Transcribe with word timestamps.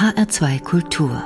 HR2 0.00 0.62
Kultur. 0.62 1.22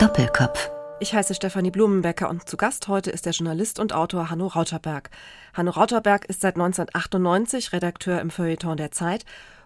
Doppelkopf. 0.00 0.68
Ich 0.98 1.14
heiße 1.14 1.32
Stefanie 1.32 1.70
Blumenbecker 1.70 2.28
und 2.28 2.48
zu 2.48 2.56
Gast 2.56 2.88
heute 2.88 3.12
ist 3.12 3.24
der 3.24 3.34
Journalist 3.34 3.78
und 3.78 3.92
Autor 3.92 4.30
Hanno 4.30 4.48
Rauterberg. 4.48 5.10
Hanno 5.52 5.70
Rauterberg 5.70 6.24
ist 6.24 6.40
seit 6.40 6.56
1998 6.56 7.72
Redakteur 7.72 8.20
im 8.20 8.30
Feuilleton 8.30 8.76
der 8.76 8.90
Zeit 8.90 9.24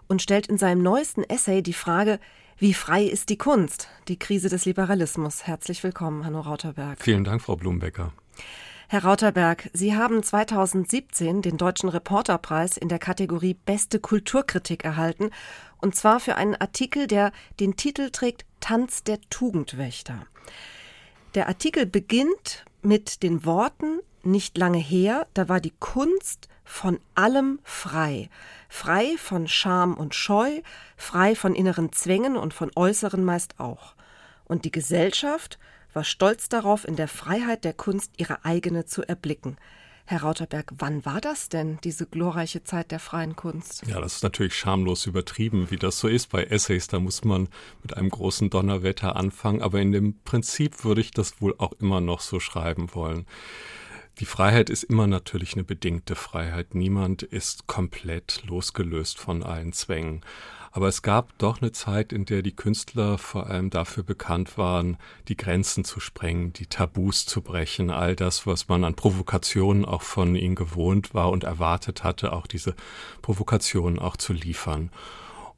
und 0.09 0.21
stellt 0.21 0.47
in 0.47 0.59
seinem 0.59 0.83
neuesten 0.83 1.25
Essay 1.25 1.63
die 1.63 1.73
Frage, 1.73 2.21
wie 2.59 2.75
frei 2.75 3.05
ist 3.05 3.31
die 3.31 3.39
Kunst? 3.39 3.89
Die 4.09 4.19
Krise 4.19 4.51
des 4.51 4.67
Liberalismus. 4.67 5.47
Herzlich 5.47 5.83
willkommen, 5.83 6.27
Hanno 6.27 6.41
Rauterberg. 6.41 6.99
Vielen 7.01 7.25
Dank, 7.25 7.41
Frau 7.41 7.57
Blumenbecker. 7.57 8.13
Herr 8.91 9.05
Rauterberg, 9.05 9.69
Sie 9.75 9.95
haben 9.95 10.23
2017 10.23 11.43
den 11.43 11.59
Deutschen 11.59 11.91
Reporterpreis 11.91 12.79
in 12.79 12.89
der 12.89 12.99
Kategorie 12.99 13.53
Beste 13.53 14.01
Kulturkritik 14.01 14.83
erhalten, 14.83 15.29
und 15.77 15.95
zwar 15.95 16.21
für 16.21 16.37
einen 16.37 16.55
Artikel, 16.55 17.07
der 17.07 17.33
den 17.61 17.77
Titel 17.77 18.09
trägt 18.09 18.47
Tanz 18.61 19.03
der 19.05 19.21
Tugendwächter. 19.29 20.27
Der 21.35 21.49
Artikel 21.49 21.85
beginnt 21.85 22.65
mit 22.81 23.23
den 23.23 23.45
Worten 23.45 23.99
nicht 24.23 24.57
lange 24.57 24.79
her, 24.79 25.27
da 25.35 25.51
war 25.51 25.61
die 25.61 25.75
Kunst 25.79 26.49
von 26.65 26.99
allem 27.15 27.59
frei. 27.65 28.31
Frei 28.71 29.19
von 29.19 29.49
Scham 29.49 29.99
und 29.99 30.15
Scheu, 30.15 30.63
frei 30.97 31.35
von 31.35 31.55
inneren 31.55 31.93
Zwängen 31.93 32.39
und 32.39 32.55
von 32.55 32.71
äußeren 32.75 33.23
meist 33.23 33.61
auch. 33.61 33.95
Und 34.47 34.65
die 34.65 34.73
Gesellschaft 34.73 35.59
war 35.93 36.05
stolz 36.05 36.49
darauf, 36.49 36.87
in 36.87 36.97
der 36.97 37.09
Freiheit 37.09 37.65
der 37.65 37.73
Kunst 37.73 38.13
ihre 38.17 38.45
eigene 38.45 38.87
zu 38.87 39.03
erblicken. 39.03 39.57
Herr 40.11 40.23
Rauterberg, 40.23 40.73
wann 40.79 41.05
war 41.05 41.21
das 41.21 41.51
denn, 41.51 41.79
diese 41.85 42.07
glorreiche 42.07 42.65
Zeit 42.65 42.93
der 42.93 42.99
freien 42.99 43.37
Kunst? 43.37 43.87
Ja, 43.87 44.01
das 44.01 44.17
ist 44.17 44.23
natürlich 44.23 44.55
schamlos 44.55 45.05
übertrieben, 45.05 45.71
wie 45.71 45.77
das 45.77 45.99
so 45.99 46.09
ist 46.09 46.31
bei 46.31 46.45
Essays. 46.45 46.87
Da 46.87 46.99
muss 46.99 47.25
man 47.25 47.49
mit 47.83 47.95
einem 47.95 48.09
großen 48.09 48.49
Donnerwetter 48.49 49.17
anfangen. 49.17 49.61
Aber 49.61 49.83
in 49.83 49.93
dem 49.93 50.19
Prinzip 50.25 50.83
würde 50.83 51.03
ich 51.03 51.11
das 51.11 51.43
wohl 51.43 51.55
auch 51.59 51.73
immer 51.73 52.01
noch 52.01 52.21
so 52.21 52.41
schreiben 52.41 52.95
wollen. 52.95 53.27
Die 54.19 54.25
Freiheit 54.25 54.71
ist 54.71 54.85
immer 54.85 55.07
natürlich 55.07 55.53
eine 55.53 55.65
bedingte 55.65 56.15
Freiheit. 56.15 56.75
Niemand 56.75 57.23
ist 57.23 57.67
komplett 57.67 58.43
losgelöst 58.47 59.19
von 59.19 59.43
allen 59.43 59.75
Zwängen. 59.75 60.23
Aber 60.73 60.89
es 60.89 61.03
gab 61.03 61.37
doch 61.39 61.61
eine 61.61 61.73
Zeit, 61.73 62.13
in 62.13 62.25
der 62.25 62.43
die 62.43 62.55
Künstler 62.55 63.19
vor 63.19 63.47
allem 63.47 63.71
dafür 63.71 64.03
bekannt 64.03 64.59
waren, 64.59 64.97
die 65.29 65.37
Grenzen 65.37 65.85
zu 65.85 66.01
sprengen, 66.01 66.53
die 66.53 66.67
Tabus 66.67 67.27
zu 67.27 67.43
brechen, 67.43 67.91
all 67.91 68.17
das, 68.17 68.47
was 68.47 68.69
man 68.69 68.85
an 68.85 68.95
Provokationen 68.95 69.85
auch 69.85 70.03
von 70.03 70.35
ihnen 70.35 70.55
gewohnt 70.55 71.15
war 71.15 71.31
und 71.31 71.45
erwartet 71.45 72.05
hatte, 72.05 72.33
auch 72.33 72.47
diese 72.47 72.75
Provokationen 73.23 73.99
auch 73.99 74.17
zu 74.17 74.33
liefern. 74.33 74.91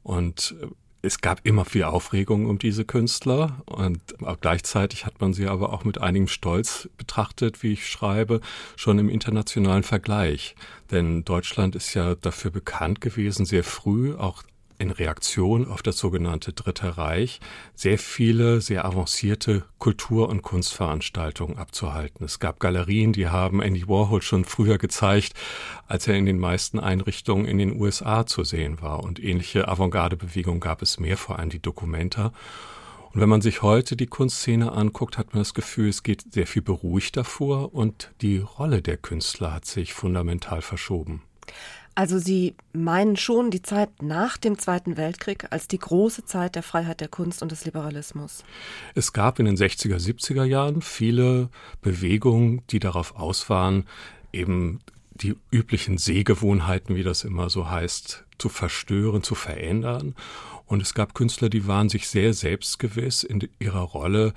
Und 0.03 0.55
äh, 0.61 0.67
es 1.03 1.19
gab 1.19 1.39
immer 1.43 1.65
viel 1.65 1.83
Aufregung 1.83 2.45
um 2.45 2.59
diese 2.59 2.85
Künstler 2.85 3.63
und 3.65 3.99
auch 4.23 4.39
gleichzeitig 4.39 5.05
hat 5.05 5.19
man 5.19 5.33
sie 5.33 5.47
aber 5.47 5.73
auch 5.73 5.83
mit 5.83 5.99
einigem 5.99 6.27
Stolz 6.27 6.89
betrachtet, 6.95 7.63
wie 7.63 7.73
ich 7.73 7.87
schreibe, 7.87 8.39
schon 8.75 8.99
im 8.99 9.09
internationalen 9.09 9.81
Vergleich. 9.81 10.55
Denn 10.91 11.25
Deutschland 11.25 11.75
ist 11.75 11.95
ja 11.95 12.13
dafür 12.13 12.51
bekannt 12.51 13.01
gewesen, 13.01 13.47
sehr 13.47 13.63
früh 13.63 14.13
auch 14.15 14.43
in 14.81 14.91
Reaktion 14.91 15.67
auf 15.67 15.81
das 15.81 15.97
sogenannte 15.97 16.53
Dritte 16.53 16.97
Reich 16.97 17.39
sehr 17.75 17.97
viele, 17.97 18.59
sehr 18.61 18.83
avancierte 18.83 19.63
Kultur- 19.77 20.27
und 20.27 20.41
Kunstveranstaltungen 20.41 21.57
abzuhalten. 21.57 22.25
Es 22.25 22.39
gab 22.39 22.59
Galerien, 22.59 23.13
die 23.13 23.27
haben 23.27 23.61
Andy 23.61 23.87
Warhol 23.87 24.21
schon 24.21 24.43
früher 24.43 24.77
gezeigt, 24.77 25.33
als 25.87 26.07
er 26.07 26.15
in 26.15 26.25
den 26.25 26.39
meisten 26.39 26.79
Einrichtungen 26.79 27.45
in 27.45 27.59
den 27.59 27.79
USA 27.79 28.25
zu 28.25 28.43
sehen 28.43 28.81
war. 28.81 29.03
Und 29.03 29.23
ähnliche 29.23 29.67
Avantgarde-Bewegungen 29.67 30.59
gab 30.59 30.81
es 30.81 30.99
mehr, 30.99 31.17
vor 31.17 31.39
allem 31.39 31.49
die 31.49 31.61
Dokumenta. 31.61 32.33
Und 33.13 33.19
wenn 33.19 33.29
man 33.29 33.41
sich 33.41 33.61
heute 33.61 33.95
die 33.95 34.07
Kunstszene 34.07 34.71
anguckt, 34.71 35.17
hat 35.17 35.33
man 35.33 35.41
das 35.41 35.53
Gefühl, 35.53 35.89
es 35.89 36.01
geht 36.01 36.33
sehr 36.33 36.47
viel 36.47 36.61
beruhigter 36.61 37.23
vor 37.23 37.73
und 37.73 38.11
die 38.21 38.37
Rolle 38.37 38.81
der 38.81 38.97
Künstler 38.97 39.53
hat 39.53 39.65
sich 39.65 39.93
fundamental 39.93 40.61
verschoben. 40.61 41.21
Also 41.93 42.19
Sie 42.19 42.55
meinen 42.73 43.17
schon 43.17 43.51
die 43.51 43.61
Zeit 43.61 44.01
nach 44.01 44.37
dem 44.37 44.57
Zweiten 44.57 44.97
Weltkrieg 44.97 45.47
als 45.51 45.67
die 45.67 45.77
große 45.77 46.25
Zeit 46.25 46.55
der 46.55 46.63
Freiheit 46.63 47.01
der 47.01 47.09
Kunst 47.09 47.41
und 47.41 47.51
des 47.51 47.65
Liberalismus. 47.65 48.43
Es 48.95 49.13
gab 49.13 49.39
in 49.39 49.45
den 49.45 49.57
60er, 49.57 49.97
70er 49.97 50.45
Jahren 50.45 50.81
viele 50.81 51.49
Bewegungen, 51.81 52.61
die 52.69 52.79
darauf 52.79 53.15
aus 53.17 53.49
waren, 53.49 53.85
eben 54.31 54.79
die 55.13 55.35
üblichen 55.51 55.97
Sehgewohnheiten, 55.97 56.95
wie 56.95 57.03
das 57.03 57.23
immer 57.23 57.49
so 57.49 57.69
heißt, 57.69 58.25
zu 58.37 58.49
verstören, 58.49 59.21
zu 59.21 59.35
verändern. 59.35 60.15
Und 60.65 60.81
es 60.81 60.93
gab 60.93 61.13
Künstler, 61.13 61.49
die 61.49 61.67
waren 61.67 61.89
sich 61.89 62.07
sehr 62.07 62.33
selbstgewiss 62.33 63.23
in 63.23 63.47
ihrer 63.59 63.81
Rolle 63.81 64.33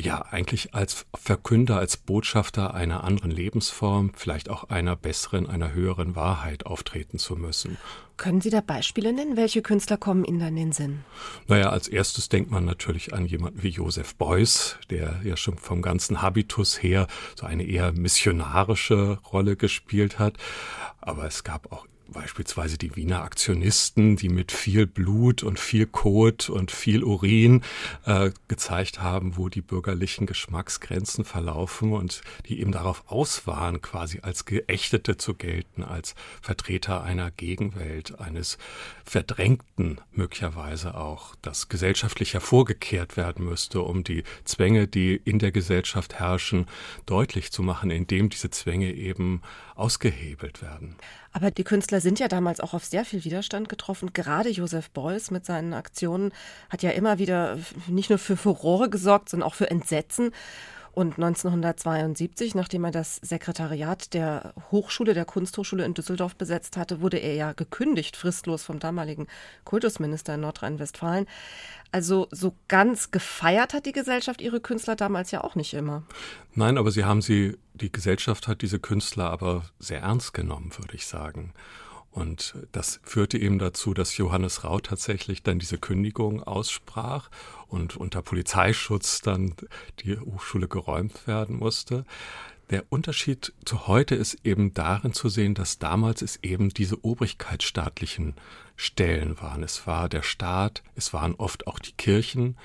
ja 0.00 0.22
eigentlich 0.22 0.74
als 0.74 1.06
Verkünder, 1.14 1.78
als 1.78 1.96
Botschafter 1.96 2.74
einer 2.74 3.04
anderen 3.04 3.30
Lebensform, 3.30 4.12
vielleicht 4.14 4.50
auch 4.50 4.64
einer 4.64 4.96
besseren, 4.96 5.48
einer 5.48 5.72
höheren 5.72 6.16
Wahrheit 6.16 6.66
auftreten 6.66 7.18
zu 7.18 7.36
müssen. 7.36 7.78
Können 8.16 8.40
Sie 8.40 8.50
da 8.50 8.60
Beispiele 8.60 9.12
nennen? 9.12 9.36
Welche 9.36 9.62
Künstler 9.62 9.96
kommen 9.96 10.24
Ihnen 10.24 10.38
da 10.38 10.48
in 10.48 10.56
den 10.56 10.72
Sinn? 10.72 11.04
Naja, 11.48 11.70
als 11.70 11.88
erstes 11.88 12.28
denkt 12.28 12.50
man 12.50 12.64
natürlich 12.64 13.12
an 13.12 13.26
jemanden 13.26 13.62
wie 13.62 13.70
Joseph 13.70 14.14
Beuys, 14.14 14.76
der 14.90 15.20
ja 15.24 15.36
schon 15.36 15.58
vom 15.58 15.82
ganzen 15.82 16.22
Habitus 16.22 16.82
her 16.82 17.08
so 17.34 17.46
eine 17.46 17.64
eher 17.64 17.92
missionarische 17.92 19.18
Rolle 19.32 19.56
gespielt 19.56 20.18
hat. 20.18 20.36
Aber 21.00 21.24
es 21.24 21.42
gab 21.42 21.72
auch 21.72 21.86
beispielsweise 22.14 22.78
die 22.78 22.96
Wiener 22.96 23.22
Aktionisten, 23.22 24.16
die 24.16 24.30
mit 24.30 24.52
viel 24.52 24.86
Blut 24.86 25.42
und 25.42 25.60
viel 25.60 25.84
Kot 25.84 26.48
und 26.48 26.70
viel 26.70 27.04
Urin 27.04 27.62
äh, 28.06 28.30
gezeigt 28.48 29.02
haben, 29.02 29.36
wo 29.36 29.50
die 29.50 29.60
bürgerlichen 29.60 30.26
Geschmacksgrenzen 30.26 31.24
verlaufen 31.24 31.92
und 31.92 32.22
die 32.46 32.60
eben 32.60 32.72
darauf 32.72 33.04
aus 33.08 33.46
waren, 33.46 33.82
quasi 33.82 34.20
als 34.22 34.46
Geächtete 34.46 35.18
zu 35.18 35.34
gelten, 35.34 35.82
als 35.82 36.14
Vertreter 36.40 37.02
einer 37.02 37.30
Gegenwelt, 37.30 38.18
eines 38.18 38.56
Verdrängten 39.04 40.00
möglicherweise 40.12 40.94
auch, 40.94 41.34
das 41.42 41.68
gesellschaftlich 41.68 42.32
hervorgekehrt 42.32 43.16
werden 43.16 43.44
müsste, 43.44 43.82
um 43.82 44.04
die 44.04 44.22
Zwänge, 44.44 44.86
die 44.86 45.16
in 45.16 45.38
der 45.38 45.52
Gesellschaft 45.52 46.14
herrschen, 46.14 46.66
deutlich 47.04 47.52
zu 47.52 47.62
machen, 47.62 47.90
indem 47.90 48.30
diese 48.30 48.50
Zwänge 48.50 48.94
eben 48.94 49.42
ausgehebelt 49.74 50.62
werden. 50.62 50.96
Aber 51.34 51.50
die 51.50 51.64
Künstler 51.64 52.00
sind 52.00 52.20
ja 52.20 52.28
damals 52.28 52.60
auch 52.60 52.74
auf 52.74 52.84
sehr 52.84 53.04
viel 53.04 53.24
Widerstand 53.24 53.68
getroffen. 53.68 54.12
Gerade 54.12 54.50
Josef 54.50 54.88
Beuys 54.90 55.32
mit 55.32 55.44
seinen 55.44 55.74
Aktionen 55.74 56.32
hat 56.70 56.82
ja 56.82 56.90
immer 56.90 57.18
wieder 57.18 57.58
nicht 57.88 58.08
nur 58.08 58.20
für 58.20 58.36
Furore 58.36 58.88
gesorgt, 58.88 59.28
sondern 59.28 59.48
auch 59.48 59.56
für 59.56 59.68
Entsetzen. 59.68 60.30
Und 60.94 61.14
1972, 61.18 62.54
nachdem 62.54 62.84
er 62.84 62.92
das 62.92 63.16
Sekretariat 63.16 64.14
der 64.14 64.54
Hochschule, 64.70 65.12
der 65.12 65.24
Kunsthochschule 65.24 65.84
in 65.84 65.92
Düsseldorf 65.92 66.36
besetzt 66.36 66.76
hatte, 66.76 67.00
wurde 67.00 67.16
er 67.16 67.34
ja 67.34 67.52
gekündigt, 67.52 68.16
fristlos 68.16 68.62
vom 68.62 68.78
damaligen 68.78 69.26
Kultusminister 69.64 70.36
in 70.36 70.42
Nordrhein-Westfalen. 70.42 71.26
Also 71.90 72.28
so 72.30 72.54
ganz 72.68 73.10
gefeiert 73.10 73.74
hat 73.74 73.86
die 73.86 73.92
Gesellschaft 73.92 74.40
ihre 74.40 74.60
Künstler 74.60 74.94
damals 74.94 75.32
ja 75.32 75.42
auch 75.42 75.56
nicht 75.56 75.74
immer. 75.74 76.04
Nein, 76.54 76.78
aber 76.78 76.92
sie 76.92 77.04
haben 77.04 77.22
sie, 77.22 77.56
die 77.72 77.90
Gesellschaft 77.90 78.46
hat 78.46 78.62
diese 78.62 78.78
Künstler 78.78 79.30
aber 79.30 79.64
sehr 79.80 80.02
ernst 80.02 80.32
genommen, 80.32 80.70
würde 80.78 80.94
ich 80.94 81.06
sagen. 81.06 81.52
Und 82.14 82.54
das 82.70 83.00
führte 83.02 83.38
eben 83.38 83.58
dazu, 83.58 83.92
dass 83.92 84.16
Johannes 84.16 84.62
Rau 84.62 84.78
tatsächlich 84.78 85.42
dann 85.42 85.58
diese 85.58 85.78
Kündigung 85.78 86.44
aussprach 86.44 87.28
und 87.66 87.96
unter 87.96 88.22
Polizeischutz 88.22 89.20
dann 89.20 89.54
die 89.98 90.16
Hochschule 90.16 90.68
geräumt 90.68 91.26
werden 91.26 91.56
musste. 91.56 92.04
Der 92.70 92.84
Unterschied 92.88 93.52
zu 93.64 93.88
heute 93.88 94.14
ist 94.14 94.38
eben 94.44 94.72
darin 94.74 95.12
zu 95.12 95.28
sehen, 95.28 95.54
dass 95.54 95.80
damals 95.80 96.22
es 96.22 96.38
eben 96.44 96.68
diese 96.68 97.04
obrigkeitsstaatlichen 97.04 98.34
Stellen 98.76 99.40
waren. 99.40 99.64
Es 99.64 99.88
war 99.88 100.08
der 100.08 100.22
Staat, 100.22 100.84
es 100.94 101.12
waren 101.12 101.34
oft 101.34 101.66
auch 101.66 101.80
die 101.80 101.92
Kirchen. 101.92 102.56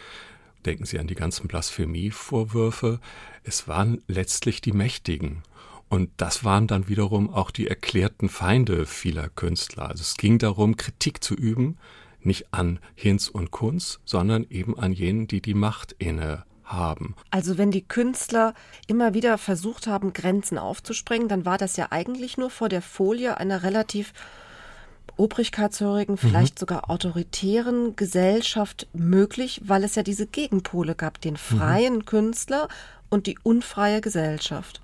Denken 0.63 0.85
Sie 0.85 1.00
an 1.00 1.07
die 1.07 1.15
ganzen 1.15 1.47
Blasphemievorwürfe. 1.47 3.00
Es 3.44 3.68
waren 3.68 4.03
letztlich 4.07 4.62
die 4.62 4.74
Mächtigen. 4.74 5.41
Und 5.89 6.12
das 6.18 6.44
waren 6.44 6.68
dann 6.68 6.88
wiederum 6.88 7.33
auch 7.33 7.51
die 7.51 7.68
erklärten 7.68 8.30
Feinde 8.30 8.86
vieler 8.86 9.30
Künstler. 9.30 9.89
Also 9.89 10.01
es 10.01 10.15
ging 10.15 10.38
darum, 10.38 10.77
Kritik 10.77 11.24
zu 11.24 11.33
üben, 11.33 11.77
nicht 12.21 12.53
an 12.53 12.80
Hinz 12.95 13.27
und 13.27 13.51
Kunz, 13.51 14.00
sondern 14.06 14.45
eben 14.50 14.77
an 14.77 14.94
jenen, 14.94 15.27
die 15.27 15.41
die 15.41 15.53
Macht 15.56 15.95
inne 15.97 16.44
haben. 16.63 17.15
Also 17.31 17.57
wenn 17.57 17.71
die 17.71 17.88
Künstler 17.88 18.53
immer 18.88 19.13
wieder 19.13 19.38
versucht 19.38 19.88
haben, 19.88 20.13
Grenzen 20.13 20.57
aufzusprengen, 20.57 21.27
dann 21.27 21.45
war 21.45 21.57
das 21.57 21.75
ja 21.77 21.88
eigentlich 21.89 22.38
nur 22.38 22.51
vor 22.51 22.69
der 22.69 22.83
Folie 22.83 23.38
einer 23.38 23.63
relativ 23.63 24.13
obrigkeitshörigen, 25.18 26.18
vielleicht 26.18 26.56
mhm. 26.56 26.59
sogar 26.59 26.89
autoritären 26.89 27.95
Gesellschaft 27.95 28.88
möglich, 28.94 29.62
weil 29.65 29.83
es 29.83 29.95
ja 29.95 30.03
diese 30.03 30.27
Gegenpole 30.27 30.95
gab, 30.95 31.19
den 31.21 31.33
mhm. 31.33 31.38
freien 31.38 31.95
mhm. 31.95 32.06
Künstler 32.06 32.68
und 33.09 33.27
die 33.27 33.38
unfreie 33.41 34.01
Gesellschaft. 34.01 34.81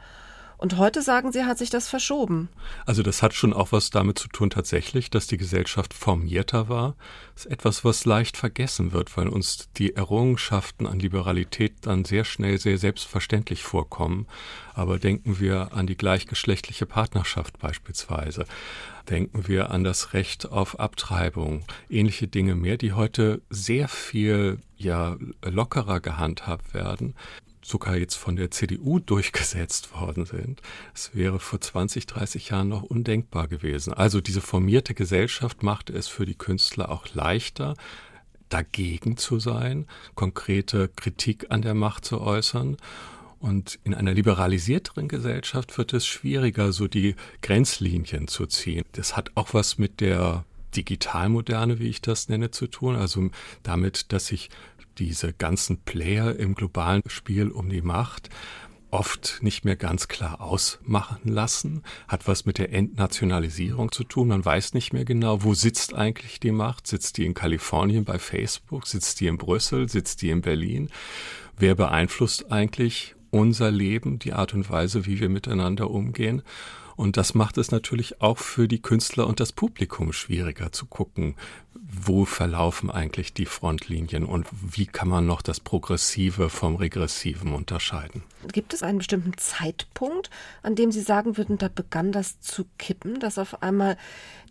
Und 0.65 0.77
heute 0.77 1.03
sagen 1.03 1.31
Sie, 1.31 1.45
hat 1.45 1.59
sich 1.59 1.69
das 1.69 1.87
verschoben. 1.87 2.49
Also 2.87 3.03
das 3.03 3.21
hat 3.21 3.35
schon 3.35 3.53
auch 3.53 3.71
was 3.71 3.91
damit 3.91 4.17
zu 4.17 4.27
tun 4.27 4.49
tatsächlich, 4.49 5.11
dass 5.11 5.27
die 5.27 5.37
Gesellschaft 5.37 5.93
formierter 5.93 6.69
war. 6.69 6.95
Das 7.35 7.45
ist 7.45 7.51
etwas, 7.51 7.85
was 7.85 8.05
leicht 8.05 8.35
vergessen 8.35 8.91
wird, 8.91 9.15
weil 9.15 9.27
uns 9.27 9.69
die 9.77 9.95
Errungenschaften 9.95 10.87
an 10.87 10.97
Liberalität 10.97 11.73
dann 11.81 12.03
sehr 12.03 12.25
schnell 12.25 12.57
sehr 12.57 12.79
selbstverständlich 12.79 13.61
vorkommen. 13.61 14.25
Aber 14.73 14.97
denken 14.97 15.39
wir 15.39 15.71
an 15.73 15.85
die 15.85 15.97
gleichgeschlechtliche 15.97 16.87
Partnerschaft 16.87 17.59
beispielsweise. 17.59 18.45
Denken 19.07 19.47
wir 19.47 19.69
an 19.69 19.83
das 19.83 20.13
Recht 20.13 20.51
auf 20.51 20.79
Abtreibung, 20.79 21.63
ähnliche 21.91 22.27
Dinge 22.27 22.55
mehr, 22.55 22.77
die 22.77 22.93
heute 22.93 23.43
sehr 23.51 23.87
viel 23.87 24.57
ja 24.77 25.15
lockerer 25.43 25.99
gehandhabt 25.99 26.73
werden 26.73 27.13
sogar 27.65 27.97
jetzt 27.97 28.15
von 28.15 28.35
der 28.35 28.51
CDU 28.51 28.99
durchgesetzt 28.99 29.93
worden 29.93 30.25
sind. 30.25 30.61
Es 30.93 31.15
wäre 31.15 31.39
vor 31.39 31.59
20, 31.59 32.05
30 32.05 32.49
Jahren 32.49 32.69
noch 32.69 32.83
undenkbar 32.83 33.47
gewesen. 33.47 33.91
Also 33.93 34.21
diese 34.21 34.41
formierte 34.41 34.93
Gesellschaft 34.93 35.63
machte 35.63 35.93
es 35.93 36.07
für 36.07 36.25
die 36.25 36.35
Künstler 36.35 36.91
auch 36.91 37.13
leichter, 37.15 37.75
dagegen 38.49 39.17
zu 39.17 39.39
sein, 39.39 39.87
konkrete 40.13 40.89
Kritik 40.89 41.47
an 41.49 41.63
der 41.63 41.73
Macht 41.73 42.05
zu 42.05 42.21
äußern. 42.21 42.77
Und 43.39 43.79
in 43.83 43.95
einer 43.95 44.13
liberalisierteren 44.13 45.07
Gesellschaft 45.07 45.77
wird 45.77 45.93
es 45.93 46.05
schwieriger, 46.05 46.71
so 46.71 46.87
die 46.87 47.15
Grenzlinien 47.41 48.27
zu 48.27 48.45
ziehen. 48.45 48.85
Das 48.91 49.17
hat 49.17 49.31
auch 49.35 49.53
was 49.53 49.77
mit 49.77 50.01
der 50.01 50.45
Digitalmoderne, 50.75 51.79
wie 51.79 51.89
ich 51.89 52.01
das 52.01 52.29
nenne, 52.29 52.51
zu 52.51 52.67
tun. 52.67 52.95
Also 52.95 53.29
damit, 53.63 54.11
dass 54.13 54.27
sich 54.27 54.49
diese 54.97 55.33
ganzen 55.33 55.81
Player 55.81 56.35
im 56.35 56.55
globalen 56.55 57.01
Spiel 57.07 57.49
um 57.49 57.69
die 57.69 57.81
Macht 57.81 58.29
oft 58.95 59.39
nicht 59.41 59.65
mehr 59.65 59.75
ganz 59.75 60.07
klar 60.07 60.39
ausmachen 60.39 61.27
lassen, 61.27 61.83
hat 62.07 62.27
was 62.27 62.45
mit 62.45 62.57
der 62.57 62.71
Entnationalisierung 62.71 63.91
zu 63.91 64.05
tun. 64.05 64.29
Man 64.29 64.45
weiß 64.45 64.73
nicht 64.73 64.93
mehr 64.93 65.03
genau, 65.03 65.43
wo 65.43 65.53
sitzt 65.53 65.93
eigentlich 65.93 66.39
die 66.39 66.51
Macht? 66.51 66.87
Sitzt 66.87 67.17
die 67.17 67.25
in 67.25 67.33
Kalifornien 67.33 68.05
bei 68.05 68.19
Facebook? 68.19 68.87
Sitzt 68.87 69.19
die 69.19 69.27
in 69.27 69.37
Brüssel? 69.37 69.89
Sitzt 69.89 70.21
die 70.21 70.29
in 70.29 70.41
Berlin? 70.41 70.89
Wer 71.57 71.75
beeinflusst 71.75 72.51
eigentlich 72.53 73.15
unser 73.31 73.69
Leben, 73.69 74.17
die 74.17 74.31
Art 74.31 74.53
und 74.53 74.69
Weise, 74.69 75.05
wie 75.05 75.19
wir 75.19 75.29
miteinander 75.29 75.91
umgehen? 75.91 76.41
Und 76.95 77.17
das 77.17 77.33
macht 77.33 77.57
es 77.57 77.71
natürlich 77.71 78.21
auch 78.21 78.37
für 78.37 78.67
die 78.67 78.81
Künstler 78.81 79.27
und 79.27 79.39
das 79.39 79.51
Publikum 79.51 80.13
schwieriger 80.13 80.71
zu 80.71 80.85
gucken, 80.85 81.35
wo 81.87 82.25
verlaufen 82.25 82.89
eigentlich 82.89 83.33
die 83.33 83.45
Frontlinien 83.45 84.25
und 84.25 84.47
wie 84.51 84.85
kann 84.85 85.07
man 85.07 85.25
noch 85.25 85.41
das 85.41 85.59
Progressive 85.59 86.49
vom 86.49 86.75
Regressiven 86.75 87.53
unterscheiden. 87.53 88.23
Gibt 88.51 88.73
es 88.73 88.81
einen 88.81 88.99
bestimmten 88.99 89.37
Zeitpunkt, 89.37 90.29
an 90.63 90.75
dem 90.75 90.91
Sie 90.91 91.01
sagen 91.01 91.37
würden, 91.37 91.57
da 91.57 91.67
begann 91.67 92.11
das 92.11 92.39
zu 92.39 92.65
kippen, 92.77 93.19
dass 93.19 93.37
auf 93.37 93.61
einmal 93.61 93.97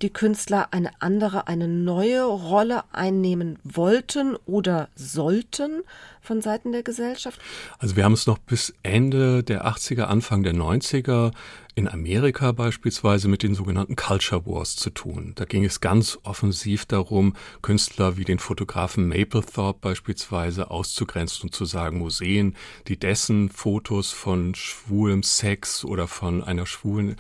die 0.03 0.11
Künstler 0.11 0.69
eine 0.73 0.91
andere, 1.01 1.47
eine 1.47 1.69
neue 1.69 2.25
Rolle 2.25 2.85
einnehmen 2.93 3.59
wollten 3.65 4.37
oder 4.47 4.89
sollten 4.95 5.83
von 6.21 6.41
Seiten 6.41 6.73
der 6.73 6.83
Gesellschaft? 6.83 7.41
Also 7.79 7.97
wir 7.97 8.05
haben 8.05 8.15
es 8.15 8.27
noch 8.27 8.39
bis 8.39 8.75
Ende 8.83 9.45
der 9.45 9.67
80er, 9.67 10.05
Anfang 10.05 10.43
der 10.43 10.55
90er 10.55 11.33
in 11.75 11.89
Amerika 11.89 12.53
beispielsweise 12.53 13.27
mit 13.29 13.43
den 13.43 13.55
sogenannten 13.55 13.97
Culture 13.97 14.47
Wars 14.47 14.77
zu 14.77 14.91
tun. 14.91 15.33
Da 15.35 15.45
ging 15.45 15.65
es 15.65 15.81
ganz 15.81 16.19
offensiv 16.23 16.87
darum, 16.87 17.35
Künstler 17.63 18.17
wie 18.17 18.25
den 18.25 18.39
Fotografen 18.39 19.09
Mapplethorpe 19.09 19.81
beispielsweise 19.81 20.71
auszugrenzen 20.71 21.45
und 21.45 21.55
zu 21.55 21.65
sagen, 21.65 21.99
Museen, 21.99 22.55
die 22.87 22.99
dessen 22.99 23.49
Fotos 23.49 24.13
von 24.13 24.55
schwulem 24.55 25.23
Sex 25.23 25.85
oder 25.85 26.07
von 26.07 26.45
einer 26.45 26.67
schwulen 26.67 27.17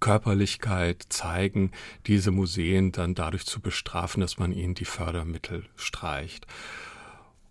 Körperlichkeit 0.00 1.06
zeigen, 1.08 1.70
diese 2.06 2.30
Museen 2.30 2.92
dann 2.92 3.14
dadurch 3.14 3.46
zu 3.46 3.60
bestrafen, 3.60 4.20
dass 4.20 4.38
man 4.38 4.52
ihnen 4.52 4.74
die 4.74 4.84
Fördermittel 4.84 5.64
streicht. 5.76 6.46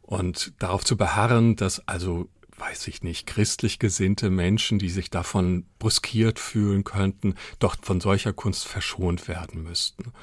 Und 0.04 0.54
darauf 0.60 0.84
zu 0.84 0.98
beharren, 0.98 1.56
dass 1.56 1.88
also 1.88 2.30
weiß 2.64 2.88
ich 2.88 3.04
nicht, 3.04 3.28
christlich 3.28 3.78
gesinnte 3.78 4.30
Menschen, 4.30 4.80
die 4.80 4.90
sich 4.90 5.10
davon 5.10 5.66
bruskiert 5.80 6.40
fühlen 6.40 6.86
könnten, 6.86 7.36
doch 7.60 7.76
von 7.82 8.00
solcher 8.00 8.32
Kunst 8.32 8.68
verschont 8.68 9.28
werden 9.28 9.64
müssten. 9.64 10.14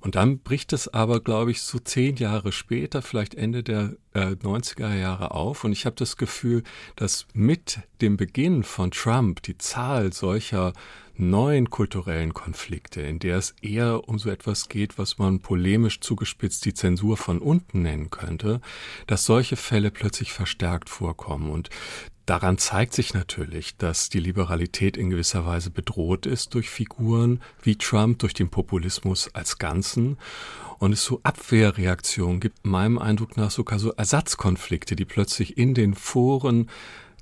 Und 0.00 0.14
dann 0.14 0.38
bricht 0.38 0.72
es 0.72 0.88
aber, 0.88 1.20
glaube 1.20 1.50
ich, 1.50 1.60
so 1.62 1.78
zehn 1.78 2.16
Jahre 2.16 2.52
später, 2.52 3.02
vielleicht 3.02 3.34
Ende 3.34 3.62
der 3.62 3.96
äh, 4.14 4.36
90er 4.36 4.94
Jahre 4.94 5.32
auf. 5.32 5.64
Und 5.64 5.72
ich 5.72 5.84
habe 5.84 5.96
das 5.96 6.16
Gefühl, 6.16 6.62
dass 6.94 7.26
mit 7.34 7.80
dem 8.00 8.16
Beginn 8.16 8.62
von 8.62 8.90
Trump 8.90 9.42
die 9.42 9.58
Zahl 9.58 10.12
solcher 10.12 10.72
neuen 11.18 11.70
kulturellen 11.70 12.34
Konflikte, 12.34 13.00
in 13.00 13.18
der 13.18 13.38
es 13.38 13.54
eher 13.62 14.08
um 14.08 14.18
so 14.18 14.30
etwas 14.30 14.68
geht, 14.68 14.98
was 14.98 15.18
man 15.18 15.40
polemisch 15.40 16.00
zugespitzt 16.00 16.64
die 16.64 16.74
Zensur 16.74 17.16
von 17.16 17.38
unten 17.38 17.82
nennen 17.82 18.10
könnte, 18.10 18.60
dass 19.06 19.24
solche 19.24 19.56
Fälle 19.56 19.90
plötzlich 19.90 20.32
verstärkt 20.32 20.88
vorkommen. 20.90 21.50
Und 21.50 21.70
Daran 22.26 22.58
zeigt 22.58 22.92
sich 22.92 23.14
natürlich, 23.14 23.76
dass 23.76 24.08
die 24.08 24.18
Liberalität 24.18 24.96
in 24.96 25.10
gewisser 25.10 25.46
Weise 25.46 25.70
bedroht 25.70 26.26
ist 26.26 26.54
durch 26.54 26.68
Figuren 26.68 27.40
wie 27.62 27.76
Trump, 27.76 28.18
durch 28.18 28.34
den 28.34 28.48
Populismus 28.50 29.32
als 29.32 29.58
Ganzen. 29.58 30.18
Und 30.80 30.90
es 30.90 31.04
so 31.04 31.20
Abwehrreaktionen 31.22 32.40
gibt, 32.40 32.66
meinem 32.66 32.98
Eindruck 32.98 33.36
nach 33.36 33.52
sogar 33.52 33.78
so 33.78 33.92
Ersatzkonflikte, 33.92 34.96
die 34.96 35.04
plötzlich 35.04 35.56
in 35.56 35.72
den 35.72 35.94
Foren 35.94 36.68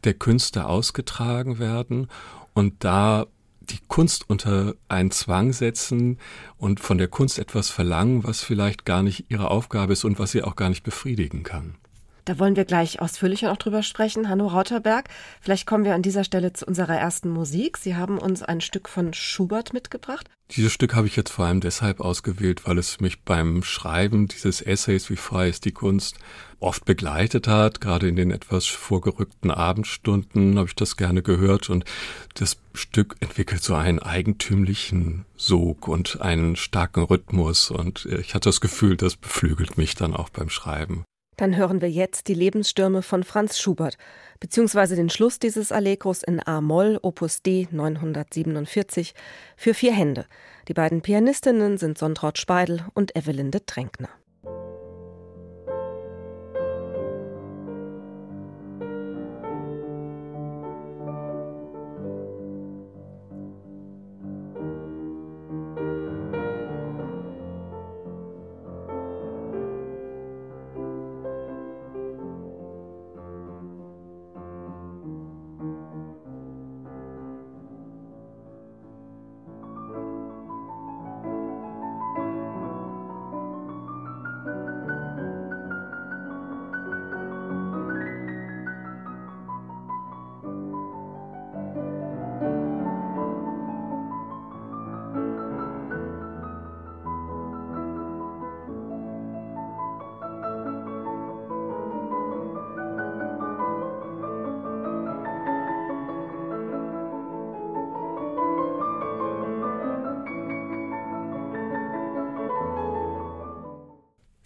der 0.05 0.15
Künste 0.15 0.65
ausgetragen 0.65 1.59
werden 1.59 2.09
und 2.55 2.85
da 2.85 3.27
die 3.71 3.81
Kunst 3.89 4.29
unter 4.29 4.75
einen 4.89 5.11
Zwang 5.11 5.53
setzen 5.53 6.19
und 6.59 6.81
von 6.81 6.99
der 6.99 7.09
Kunst 7.09 7.39
etwas 7.39 7.71
verlangen, 7.71 8.25
was 8.25 8.43
vielleicht 8.43 8.85
gar 8.85 9.03
nicht 9.03 9.27
ihre 9.29 9.51
Aufgabe 9.51 9.93
ist 9.93 10.05
und 10.05 10.19
was 10.19 10.33
sie 10.33 10.43
auch 10.43 10.57
gar 10.57 10.69
nicht 10.69 10.83
befriedigen 10.83 11.43
kann. 11.43 11.77
Da 12.25 12.39
wollen 12.39 12.57
wir 12.57 12.65
gleich 12.65 13.01
ausführlicher 13.01 13.49
noch 13.49 13.59
drüber 13.59 13.83
sprechen. 13.83 14.29
Hanno 14.29 14.47
Rauterberg, 14.47 15.09
vielleicht 15.41 15.67
kommen 15.67 15.85
wir 15.85 15.95
an 15.95 16.03
dieser 16.03 16.25
Stelle 16.25 16.55
zu 16.55 16.65
unserer 16.65 16.97
ersten 16.97 17.29
Musik. 17.29 17.77
Sie 17.77 17.97
haben 17.97 18.19
uns 18.19 18.43
ein 18.43 18.63
Stück 18.63 18.89
von 18.89 19.13
Schubert 19.13 19.75
mitgebracht. 19.75 20.31
Dieses 20.51 20.73
Stück 20.73 20.95
habe 20.95 21.07
ich 21.07 21.17
jetzt 21.17 21.31
vor 21.31 21.47
allem 21.47 21.61
deshalb 21.61 22.01
ausgewählt, 22.01 22.67
weil 22.67 22.77
es 22.77 23.01
mich 23.01 23.23
beim 23.23 23.63
Schreiben 23.63 24.29
dieses 24.29 24.61
Essays 24.61 25.09
Wie 25.09 25.17
frei 25.17 25.49
ist 25.49 25.65
die 25.65 25.73
Kunst 25.73 26.17
oft 26.61 26.85
begleitet 26.85 27.49
hat. 27.49 27.81
Gerade 27.81 28.09
in 28.09 28.17
den 28.17 28.31
etwas 28.31 28.67
vorgerückten 28.67 29.51
Abendstunden 29.51 30.59
habe 30.59 30.69
ich 30.69 30.75
das 30.75 30.97
gerne 30.97 31.23
gehört 31.23 31.71
und 31.71 31.85
das 32.35 32.59
Stück 32.75 33.17
entwickelt 33.21 33.63
so 33.63 33.75
einen 33.75 34.01
eigentümlichen 34.01 35.25
Sog 35.35 35.89
und 35.89 36.21
einen 36.21 36.57
starken 36.57 37.05
Rhythmus 37.05 37.71
und 37.71 38.05
ich 38.05 38.35
hatte 38.35 38.51
das 38.51 38.61
Gefühl, 38.61 38.97
das 38.97 39.17
beflügelt 39.17 39.79
mich 39.79 39.95
dann 39.95 40.15
auch 40.15 40.29
beim 40.29 40.51
Schreiben. 40.51 41.05
Dann 41.37 41.57
hören 41.57 41.81
wir 41.81 41.91
jetzt 41.91 42.29
die 42.29 42.35
Lebensstürme 42.35 43.03
von 43.03 43.25
Franz 43.25 43.59
Schubert, 43.59 43.99
beziehungsweise 44.41 44.97
den 44.97 45.11
Schluss 45.11 45.39
dieses 45.39 45.73
Allegros 45.73 46.23
in 46.23 46.41
A-Moll, 46.47 46.99
Opus 47.03 47.43
D 47.43 47.69
947, 47.71 49.15
für 49.57 49.75
vier 49.75 49.93
Hände. 49.93 50.27
Die 50.69 50.75
beiden 50.75 51.03
Pianistinnen 51.03 51.79
sind 51.79 51.99
Sontraut 51.99 52.39
Speidel 52.39 52.85
und 52.95 53.17
Evelinde 53.17 53.67
Tränkner. 53.67 54.11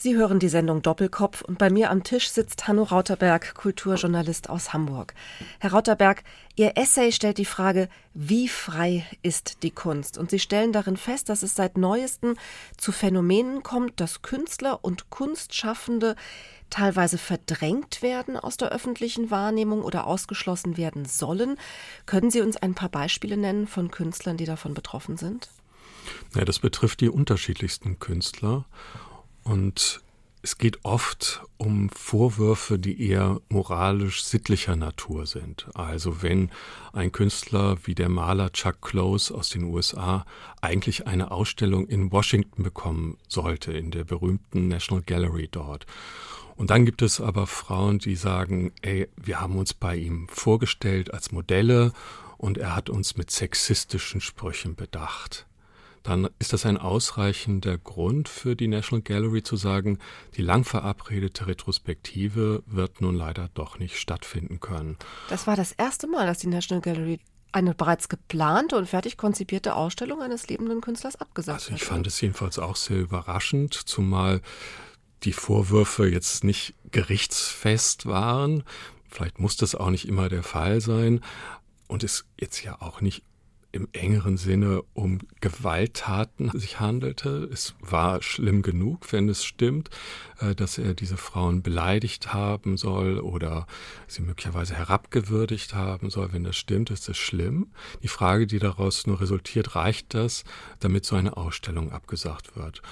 Sie 0.08 0.16
hören 0.16 0.38
die 0.38 0.48
Sendung 0.48 0.80
Doppelkopf 0.80 1.42
und 1.42 1.58
bei 1.58 1.68
mir 1.68 1.90
am 1.90 2.02
Tisch 2.02 2.30
sitzt 2.30 2.66
Hanno 2.66 2.84
Rauterberg, 2.84 3.54
Kulturjournalist 3.54 4.48
aus 4.48 4.72
Hamburg. 4.72 5.12
Herr 5.58 5.72
Rauterberg, 5.72 6.24
Ihr 6.56 6.78
Essay 6.78 7.12
stellt 7.12 7.36
die 7.36 7.44
Frage, 7.44 7.90
wie 8.14 8.48
frei 8.48 9.04
ist 9.20 9.62
die 9.62 9.70
Kunst? 9.70 10.16
Und 10.16 10.30
Sie 10.30 10.38
stellen 10.38 10.72
darin 10.72 10.96
fest, 10.96 11.28
dass 11.28 11.42
es 11.42 11.54
seit 11.54 11.76
neuestem 11.76 12.36
zu 12.78 12.90
Phänomenen 12.90 13.62
kommt, 13.62 14.00
dass 14.00 14.22
Künstler 14.22 14.82
und 14.82 15.10
Kunstschaffende 15.10 16.16
teilweise 16.70 17.18
verdrängt 17.18 18.00
werden 18.00 18.38
aus 18.38 18.56
der 18.56 18.70
öffentlichen 18.70 19.30
Wahrnehmung 19.30 19.82
oder 19.82 20.06
ausgeschlossen 20.06 20.78
werden 20.78 21.04
sollen. 21.04 21.58
Können 22.06 22.30
Sie 22.30 22.40
uns 22.40 22.56
ein 22.56 22.74
paar 22.74 22.88
Beispiele 22.88 23.36
nennen 23.36 23.66
von 23.66 23.90
Künstlern, 23.90 24.38
die 24.38 24.46
davon 24.46 24.72
betroffen 24.72 25.18
sind? 25.18 25.50
Ja, 26.34 26.46
das 26.46 26.60
betrifft 26.60 27.02
die 27.02 27.10
unterschiedlichsten 27.10 27.98
Künstler. 27.98 28.64
Und 29.48 30.02
es 30.42 30.58
geht 30.58 30.84
oft 30.84 31.42
um 31.56 31.88
Vorwürfe, 31.88 32.78
die 32.78 33.08
eher 33.08 33.40
moralisch-sittlicher 33.48 34.76
Natur 34.76 35.24
sind. 35.24 35.68
Also 35.74 36.22
wenn 36.22 36.50
ein 36.92 37.12
Künstler 37.12 37.78
wie 37.84 37.94
der 37.94 38.10
Maler 38.10 38.52
Chuck 38.52 38.82
Close 38.82 39.34
aus 39.34 39.48
den 39.48 39.64
USA 39.64 40.26
eigentlich 40.60 41.06
eine 41.06 41.30
Ausstellung 41.30 41.88
in 41.88 42.12
Washington 42.12 42.62
bekommen 42.62 43.16
sollte, 43.26 43.72
in 43.72 43.90
der 43.90 44.04
berühmten 44.04 44.68
National 44.68 45.02
Gallery 45.02 45.48
dort. 45.50 45.86
Und 46.56 46.68
dann 46.68 46.84
gibt 46.84 47.00
es 47.00 47.18
aber 47.18 47.46
Frauen, 47.46 48.00
die 48.00 48.16
sagen, 48.16 48.72
ey, 48.82 49.08
wir 49.16 49.40
haben 49.40 49.56
uns 49.56 49.72
bei 49.72 49.96
ihm 49.96 50.28
vorgestellt 50.28 51.14
als 51.14 51.32
Modelle 51.32 51.92
und 52.36 52.58
er 52.58 52.76
hat 52.76 52.90
uns 52.90 53.16
mit 53.16 53.30
sexistischen 53.30 54.20
Sprüchen 54.20 54.74
bedacht 54.74 55.46
dann 56.02 56.28
ist 56.38 56.52
das 56.52 56.66
ein 56.66 56.76
ausreichender 56.76 57.78
Grund 57.78 58.28
für 58.28 58.56
die 58.56 58.68
National 58.68 59.02
Gallery 59.02 59.42
zu 59.42 59.56
sagen, 59.56 59.98
die 60.36 60.42
lang 60.42 60.64
verabredete 60.64 61.46
Retrospektive 61.46 62.62
wird 62.66 63.00
nun 63.00 63.14
leider 63.14 63.50
doch 63.54 63.78
nicht 63.78 63.98
stattfinden 63.98 64.60
können. 64.60 64.96
Das 65.28 65.46
war 65.46 65.56
das 65.56 65.72
erste 65.72 66.06
Mal, 66.06 66.26
dass 66.26 66.38
die 66.38 66.46
National 66.46 66.80
Gallery 66.80 67.20
eine 67.52 67.74
bereits 67.74 68.08
geplante 68.08 68.76
und 68.76 68.88
fertig 68.88 69.16
konzipierte 69.16 69.74
Ausstellung 69.74 70.22
eines 70.22 70.48
lebenden 70.48 70.80
Künstlers 70.80 71.16
abgesagt 71.16 71.60
hat. 71.60 71.70
Also 71.70 71.74
ich 71.74 71.84
fand 71.84 72.06
es 72.06 72.20
jedenfalls 72.20 72.58
auch 72.58 72.76
sehr 72.76 73.00
überraschend, 73.00 73.74
zumal 73.74 74.42
die 75.24 75.32
Vorwürfe 75.32 76.08
jetzt 76.08 76.44
nicht 76.44 76.74
gerichtsfest 76.90 78.06
waren. 78.06 78.64
Vielleicht 79.08 79.40
muss 79.40 79.56
das 79.56 79.74
auch 79.74 79.90
nicht 79.90 80.06
immer 80.06 80.28
der 80.28 80.42
Fall 80.42 80.80
sein. 80.80 81.20
Und 81.86 82.04
es 82.04 82.26
jetzt 82.38 82.62
ja 82.62 82.80
auch 82.82 83.00
nicht 83.00 83.22
im 83.70 83.88
engeren 83.92 84.36
Sinne 84.36 84.82
um 84.94 85.18
Gewalttaten 85.40 86.50
sich 86.58 86.80
handelte. 86.80 87.48
Es 87.52 87.74
war 87.80 88.22
schlimm 88.22 88.62
genug, 88.62 89.12
wenn 89.12 89.28
es 89.28 89.44
stimmt, 89.44 89.90
äh, 90.40 90.54
dass 90.54 90.78
er 90.78 90.94
diese 90.94 91.16
Frauen 91.16 91.62
beleidigt 91.62 92.32
haben 92.32 92.76
soll 92.76 93.18
oder 93.18 93.66
sie 94.06 94.22
möglicherweise 94.22 94.74
herabgewürdigt 94.74 95.74
haben 95.74 96.10
soll. 96.10 96.32
Wenn 96.32 96.44
das 96.44 96.56
stimmt, 96.56 96.90
ist 96.90 97.08
es 97.08 97.18
schlimm. 97.18 97.68
Die 98.02 98.08
Frage, 98.08 98.46
die 98.46 98.58
daraus 98.58 99.06
nur 99.06 99.20
resultiert, 99.20 99.74
reicht 99.74 100.14
das, 100.14 100.44
damit 100.80 101.04
so 101.04 101.16
eine 101.16 101.36
Ausstellung 101.36 101.92
abgesagt 101.92 102.56
wird? 102.56 102.82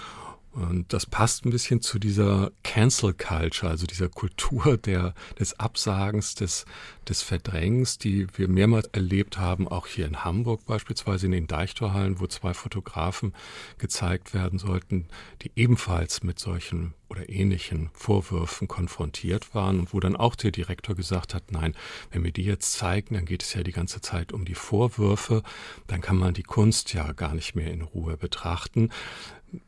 Und 0.57 0.95
das 0.95 1.05
passt 1.05 1.45
ein 1.45 1.51
bisschen 1.51 1.83
zu 1.83 1.99
dieser 1.99 2.51
Cancel 2.63 3.13
Culture, 3.13 3.71
also 3.71 3.85
dieser 3.85 4.09
Kultur 4.09 4.79
der, 4.79 5.13
des 5.39 5.61
Absagens, 5.61 6.35
des, 6.35 6.65
des 7.07 7.21
Verdrängens, 7.21 7.99
die 7.99 8.27
wir 8.39 8.49
mehrmals 8.49 8.87
erlebt 8.89 9.37
haben, 9.37 9.69
auch 9.69 9.87
hier 9.87 10.07
in 10.07 10.25
Hamburg 10.25 10.65
beispielsweise 10.65 11.27
in 11.27 11.33
den 11.33 11.47
Deichtorhallen, 11.47 12.21
wo 12.21 12.27
zwei 12.27 12.55
Fotografen 12.55 13.35
gezeigt 13.77 14.33
werden 14.33 14.59
sollten, 14.59 15.09
die 15.43 15.53
ebenfalls 15.57 16.23
mit 16.23 16.39
solchen 16.39 16.95
oder 17.09 17.29
ähnlichen 17.29 17.91
Vorwürfen 17.93 18.67
konfrontiert 18.67 19.55
waren 19.55 19.79
und 19.81 19.95
wo 19.95 20.01
dann 20.01 20.17
auch 20.17 20.35
der 20.35 20.51
Direktor 20.51 20.97
gesagt 20.97 21.35
hat, 21.35 21.53
nein, 21.53 21.75
wenn 22.11 22.25
wir 22.25 22.33
die 22.33 22.45
jetzt 22.45 22.73
zeigen, 22.73 23.15
dann 23.15 23.27
geht 23.27 23.43
es 23.43 23.55
ja 23.55 23.63
die 23.63 23.73
ganze 23.73 24.01
Zeit 24.01 24.33
um 24.33 24.45
die 24.45 24.55
Vorwürfe, 24.55 25.43
dann 25.87 26.01
kann 26.01 26.17
man 26.17 26.35
die 26.35 26.43
Kunst 26.43 26.93
ja 26.95 27.13
gar 27.13 27.35
nicht 27.35 27.55
mehr 27.55 27.71
in 27.71 27.83
Ruhe 27.83 28.17
betrachten. 28.17 28.91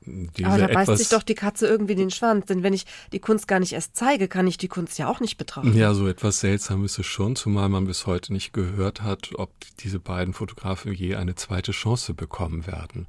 Diese 0.05 0.49
Aber 0.49 0.59
da 0.59 0.67
beißt 0.67 0.97
sich 0.97 1.09
doch 1.09 1.23
die 1.23 1.35
Katze 1.35 1.67
irgendwie 1.67 1.93
in 1.93 1.99
den 1.99 2.11
Schwanz, 2.11 2.47
denn 2.47 2.63
wenn 2.63 2.73
ich 2.73 2.87
die 3.13 3.19
Kunst 3.19 3.47
gar 3.49 3.61
nicht 3.61 3.73
erst 3.73 3.97
zeige, 3.97 4.29
kann 4.29 4.47
ich 4.47 4.59
die 4.59 4.69
Kunst 4.69 4.99
ja 4.99 5.09
auch 5.09 5.21
nicht 5.21 5.39
betrachten. 5.39 5.77
Ja, 5.77 5.95
so 5.95 6.09
etwas 6.09 6.41
seltsam 6.41 6.85
ist 6.85 6.99
es 6.99 7.07
schon, 7.07 7.37
zumal 7.37 7.69
man 7.69 7.87
bis 7.87 8.07
heute 8.07 8.33
nicht 8.33 8.53
gehört 8.53 9.03
hat, 9.03 9.31
ob 9.35 9.51
diese 9.81 9.99
beiden 9.99 10.35
Fotografen 10.35 10.93
je 10.93 11.15
eine 11.15 11.35
zweite 11.35 11.73
Chance 11.73 12.15
bekommen 12.15 12.67
werden. 12.67 13.07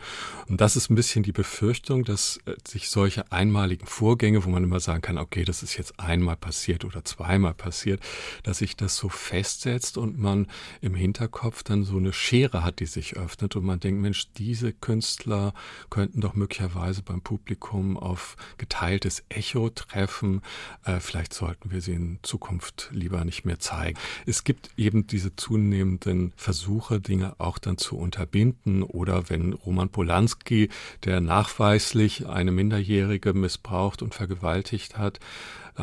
Und 0.47 0.61
das 0.61 0.75
ist 0.75 0.89
ein 0.89 0.95
bisschen 0.95 1.23
die 1.23 1.31
Befürchtung, 1.31 2.03
dass 2.03 2.39
äh, 2.45 2.55
sich 2.67 2.89
solche 2.89 3.31
einmaligen 3.31 3.87
Vorgänge, 3.87 4.45
wo 4.45 4.49
man 4.49 4.63
immer 4.63 4.79
sagen 4.79 5.01
kann, 5.01 5.17
okay, 5.17 5.45
das 5.45 5.63
ist 5.63 5.77
jetzt 5.77 5.99
einmal 5.99 6.35
passiert 6.35 6.85
oder 6.85 7.03
zweimal 7.03 7.53
passiert, 7.53 8.01
dass 8.43 8.59
sich 8.59 8.75
das 8.75 8.95
so 8.95 9.09
festsetzt 9.09 9.97
und 9.97 10.19
man 10.19 10.47
im 10.81 10.95
Hinterkopf 10.95 11.63
dann 11.63 11.83
so 11.83 11.97
eine 11.97 12.13
Schere 12.13 12.63
hat, 12.63 12.79
die 12.79 12.85
sich 12.85 13.17
öffnet 13.17 13.55
und 13.55 13.65
man 13.65 13.79
denkt, 13.79 14.01
Mensch, 14.01 14.27
diese 14.37 14.71
Künstler 14.71 15.53
könnten 15.89 16.21
doch 16.21 16.35
möglicherweise 16.35 16.68
möglicherweise 16.69 17.01
beim 17.01 17.21
Publikum 17.21 17.97
auf 17.97 18.35
geteiltes 18.57 19.23
Echo 19.29 19.69
treffen. 19.69 20.41
Äh, 20.85 20.99
vielleicht 20.99 21.33
sollten 21.33 21.71
wir 21.71 21.81
sie 21.81 21.93
in 21.93 22.19
Zukunft 22.21 22.89
lieber 22.91 23.25
nicht 23.25 23.45
mehr 23.45 23.59
zeigen. 23.59 23.97
Es 24.25 24.43
gibt 24.43 24.69
eben 24.77 25.07
diese 25.07 25.35
zunehmenden 25.35 26.33
Versuche, 26.35 26.99
Dinge 26.99 27.35
auch 27.39 27.57
dann 27.57 27.77
zu 27.77 27.97
unterbinden. 27.97 28.83
Oder 28.83 29.29
wenn 29.29 29.53
Roman 29.53 29.89
Polanski, 29.89 30.69
der 31.05 31.21
nachweislich 31.21 32.27
eine 32.27 32.51
Minderjährige 32.51 33.33
missbraucht 33.33 34.01
und 34.01 34.13
vergewaltigt 34.13 34.97
hat, 34.97 35.19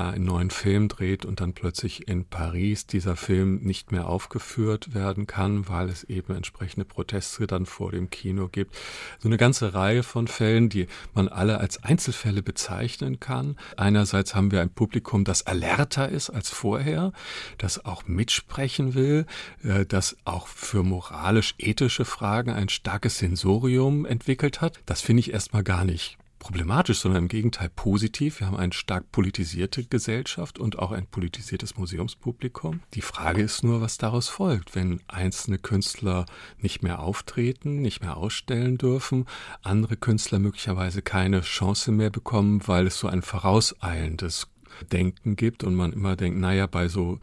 einen 0.04 0.24
neuen 0.24 0.50
Film 0.50 0.88
dreht 0.88 1.24
und 1.24 1.40
dann 1.40 1.52
plötzlich 1.52 2.08
in 2.08 2.24
Paris 2.24 2.86
dieser 2.86 3.16
Film 3.16 3.60
nicht 3.62 3.92
mehr 3.92 4.08
aufgeführt 4.08 4.94
werden 4.94 5.26
kann, 5.26 5.68
weil 5.68 5.88
es 5.88 6.04
eben 6.04 6.34
entsprechende 6.34 6.84
Proteste 6.84 7.46
dann 7.46 7.66
vor 7.66 7.92
dem 7.92 8.10
Kino 8.10 8.48
gibt. 8.48 8.76
So 9.18 9.28
eine 9.28 9.36
ganze 9.36 9.74
Reihe 9.74 10.02
von 10.02 10.28
Fällen, 10.28 10.68
die 10.68 10.86
man 11.14 11.28
alle 11.28 11.58
als 11.58 11.82
Einzelfälle 11.82 12.42
bezeichnen 12.42 13.20
kann. 13.20 13.56
Einerseits 13.76 14.34
haben 14.34 14.50
wir 14.50 14.60
ein 14.60 14.70
Publikum, 14.70 15.24
das 15.24 15.46
alerter 15.46 16.08
ist 16.08 16.30
als 16.30 16.50
vorher, 16.50 17.12
das 17.58 17.84
auch 17.84 18.06
mitsprechen 18.06 18.94
will, 18.94 19.26
äh, 19.62 19.86
das 19.86 20.16
auch 20.24 20.46
für 20.46 20.82
moralisch-ethische 20.82 22.04
Fragen 22.04 22.50
ein 22.50 22.68
starkes 22.68 23.18
Sensorium 23.18 24.04
entwickelt 24.04 24.60
hat. 24.60 24.80
Das 24.86 25.00
finde 25.00 25.20
ich 25.20 25.32
erstmal 25.32 25.62
gar 25.62 25.84
nicht 25.84 26.18
problematisch, 26.46 27.00
sondern 27.00 27.24
im 27.24 27.28
Gegenteil 27.28 27.68
positiv. 27.68 28.38
Wir 28.38 28.46
haben 28.46 28.56
eine 28.56 28.72
stark 28.72 29.10
politisierte 29.10 29.82
Gesellschaft 29.84 30.60
und 30.60 30.78
auch 30.78 30.92
ein 30.92 31.08
politisiertes 31.08 31.76
Museumspublikum. 31.76 32.82
Die 32.94 33.00
Frage 33.00 33.42
ist 33.42 33.64
nur, 33.64 33.80
was 33.80 33.98
daraus 33.98 34.28
folgt, 34.28 34.76
wenn 34.76 35.00
einzelne 35.08 35.58
Künstler 35.58 36.24
nicht 36.58 36.84
mehr 36.84 37.00
auftreten, 37.00 37.82
nicht 37.82 38.00
mehr 38.00 38.16
ausstellen 38.16 38.78
dürfen, 38.78 39.24
andere 39.62 39.96
Künstler 39.96 40.38
möglicherweise 40.38 41.02
keine 41.02 41.40
Chance 41.40 41.90
mehr 41.90 42.10
bekommen, 42.10 42.62
weil 42.68 42.86
es 42.86 43.00
so 43.00 43.08
ein 43.08 43.22
vorauseilendes 43.22 44.46
Denken 44.92 45.34
gibt 45.34 45.64
und 45.64 45.74
man 45.74 45.92
immer 45.92 46.14
denkt, 46.14 46.38
naja, 46.38 46.68
bei 46.68 46.86
so 46.86 47.18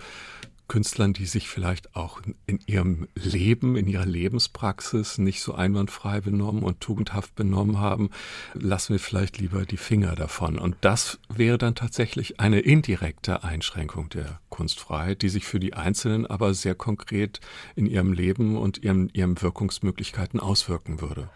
Künstlern, 0.67 1.13
die 1.13 1.25
sich 1.25 1.50
vielleicht 1.50 1.96
auch 1.96 2.22
in 2.46 2.60
ihrem 2.65 3.08
Leben, 3.15 3.75
in 3.75 3.88
ihrer 3.88 4.05
Lebenspraxis 4.05 5.17
nicht 5.17 5.41
so 5.41 5.53
einwandfrei 5.53 6.22
benommen 6.22 6.63
und 6.63 6.79
tugendhaft 6.79 7.36
benommen 7.36 7.79
haben, 7.79 8.10
lassen 8.53 8.93
wir 8.93 9.00
vielleicht 9.00 9.38
lieber 9.38 9.65
die 9.65 9.77
Finger 9.77 10.15
davon. 10.15 10.58
Und 10.58 10.75
das 10.82 11.20
wäre 11.29 11.58
dann 11.58 11.75
tatsächlich 11.75 12.39
eine 12.39 12.60
indirekte 12.60 13.43
Einschränkung 13.43 14.10
der 14.10 14.39
Kunstfreiheit, 14.50 15.22
die 15.22 15.29
sich 15.29 15.46
für 15.46 15.60
die 15.60 15.74
Einzelnen 15.74 16.25
aber 16.25 16.53
sehr 16.53 16.75
konkret 16.75 17.39
in 17.75 17.86
ihrem 17.86 18.13
Leben 18.13 18.58
und 18.58 18.84
ihren, 18.84 19.10
ihren 19.10 19.41
Wirkungsmöglichkeiten 19.41 20.39
auswirken 20.39 21.01
würde. 21.01 21.29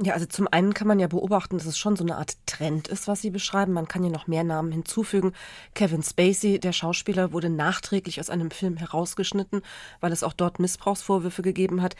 Ja, 0.00 0.14
also 0.14 0.26
zum 0.26 0.46
einen 0.46 0.74
kann 0.74 0.86
man 0.86 1.00
ja 1.00 1.08
beobachten, 1.08 1.58
dass 1.58 1.66
es 1.66 1.76
schon 1.76 1.96
so 1.96 2.04
eine 2.04 2.18
Art 2.18 2.36
Trend 2.46 2.86
ist, 2.86 3.08
was 3.08 3.20
Sie 3.20 3.30
beschreiben. 3.30 3.72
Man 3.72 3.88
kann 3.88 4.04
ja 4.04 4.10
noch 4.10 4.28
mehr 4.28 4.44
Namen 4.44 4.70
hinzufügen. 4.70 5.32
Kevin 5.74 6.04
Spacey, 6.04 6.60
der 6.60 6.72
Schauspieler, 6.72 7.32
wurde 7.32 7.50
nachträglich 7.50 8.20
aus 8.20 8.30
einem 8.30 8.52
Film 8.52 8.76
herausgeschnitten, 8.76 9.60
weil 9.98 10.12
es 10.12 10.22
auch 10.22 10.34
dort 10.34 10.60
Missbrauchsvorwürfe 10.60 11.42
gegeben 11.42 11.82
hat. 11.82 11.96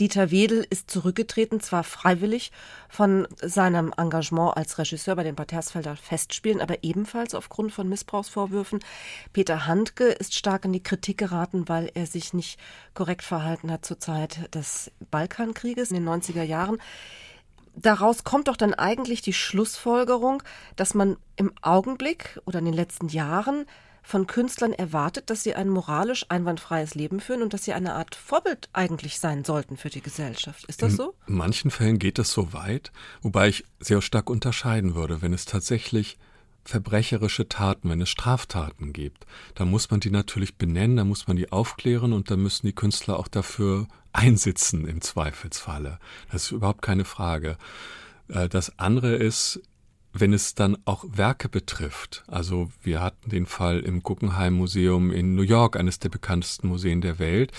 Dieter 0.00 0.30
Wedel 0.30 0.66
ist 0.70 0.90
zurückgetreten, 0.90 1.60
zwar 1.60 1.84
freiwillig 1.84 2.52
von 2.88 3.28
seinem 3.42 3.92
Engagement 3.98 4.56
als 4.56 4.78
Regisseur 4.78 5.16
bei 5.16 5.22
den 5.22 5.34
Bad 5.34 5.52
Hersfelder 5.52 5.96
Festspielen, 5.96 6.62
aber 6.62 6.82
ebenfalls 6.82 7.34
aufgrund 7.34 7.70
von 7.70 7.86
Missbrauchsvorwürfen. 7.86 8.80
Peter 9.34 9.66
Handke 9.66 10.04
ist 10.04 10.34
stark 10.34 10.64
in 10.64 10.72
die 10.72 10.82
Kritik 10.82 11.18
geraten, 11.18 11.68
weil 11.68 11.90
er 11.92 12.06
sich 12.06 12.32
nicht 12.32 12.58
korrekt 12.94 13.22
verhalten 13.22 13.70
hat 13.70 13.84
zur 13.84 13.98
Zeit 13.98 14.54
des 14.54 14.90
Balkankrieges 15.10 15.90
in 15.90 15.96
den 15.96 16.08
90er 16.08 16.44
Jahren 16.44 16.78
daraus 17.74 18.24
kommt 18.24 18.48
doch 18.48 18.56
dann 18.56 18.74
eigentlich 18.74 19.22
die 19.22 19.32
Schlussfolgerung, 19.32 20.42
dass 20.76 20.94
man 20.94 21.16
im 21.36 21.52
Augenblick 21.62 22.40
oder 22.44 22.58
in 22.58 22.66
den 22.66 22.74
letzten 22.74 23.08
Jahren 23.08 23.66
von 24.02 24.26
Künstlern 24.26 24.72
erwartet, 24.72 25.30
dass 25.30 25.44
sie 25.44 25.54
ein 25.54 25.68
moralisch 25.68 26.26
einwandfreies 26.28 26.94
Leben 26.94 27.20
führen 27.20 27.42
und 27.42 27.54
dass 27.54 27.64
sie 27.64 27.72
eine 27.72 27.94
Art 27.94 28.16
Vorbild 28.16 28.68
eigentlich 28.72 29.20
sein 29.20 29.44
sollten 29.44 29.76
für 29.76 29.90
die 29.90 30.02
Gesellschaft. 30.02 30.64
Ist 30.64 30.82
das 30.82 30.94
so? 30.94 31.14
In 31.28 31.36
manchen 31.36 31.70
Fällen 31.70 31.98
geht 31.98 32.18
das 32.18 32.32
so 32.32 32.52
weit, 32.52 32.90
wobei 33.22 33.48
ich 33.48 33.64
sehr 33.78 34.02
stark 34.02 34.28
unterscheiden 34.28 34.94
würde, 34.94 35.22
wenn 35.22 35.32
es 35.32 35.44
tatsächlich 35.44 36.18
verbrecherische 36.64 37.48
Taten, 37.48 37.90
wenn 37.90 38.00
es 38.00 38.10
Straftaten 38.10 38.92
gibt, 38.92 39.26
dann 39.54 39.70
muss 39.70 39.90
man 39.90 40.00
die 40.00 40.10
natürlich 40.10 40.56
benennen, 40.56 40.96
dann 40.96 41.08
muss 41.08 41.26
man 41.26 41.36
die 41.36 41.50
aufklären 41.50 42.12
und 42.12 42.30
dann 42.30 42.42
müssen 42.42 42.66
die 42.66 42.74
Künstler 42.74 43.18
auch 43.18 43.28
dafür 43.28 43.88
einsitzen 44.12 44.86
im 44.86 45.00
Zweifelsfalle. 45.00 45.98
Das 46.30 46.44
ist 46.44 46.52
überhaupt 46.52 46.82
keine 46.82 47.04
Frage. 47.04 47.56
Äh, 48.28 48.48
das 48.48 48.78
andere 48.78 49.14
ist, 49.14 49.60
wenn 50.12 50.32
es 50.32 50.54
dann 50.54 50.76
auch 50.84 51.04
Werke 51.08 51.48
betrifft. 51.48 52.22
Also 52.26 52.70
wir 52.82 53.00
hatten 53.00 53.30
den 53.30 53.46
Fall 53.46 53.80
im 53.80 54.02
Guggenheim 54.02 54.54
Museum 54.54 55.10
in 55.10 55.34
New 55.34 55.42
York, 55.42 55.76
eines 55.76 55.98
der 55.98 56.10
bekanntesten 56.10 56.68
Museen 56.68 57.00
der 57.00 57.18
Welt, 57.18 57.52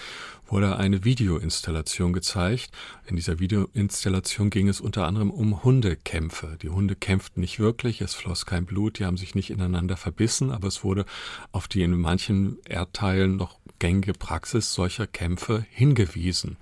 wurde 0.54 0.78
eine 0.78 1.04
Videoinstallation 1.04 2.14
gezeigt. 2.14 2.70
In 3.08 3.16
dieser 3.16 3.40
Videoinstallation 3.40 4.52
ging 4.52 4.68
es 4.68 4.82
unter 4.82 5.08
anderem 5.08 5.32
um 5.32 5.64
Hundekämpfe. 5.64 6.60
Die 6.62 6.70
Hunde 6.70 6.96
kämpften 6.96 7.42
nicht 7.42 7.60
wirklich, 7.60 8.02
es 8.02 8.14
floss 8.14 8.46
kein 8.46 8.66
Blut, 8.68 9.00
die 9.00 9.06
haben 9.06 9.18
sich 9.18 9.34
nicht 9.34 9.50
ineinander 9.50 9.98
verbissen, 9.98 10.52
aber 10.52 10.68
es 10.68 10.84
wurde 10.84 11.06
auf 11.52 11.68
die 11.68 11.82
in 11.82 12.00
manchen 12.00 12.60
Erdteilen 12.66 13.36
noch 13.36 13.58
gängige 13.80 14.14
Praxis 14.14 14.76
solcher 14.76 15.08
Kämpfe 15.08 15.66
hingewiesen. 15.72 16.58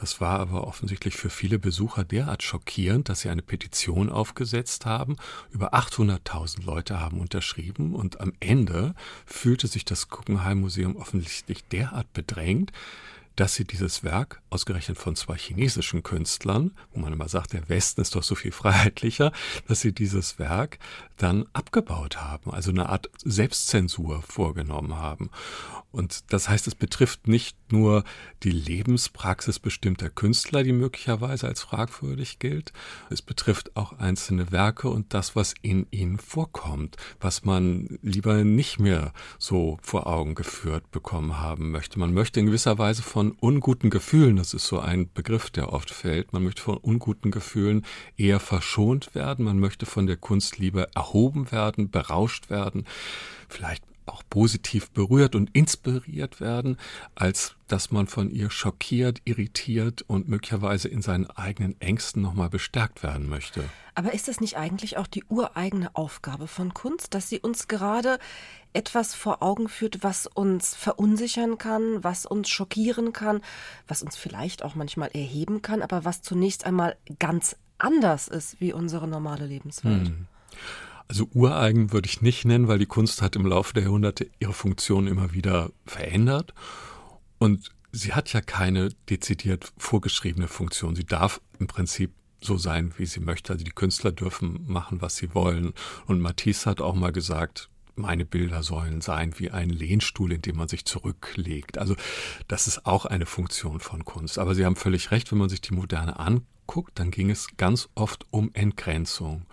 Das 0.00 0.20
war 0.20 0.40
aber 0.40 0.66
offensichtlich 0.66 1.14
für 1.14 1.30
viele 1.30 1.58
Besucher 1.58 2.04
derart 2.04 2.42
schockierend, 2.42 3.08
dass 3.08 3.20
sie 3.20 3.28
eine 3.28 3.42
Petition 3.42 4.08
aufgesetzt 4.08 4.86
haben. 4.86 5.16
Über 5.50 5.74
800.000 5.74 6.64
Leute 6.64 6.98
haben 6.98 7.20
unterschrieben 7.20 7.94
und 7.94 8.18
am 8.20 8.32
Ende 8.40 8.94
fühlte 9.24 9.68
sich 9.68 9.84
das 9.84 10.08
Guggenheim 10.08 10.62
Museum 10.62 10.96
offensichtlich 10.96 11.64
derart 11.68 12.12
bedrängt, 12.12 12.72
dass 13.40 13.54
sie 13.54 13.64
dieses 13.64 14.04
Werk, 14.04 14.42
ausgerechnet 14.50 14.98
von 14.98 15.16
zwei 15.16 15.34
chinesischen 15.34 16.02
Künstlern, 16.02 16.72
wo 16.92 17.00
man 17.00 17.14
immer 17.14 17.26
sagt, 17.26 17.54
der 17.54 17.70
Westen 17.70 18.02
ist 18.02 18.14
doch 18.14 18.22
so 18.22 18.34
viel 18.34 18.52
freiheitlicher, 18.52 19.32
dass 19.66 19.80
sie 19.80 19.94
dieses 19.94 20.38
Werk 20.38 20.78
dann 21.16 21.46
abgebaut 21.54 22.18
haben, 22.18 22.50
also 22.50 22.70
eine 22.70 22.90
Art 22.90 23.08
Selbstzensur 23.24 24.20
vorgenommen 24.20 24.96
haben. 24.96 25.30
Und 25.92 26.32
das 26.32 26.48
heißt, 26.48 26.66
es 26.68 26.74
betrifft 26.74 27.26
nicht 27.26 27.56
nur 27.72 28.04
die 28.42 28.52
Lebenspraxis 28.52 29.58
bestimmter 29.58 30.08
Künstler, 30.08 30.62
die 30.62 30.72
möglicherweise 30.72 31.48
als 31.48 31.62
fragwürdig 31.62 32.38
gilt, 32.38 32.72
es 33.10 33.22
betrifft 33.22 33.76
auch 33.76 33.94
einzelne 33.94 34.52
Werke 34.52 34.88
und 34.88 35.14
das, 35.14 35.34
was 35.34 35.54
in 35.62 35.86
ihnen 35.90 36.18
vorkommt, 36.18 36.96
was 37.20 37.44
man 37.44 37.98
lieber 38.02 38.44
nicht 38.44 38.78
mehr 38.78 39.12
so 39.38 39.78
vor 39.82 40.06
Augen 40.06 40.34
geführt 40.34 40.90
bekommen 40.90 41.38
haben 41.40 41.70
möchte. 41.70 41.98
Man 41.98 42.14
möchte 42.14 42.38
in 42.38 42.46
gewisser 42.46 42.78
Weise 42.78 43.02
von 43.02 43.29
unguten 43.32 43.90
Gefühlen, 43.90 44.36
das 44.36 44.54
ist 44.54 44.66
so 44.66 44.78
ein 44.78 45.12
Begriff, 45.12 45.50
der 45.50 45.72
oft 45.72 45.90
fällt, 45.90 46.32
man 46.32 46.42
möchte 46.42 46.62
von 46.62 46.76
unguten 46.76 47.30
Gefühlen 47.30 47.84
eher 48.16 48.40
verschont 48.40 49.14
werden, 49.14 49.44
man 49.44 49.58
möchte 49.58 49.86
von 49.86 50.06
der 50.06 50.16
Kunst 50.16 50.58
lieber 50.58 50.88
erhoben 50.94 51.50
werden, 51.52 51.90
berauscht 51.90 52.50
werden, 52.50 52.86
vielleicht 53.48 53.89
auch 54.10 54.22
positiv 54.28 54.90
berührt 54.90 55.34
und 55.34 55.50
inspiriert 55.54 56.40
werden, 56.40 56.76
als 57.14 57.56
dass 57.68 57.90
man 57.90 58.06
von 58.06 58.30
ihr 58.30 58.50
schockiert, 58.50 59.20
irritiert 59.24 60.02
und 60.02 60.28
möglicherweise 60.28 60.88
in 60.88 61.02
seinen 61.02 61.30
eigenen 61.30 61.80
Ängsten 61.80 62.20
nochmal 62.20 62.50
bestärkt 62.50 63.02
werden 63.02 63.28
möchte. 63.28 63.64
Aber 63.94 64.12
ist 64.12 64.28
es 64.28 64.40
nicht 64.40 64.56
eigentlich 64.56 64.96
auch 64.96 65.06
die 65.06 65.24
ureigene 65.28 65.94
Aufgabe 65.94 66.46
von 66.46 66.74
Kunst, 66.74 67.14
dass 67.14 67.28
sie 67.28 67.40
uns 67.40 67.68
gerade 67.68 68.18
etwas 68.72 69.14
vor 69.14 69.42
Augen 69.42 69.68
führt, 69.68 70.02
was 70.02 70.26
uns 70.26 70.74
verunsichern 70.74 71.58
kann, 71.58 72.02
was 72.02 72.26
uns 72.26 72.48
schockieren 72.48 73.12
kann, 73.12 73.40
was 73.88 74.02
uns 74.02 74.16
vielleicht 74.16 74.62
auch 74.62 74.74
manchmal 74.74 75.10
erheben 75.12 75.62
kann, 75.62 75.82
aber 75.82 76.04
was 76.04 76.22
zunächst 76.22 76.66
einmal 76.66 76.96
ganz 77.18 77.56
anders 77.78 78.28
ist 78.28 78.60
wie 78.60 78.72
unsere 78.72 79.08
normale 79.08 79.46
Lebenswelt? 79.46 80.08
Hm. 80.08 80.26
Also 81.10 81.28
ureigen 81.34 81.92
würde 81.92 82.06
ich 82.06 82.22
nicht 82.22 82.44
nennen, 82.44 82.68
weil 82.68 82.78
die 82.78 82.86
Kunst 82.86 83.20
hat 83.20 83.34
im 83.34 83.44
Laufe 83.44 83.74
der 83.74 83.82
Jahrhunderte 83.82 84.30
ihre 84.38 84.52
Funktion 84.52 85.08
immer 85.08 85.32
wieder 85.32 85.72
verändert. 85.84 86.54
Und 87.38 87.70
sie 87.90 88.12
hat 88.12 88.32
ja 88.32 88.40
keine 88.40 88.90
dezidiert 89.08 89.72
vorgeschriebene 89.76 90.46
Funktion. 90.46 90.94
Sie 90.94 91.04
darf 91.04 91.40
im 91.58 91.66
Prinzip 91.66 92.12
so 92.40 92.56
sein, 92.58 92.94
wie 92.96 93.06
sie 93.06 93.18
möchte. 93.18 93.52
Also 93.52 93.64
die 93.64 93.72
Künstler 93.72 94.12
dürfen 94.12 94.64
machen, 94.68 95.02
was 95.02 95.16
sie 95.16 95.34
wollen. 95.34 95.72
Und 96.06 96.20
Matisse 96.20 96.70
hat 96.70 96.80
auch 96.80 96.94
mal 96.94 97.10
gesagt, 97.10 97.70
meine 97.96 98.24
Bilder 98.24 98.62
sollen 98.62 99.00
sein 99.00 99.36
wie 99.36 99.50
ein 99.50 99.68
Lehnstuhl, 99.68 100.32
in 100.32 100.42
dem 100.42 100.58
man 100.58 100.68
sich 100.68 100.84
zurücklegt. 100.84 101.76
Also 101.76 101.96
das 102.46 102.68
ist 102.68 102.86
auch 102.86 103.04
eine 103.04 103.26
Funktion 103.26 103.80
von 103.80 104.04
Kunst. 104.04 104.38
Aber 104.38 104.54
Sie 104.54 104.64
haben 104.64 104.76
völlig 104.76 105.10
recht, 105.10 105.32
wenn 105.32 105.38
man 105.38 105.48
sich 105.48 105.60
die 105.60 105.74
Moderne 105.74 106.20
anguckt, 106.20 107.00
dann 107.00 107.10
ging 107.10 107.30
es 107.30 107.48
ganz 107.56 107.88
oft 107.96 108.26
um 108.30 108.50
Entgrenzung. 108.54 109.46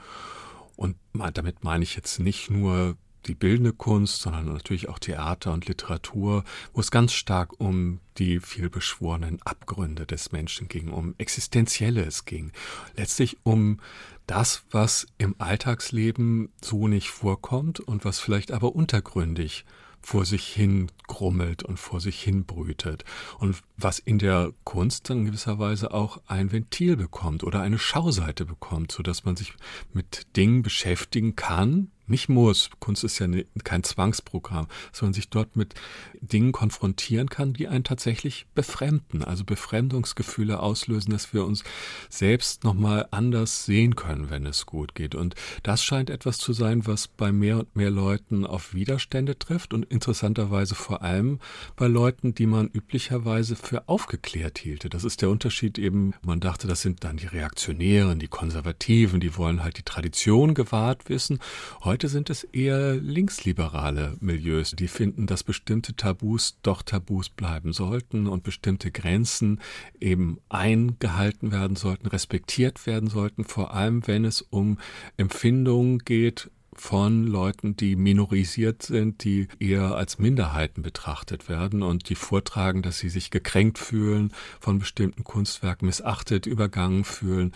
Und 0.77 0.95
damit 1.33 1.65
meine 1.65 1.83
ich 1.83 1.95
jetzt 1.95 2.19
nicht 2.19 2.49
nur 2.49 2.95
die 3.25 3.35
bildende 3.35 3.73
Kunst, 3.73 4.21
sondern 4.21 4.45
natürlich 4.45 4.87
auch 4.87 4.99
Theater 4.99 5.51
und 5.51 5.67
Literatur, 5.67 6.45
wo 6.71 6.79
es 6.79 6.91
ganz 6.91 7.11
stark 7.11 7.59
um 7.59 7.99
die 8.17 8.39
vielbeschworenen 8.39 9.41
Abgründe 9.41 10.05
des 10.05 10.31
Menschen 10.31 10.69
ging, 10.69 10.89
um 10.91 11.13
Existenzielles 11.17 12.23
ging, 12.23 12.51
letztlich 12.95 13.37
um 13.43 13.81
das, 14.27 14.63
was 14.71 15.07
im 15.17 15.35
Alltagsleben 15.39 16.49
so 16.63 16.87
nicht 16.87 17.09
vorkommt 17.09 17.79
und 17.79 18.05
was 18.05 18.19
vielleicht 18.19 18.51
aber 18.51 18.75
untergründig 18.75 19.65
vor 20.07 20.23
sich 20.23 20.47
hin 20.47 20.89
grummelt 21.07 21.63
und 21.63 21.77
vor 21.77 21.99
sich 21.99 22.21
hin 22.21 22.45
brütet. 22.45 23.03
Und 23.39 23.61
was 23.75 23.99
in 23.99 24.19
der 24.19 24.53
Kunst 24.63 25.09
dann 25.09 25.17
in 25.17 25.25
gewisser 25.25 25.59
Weise 25.59 25.93
auch 25.93 26.21
ein 26.27 26.53
Ventil 26.53 26.95
bekommt 26.95 27.43
oder 27.43 27.59
eine 27.59 27.77
Schauseite 27.77 28.45
bekommt, 28.45 28.93
so 28.93 29.03
dass 29.03 29.25
man 29.25 29.35
sich 29.35 29.53
mit 29.91 30.25
Dingen 30.37 30.61
beschäftigen 30.61 31.35
kann, 31.35 31.91
nicht 32.09 32.29
muss. 32.29 32.69
Kunst 32.79 33.03
ist 33.03 33.19
ja 33.19 33.27
ne, 33.27 33.45
kein 33.63 33.83
Zwangsprogramm, 33.83 34.67
man 35.07 35.13
sich 35.13 35.29
dort 35.29 35.55
mit 35.55 35.73
Dingen 36.21 36.51
konfrontieren 36.51 37.29
kann, 37.29 37.53
die 37.53 37.67
einen 37.67 37.83
tatsächlich 37.83 38.45
befremden, 38.53 39.23
also 39.23 39.43
Befremdungsgefühle 39.43 40.59
auslösen, 40.59 41.11
dass 41.11 41.33
wir 41.33 41.45
uns 41.45 41.63
selbst 42.09 42.63
nochmal 42.63 43.07
anders 43.11 43.65
sehen 43.65 43.95
können, 43.95 44.29
wenn 44.29 44.45
es 44.45 44.65
gut 44.65 44.95
geht. 44.95 45.15
Und 45.15 45.35
das 45.63 45.83
scheint 45.83 46.09
etwas 46.09 46.37
zu 46.37 46.53
sein, 46.53 46.85
was 46.87 47.07
bei 47.07 47.31
mehr 47.31 47.59
und 47.59 47.75
mehr 47.75 47.89
Leuten 47.89 48.45
auf 48.45 48.73
Widerstände 48.73 49.39
trifft 49.39 49.73
und 49.73 49.85
interessanterweise 49.85 50.75
vor 50.75 51.01
allem 51.01 51.39
bei 51.75 51.87
Leuten, 51.87 52.33
die 52.33 52.47
man 52.47 52.67
üblicherweise 52.67 53.55
für 53.55 53.87
aufgeklärt 53.87 54.57
hielte. 54.57 54.89
Das 54.89 55.03
ist 55.03 55.21
der 55.21 55.29
Unterschied 55.29 55.77
eben, 55.77 56.13
man 56.21 56.39
dachte, 56.39 56.67
das 56.67 56.81
sind 56.81 57.03
dann 57.03 57.17
die 57.17 57.27
Reaktionären, 57.27 58.19
die 58.19 58.27
Konservativen, 58.27 59.19
die 59.19 59.37
wollen 59.37 59.63
halt 59.63 59.77
die 59.77 59.83
Tradition 59.83 60.53
gewahrt 60.53 61.09
wissen. 61.09 61.39
Heute 61.83 61.96
Heute 61.97 62.09
sind 62.09 62.29
es 62.29 62.43
eher 62.43 62.93
linksliberale 62.93 64.17
Milieus, 64.19 64.75
die 64.77 64.87
finden, 64.87 65.25
dass 65.25 65.43
bestimmte 65.43 65.95
Tabus 65.95 66.59
doch 66.61 66.83
Tabus 66.83 67.29
bleiben 67.29 67.73
sollten 67.73 68.27
und 68.27 68.43
bestimmte 68.43 68.91
Grenzen 68.91 69.59
eben 69.99 70.37
eingehalten 70.47 71.51
werden 71.51 71.75
sollten, 71.75 72.05
respektiert 72.05 72.85
werden 72.85 73.09
sollten, 73.09 73.45
vor 73.45 73.73
allem 73.73 74.05
wenn 74.05 74.25
es 74.25 74.43
um 74.43 74.77
Empfindungen 75.17 75.97
geht, 75.97 76.51
von 76.81 77.25
Leuten, 77.25 77.75
die 77.75 77.95
minorisiert 77.95 78.83
sind, 78.83 79.23
die 79.23 79.47
eher 79.59 79.95
als 79.95 80.19
Minderheiten 80.19 80.81
betrachtet 80.81 81.49
werden 81.49 81.83
und 81.83 82.09
die 82.09 82.15
vortragen, 82.15 82.81
dass 82.81 82.99
sie 82.99 83.09
sich 83.09 83.31
gekränkt 83.31 83.77
fühlen, 83.77 84.31
von 84.59 84.79
bestimmten 84.79 85.23
Kunstwerken 85.23 85.87
missachtet, 85.87 86.45
übergangen 86.45 87.03
fühlen. 87.03 87.53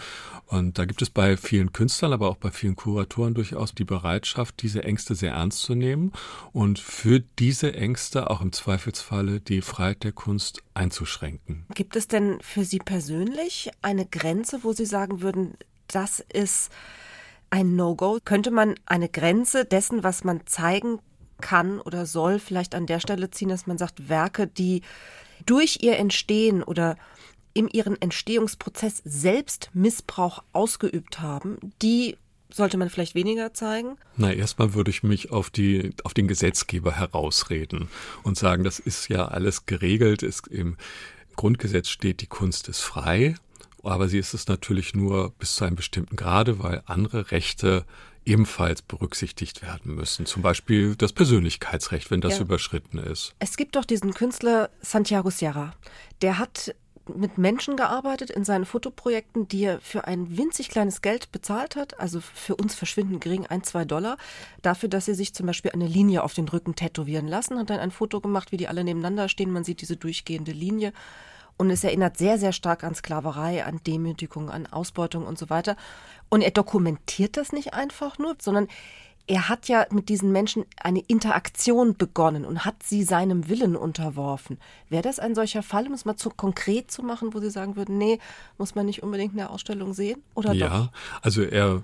Und 0.48 0.78
da 0.78 0.86
gibt 0.86 1.02
es 1.02 1.10
bei 1.10 1.38
vielen 1.38 1.74
Künstlern, 1.74 2.14
aber 2.14 2.30
auch 2.30 2.38
bei 2.38 2.52
vielen 2.52 2.76
Kuratoren 2.76 3.34
durchaus 3.34 3.74
die 3.74 3.86
Bereitschaft, 3.86 4.62
diese 4.62 4.84
Ängste 4.84 5.16
sehr 5.16 5.34
ernst 5.34 5.62
zu 5.62 5.76
nehmen 5.76 6.12
und 6.54 6.80
für 6.80 7.20
diese 7.40 7.74
Ängste 7.74 8.30
auch 8.30 8.42
im 8.42 8.52
Zweifelsfalle 8.52 9.40
die 9.40 9.62
Freiheit 9.62 10.04
der 10.04 10.12
Kunst 10.12 10.64
einzuschränken. 10.74 11.66
Gibt 11.74 11.96
es 11.96 12.08
denn 12.08 12.40
für 12.42 12.64
Sie 12.64 12.80
persönlich 12.80 13.72
eine 13.82 14.06
Grenze, 14.06 14.60
wo 14.64 14.74
Sie 14.74 14.86
sagen 14.86 15.22
würden, 15.22 15.56
das 15.88 16.24
ist 16.34 16.72
ein 17.52 17.76
No-Go? 17.76 18.20
Könnte 18.26 18.50
man 18.50 18.76
eine 18.86 19.10
Grenze 19.10 19.66
dessen, 19.66 20.04
was 20.04 20.24
man 20.24 20.48
zeigen 20.48 21.00
kann 21.40 21.80
oder 21.80 22.06
soll, 22.06 22.40
vielleicht 22.40 22.74
an 22.74 22.88
der 22.88 23.00
Stelle 23.00 23.30
ziehen, 23.30 23.50
dass 23.50 23.68
man 23.68 23.78
sagt, 23.78 24.10
Werke, 24.10 24.48
die 24.48 24.82
durch 25.46 25.80
ihr 25.82 25.98
Entstehen 25.98 26.64
oder 26.64 26.98
in 27.54 27.68
ihren 27.68 28.02
Entstehungsprozess 28.02 29.02
selbst 29.04 29.70
Missbrauch 29.74 30.44
ausgeübt 30.54 31.20
haben, 31.20 31.58
die 31.82 32.18
sollte 32.54 32.78
man 32.78 32.90
vielleicht 32.90 33.16
weniger 33.16 33.54
zeigen? 33.54 33.98
Na, 34.18 34.32
erstmal 34.32 34.74
würde 34.74 34.92
ich 34.92 35.04
mich 35.04 35.32
auf, 35.32 35.50
die, 35.50 35.92
auf 36.04 36.14
den 36.14 36.28
Gesetzgeber 36.28 36.94
herausreden 36.94 37.90
und 38.24 38.38
sagen, 38.38 38.64
das 38.64 38.80
ist 38.80 39.10
ja 39.10 39.26
alles 39.26 39.66
geregelt. 39.66 40.22
Es, 40.24 40.42
Im 40.42 40.78
Grundgesetz 41.36 41.90
steht, 41.90 42.22
die 42.22 42.28
Kunst 42.28 42.68
ist 42.68 42.82
frei 42.82 43.36
aber 43.84 44.08
sie 44.08 44.20
ist 44.20 44.34
es 44.34 44.48
natürlich 44.48 44.94
nur 44.94 45.32
bis 45.32 45.56
zu 45.56 45.66
einem 45.66 45.76
bestimmten 45.76 46.16
Grade, 46.16 46.60
weil 46.60 46.84
andere 46.86 47.32
Rechte 47.32 47.86
ebenfalls 48.26 48.82
berücksichtigt 48.82 49.62
werden 49.62 49.96
müssen. 49.96 50.26
Zum 50.26 50.42
Beispiel 50.42 50.96
das 50.96 51.12
Persönlichkeitsrecht, 51.12 52.12
wenn 52.12 52.22
das 52.22 52.36
ja. 52.36 52.42
überschritten 52.42 53.00
ist. 53.00 53.34
Es 53.40 53.58
gibt 53.58 53.76
doch 53.76 53.86
diesen 53.86 54.14
Künstler 54.14 54.70
Santiago 54.82 55.30
Sierra. 55.32 55.74
Der 56.22 56.38
hat 56.38 56.76
mit 57.08 57.38
Menschen 57.38 57.76
gearbeitet 57.76 58.30
in 58.30 58.44
seinen 58.44 58.66
Fotoprojekten, 58.66 59.48
die 59.48 59.64
er 59.64 59.82
für 59.82 60.06
ein 60.06 60.38
winzig 60.38 60.70
kleines 60.70 61.02
Geld 61.02 61.32
bezahlt 61.32 61.76
hat, 61.76 62.00
also 62.00 62.22
für 62.22 62.56
uns 62.56 62.76
verschwindend 62.76 63.22
gering, 63.22 63.48
ein, 63.48 63.64
zwei 63.64 63.86
Dollar, 63.86 64.18
dafür, 64.62 64.88
dass 64.88 65.06
sie 65.06 65.16
sich 65.16 65.34
zum 65.34 65.48
Beispiel 65.48 65.72
eine 65.72 65.88
Linie 65.88 66.24
auf 66.24 66.34
den 66.34 66.48
Rücken 66.48 66.76
tätowieren 66.76 67.28
lassen, 67.28 67.58
hat 67.58 67.70
dann 67.70 67.80
ein 67.80 67.92
Foto 67.92 68.22
gemacht, 68.22 68.52
wie 68.52 68.58
die 68.58 68.68
alle 68.68 68.84
nebeneinander 68.84 69.30
stehen, 69.30 69.52
man 69.52 69.64
sieht 69.64 69.82
diese 69.82 69.98
durchgehende 69.98 70.52
Linie. 70.52 70.94
Und 71.62 71.70
es 71.70 71.84
erinnert 71.84 72.18
sehr, 72.18 72.40
sehr 72.40 72.54
stark 72.54 72.84
an 72.84 72.96
Sklaverei, 72.96 73.64
an 73.64 73.82
Demütigung, 73.86 74.50
an 74.50 74.66
Ausbeutung 74.66 75.28
und 75.28 75.38
so 75.38 75.52
weiter. 75.52 75.76
Und 76.28 76.42
er 76.42 76.50
dokumentiert 76.50 77.38
das 77.38 77.52
nicht 77.52 77.76
einfach 77.76 78.18
nur, 78.18 78.36
sondern 78.42 78.68
er 79.28 79.48
hat 79.48 79.68
ja 79.68 79.86
mit 79.92 80.10
diesen 80.10 80.32
Menschen 80.32 80.66
eine 80.76 81.02
Interaktion 81.02 81.96
begonnen 81.96 82.46
und 82.46 82.66
hat 82.66 82.82
sie 82.82 83.04
seinem 83.04 83.48
Willen 83.48 83.76
unterworfen. 83.76 84.58
Wäre 84.90 85.04
das 85.04 85.20
ein 85.20 85.36
solcher 85.36 85.62
Fall, 85.62 85.86
um 85.86 85.94
es 85.94 86.04
mal 86.04 86.16
zu 86.16 86.32
konkret 86.32 86.90
zu 86.90 87.04
machen, 87.04 87.32
wo 87.36 87.40
Sie 87.40 87.52
sagen 87.52 87.76
würden, 87.76 88.00
nee, 88.00 88.18
muss 88.58 88.74
man 88.74 88.88
nicht 88.88 89.04
unbedingt 89.04 89.34
in 89.34 89.38
der 89.38 89.52
Ausstellung 89.52 89.94
sehen? 89.94 90.24
Oder 90.34 90.54
ja, 90.54 90.68
doch? 90.68 90.90
also 91.22 91.44
er 91.44 91.84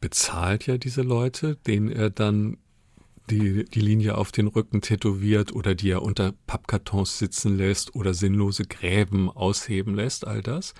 bezahlt 0.00 0.66
ja 0.66 0.78
diese 0.78 1.02
Leute, 1.02 1.54
denen 1.64 1.92
er 1.92 2.10
dann 2.10 2.56
die, 3.30 3.64
die 3.64 3.80
Linie 3.80 4.18
auf 4.18 4.32
den 4.32 4.48
Rücken 4.48 4.80
tätowiert 4.80 5.52
oder 5.52 5.74
die 5.74 5.90
er 5.90 6.02
unter 6.02 6.32
Pappkartons 6.46 7.18
sitzen 7.18 7.56
lässt 7.56 7.94
oder 7.94 8.14
sinnlose 8.14 8.64
Gräben 8.64 9.30
ausheben 9.30 9.94
lässt, 9.94 10.26
all 10.26 10.42
das. 10.42 10.74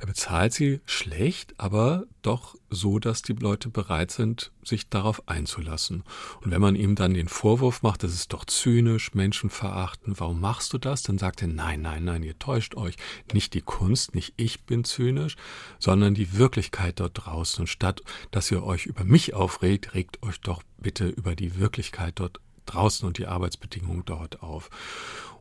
Er 0.00 0.06
bezahlt 0.06 0.52
sie 0.52 0.80
schlecht, 0.86 1.54
aber 1.58 2.04
doch 2.22 2.54
so, 2.70 3.00
dass 3.00 3.22
die 3.22 3.32
Leute 3.32 3.68
bereit 3.68 4.12
sind, 4.12 4.52
sich 4.62 4.88
darauf 4.88 5.26
einzulassen. 5.28 6.04
Und 6.40 6.52
wenn 6.52 6.60
man 6.60 6.76
ihm 6.76 6.94
dann 6.94 7.14
den 7.14 7.26
Vorwurf 7.26 7.82
macht, 7.82 8.04
das 8.04 8.14
ist 8.14 8.32
doch 8.32 8.44
zynisch, 8.44 9.14
menschenverachtend, 9.14 10.20
warum 10.20 10.40
machst 10.40 10.72
du 10.72 10.78
das? 10.78 11.02
Dann 11.02 11.18
sagt 11.18 11.42
er, 11.42 11.48
nein, 11.48 11.82
nein, 11.82 12.04
nein, 12.04 12.22
ihr 12.22 12.38
täuscht 12.38 12.76
euch. 12.76 12.94
Nicht 13.32 13.54
die 13.54 13.60
Kunst, 13.60 14.14
nicht 14.14 14.34
ich 14.36 14.64
bin 14.64 14.84
zynisch, 14.84 15.34
sondern 15.80 16.14
die 16.14 16.34
Wirklichkeit 16.38 17.00
dort 17.00 17.26
draußen. 17.26 17.62
Und 17.62 17.66
statt, 17.66 18.02
dass 18.30 18.50
ihr 18.52 18.62
euch 18.62 18.86
über 18.86 19.02
mich 19.02 19.34
aufregt, 19.34 19.94
regt 19.94 20.22
euch 20.22 20.40
doch 20.40 20.62
bitte 20.78 21.08
über 21.08 21.34
die 21.34 21.58
Wirklichkeit 21.58 22.20
dort 22.20 22.40
draußen 22.72 23.06
und 23.06 23.18
die 23.18 23.26
Arbeitsbedingungen 23.26 24.04
dort 24.04 24.42
auf. 24.42 24.70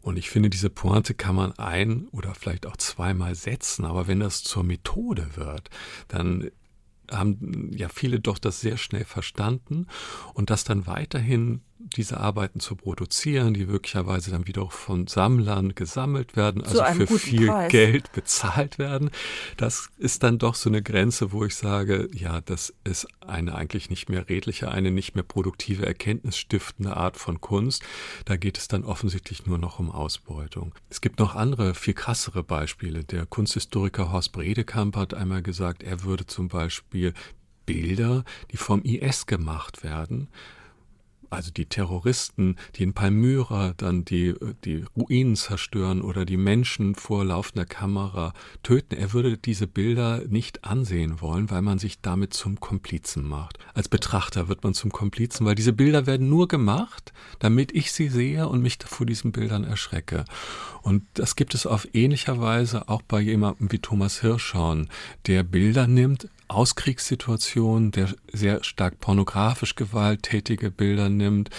Und 0.02 0.18
ich 0.18 0.30
finde, 0.30 0.50
diese 0.50 0.70
Pointe 0.70 1.13
kann 1.13 1.36
man 1.36 1.52
ein 1.60 2.08
oder 2.12 2.34
vielleicht 2.34 2.66
auch 2.66 2.78
zweimal 2.78 3.36
setzen, 3.36 3.86
aber 3.86 4.08
wenn 4.08 4.20
das 4.20 4.44
zur 4.44 4.63
Methode 4.63 5.36
wird, 5.36 5.70
dann 6.08 6.50
haben 7.12 7.72
ja 7.74 7.89
viele 7.89 8.20
doch 8.20 8.38
das 8.38 8.62
sehr 8.62 8.78
schnell 8.78 9.06
verstanden 9.06 9.88
und 10.34 10.50
das 10.50 10.63
dann 10.63 10.88
weiterhin 10.88 11.62
diese 11.96 12.20
Arbeiten 12.20 12.60
zu 12.60 12.76
produzieren, 12.76 13.54
die 13.54 13.65
möglicherweise 13.65 14.32
dann 14.32 14.48
wieder 14.48 14.70
von 14.70 15.08
Sammlern 15.08 15.76
gesammelt 15.76 16.36
werden, 16.36 16.63
also 16.63 16.84
für 16.84 17.20
viel 17.20 17.48
Preis. 17.48 17.72
Geld 17.72 18.12
bezahlt 18.13 18.80
werden. 18.80 19.12
Das 19.58 19.89
ist 19.98 20.24
dann 20.24 20.39
doch 20.39 20.56
so 20.56 20.70
eine 20.70 20.82
Grenze, 20.82 21.32
wo 21.32 21.46
ich 21.46 21.56
sage, 21.56 22.10
ja, 22.13 22.41
das 22.41 22.74
ist 22.84 23.08
eine 23.26 23.56
eigentlich 23.56 23.89
nicht 23.89 24.10
mehr 24.10 24.28
redliche, 24.28 24.72
eine 24.72 24.91
nicht 24.91 25.15
mehr 25.15 25.24
produktive, 25.24 25.86
erkenntnisstiftende 25.86 26.98
Art 26.98 27.17
von 27.17 27.41
Kunst. 27.41 27.84
Da 28.26 28.38
geht 28.38 28.58
es 28.58 28.67
dann 28.67 28.84
offensichtlich 28.84 29.46
nur 29.46 29.58
noch 29.58 29.80
um 29.80 29.91
Ausbeutung. 29.91 30.74
Es 30.89 31.02
gibt 31.02 31.20
noch 31.20 31.36
andere, 31.36 31.76
viel 31.76 31.93
krassere 31.93 32.43
Beispiele. 32.43 33.04
Der 33.04 33.26
Kunsthistoriker 33.26 34.12
Horst 34.12 34.32
Bredekamp 34.32 34.96
hat 34.96 35.13
einmal 35.13 35.43
gesagt, 35.43 35.84
er 35.84 36.04
würde 36.04 36.26
zum 36.26 36.48
Beispiel 36.48 36.97
Bilder, 37.66 38.24
die 38.52 38.58
vom 38.58 38.82
IS 38.84 39.26
gemacht 39.26 39.84
werden, 39.84 40.30
also 41.30 41.52
die 41.52 41.66
Terroristen, 41.66 42.56
die 42.76 42.84
in 42.84 42.94
Palmyra 42.94 43.74
dann 43.76 44.06
die, 44.06 44.34
die 44.64 44.86
Ruinen 44.96 45.36
zerstören 45.36 46.02
oder 46.02 46.26
die 46.26 46.38
Menschen 46.38 46.96
vor 46.96 47.26
laufender 47.26 47.66
Kamera 47.66 48.34
töten. 48.64 48.96
Er 48.96 49.14
würde 49.14 49.38
diese 49.38 49.68
Bilder 49.68 50.24
nicht 50.28 50.64
ansehen 50.64 51.20
wollen, 51.22 51.50
weil 51.50 51.62
man 51.62 51.80
sich 51.80 52.00
damit 52.02 52.34
zum 52.34 52.60
Komplizen 52.60 53.28
macht. 53.28 53.60
Als 53.74 53.90
Betrachter 53.90 54.48
wird 54.48 54.64
man 54.64 54.74
zum 54.74 54.92
Komplizen, 54.92 55.46
weil 55.46 55.56
diese 55.56 55.74
Bilder 55.74 56.06
werden 56.06 56.30
nur 56.30 56.48
gemacht, 56.48 57.12
damit 57.40 57.74
ich 57.74 57.92
sie 57.92 58.08
sehe 58.08 58.48
und 58.48 58.62
mich 58.62 58.78
vor 58.86 59.06
diesen 59.06 59.32
Bildern 59.32 59.64
erschrecke. 59.64 60.26
Und 60.82 61.04
das 61.14 61.36
gibt 61.36 61.54
es 61.54 61.66
auf 61.66 61.88
ähnlicher 61.94 62.40
Weise 62.40 62.88
auch 62.88 63.02
bei 63.02 63.20
jemandem 63.20 63.72
wie 63.72 63.80
Thomas 63.80 64.22
Hirschhorn, 64.22 64.90
der 65.26 65.44
Bilder 65.44 65.88
nimmt, 65.88 66.30
Auskriegssituationen, 66.48 67.92
der 67.92 68.14
sehr 68.32 68.64
stark 68.64 69.00
pornografisch 69.00 69.76
gewalttätige 69.76 70.72
Bilder 70.72 71.10
nimmt, 71.10 71.50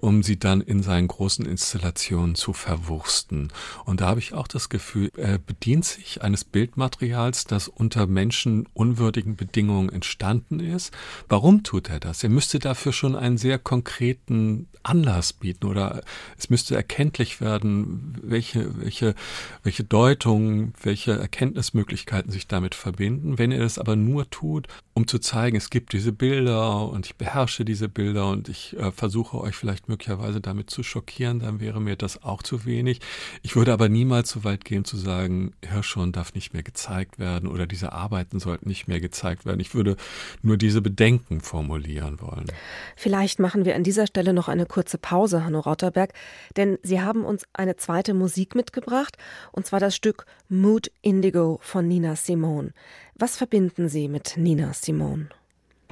um 0.00 0.22
sie 0.22 0.38
dann 0.38 0.60
in 0.60 0.82
seinen 0.82 1.08
großen 1.08 1.46
Installationen 1.46 2.34
zu 2.34 2.52
verwursten. 2.52 3.52
Und 3.84 4.00
da 4.00 4.06
habe 4.06 4.20
ich 4.20 4.34
auch 4.34 4.48
das 4.48 4.68
Gefühl, 4.68 5.10
er 5.16 5.38
bedient 5.38 5.84
sich 5.84 6.22
eines 6.22 6.44
Bildmaterials, 6.44 7.44
das 7.44 7.68
unter 7.68 8.06
menschenunwürdigen 8.06 9.36
Bedingungen 9.36 9.88
entstanden 9.88 10.60
ist. 10.60 10.92
Warum 11.28 11.62
tut 11.62 11.90
er 11.90 12.00
das? 12.00 12.22
Er 12.22 12.30
müsste 12.30 12.58
dafür 12.58 12.92
schon 12.92 13.16
einen 13.16 13.38
sehr 13.38 13.58
konkreten 13.58 14.68
Anlass 14.82 15.32
bieten 15.32 15.66
oder 15.66 16.02
es 16.38 16.50
müsste 16.50 16.76
erkenntlich 16.76 17.40
werden, 17.40 18.16
welche, 18.22 18.80
welche, 18.80 19.14
welche 19.62 19.84
Deutungen, 19.84 20.74
welche 20.82 21.12
Erkenntnismöglichkeiten 21.12 22.30
sich 22.30 22.46
damit 22.46 22.74
verbinden. 22.74 23.38
Wenn 23.38 23.52
er 23.52 23.60
das 23.60 23.78
aber 23.78 23.96
nur 23.96 24.30
tut, 24.36 24.68
um 24.92 25.06
zu 25.06 25.18
zeigen, 25.18 25.56
es 25.56 25.70
gibt 25.70 25.92
diese 25.94 26.12
Bilder 26.12 26.88
und 26.88 27.06
ich 27.06 27.16
beherrsche 27.16 27.64
diese 27.64 27.88
Bilder 27.88 28.28
und 28.28 28.48
ich 28.48 28.76
äh, 28.76 28.92
versuche 28.92 29.40
euch 29.40 29.54
vielleicht 29.54 29.88
möglicherweise 29.88 30.42
damit 30.42 30.68
zu 30.68 30.82
schockieren, 30.82 31.40
dann 31.40 31.58
wäre 31.60 31.80
mir 31.80 31.96
das 31.96 32.22
auch 32.22 32.42
zu 32.42 32.66
wenig. 32.66 33.00
Ich 33.42 33.56
würde 33.56 33.72
aber 33.72 33.88
niemals 33.88 34.30
so 34.30 34.44
weit 34.44 34.64
gehen 34.64 34.84
zu 34.84 34.98
sagen, 34.98 35.54
Hirschhorn 35.66 36.12
darf 36.12 36.34
nicht 36.34 36.52
mehr 36.52 36.62
gezeigt 36.62 37.18
werden 37.18 37.48
oder 37.48 37.66
diese 37.66 37.92
Arbeiten 37.92 38.38
sollten 38.38 38.68
nicht 38.68 38.88
mehr 38.88 39.00
gezeigt 39.00 39.46
werden. 39.46 39.60
Ich 39.60 39.74
würde 39.74 39.96
nur 40.42 40.58
diese 40.58 40.82
Bedenken 40.82 41.40
formulieren 41.40 42.20
wollen. 42.20 42.46
Vielleicht 42.94 43.38
machen 43.38 43.64
wir 43.64 43.74
an 43.74 43.84
dieser 43.84 44.06
Stelle 44.06 44.34
noch 44.34 44.48
eine 44.48 44.66
kurze 44.66 44.98
Pause, 44.98 45.44
Hanno 45.44 45.60
Rotterberg, 45.60 46.12
denn 46.56 46.78
Sie 46.82 47.00
haben 47.00 47.24
uns 47.24 47.44
eine 47.54 47.76
zweite 47.76 48.12
Musik 48.12 48.54
mitgebracht, 48.54 49.16
und 49.52 49.64
zwar 49.64 49.80
das 49.80 49.96
Stück 49.96 50.26
Mood 50.48 50.90
Indigo 51.00 51.58
von 51.62 51.88
Nina 51.88 52.16
Simone. 52.16 52.72
Was 53.18 53.38
verbinden 53.38 53.88
Sie 53.88 54.08
mit 54.08 54.34
Nina 54.36 54.74
Simone? 54.74 55.30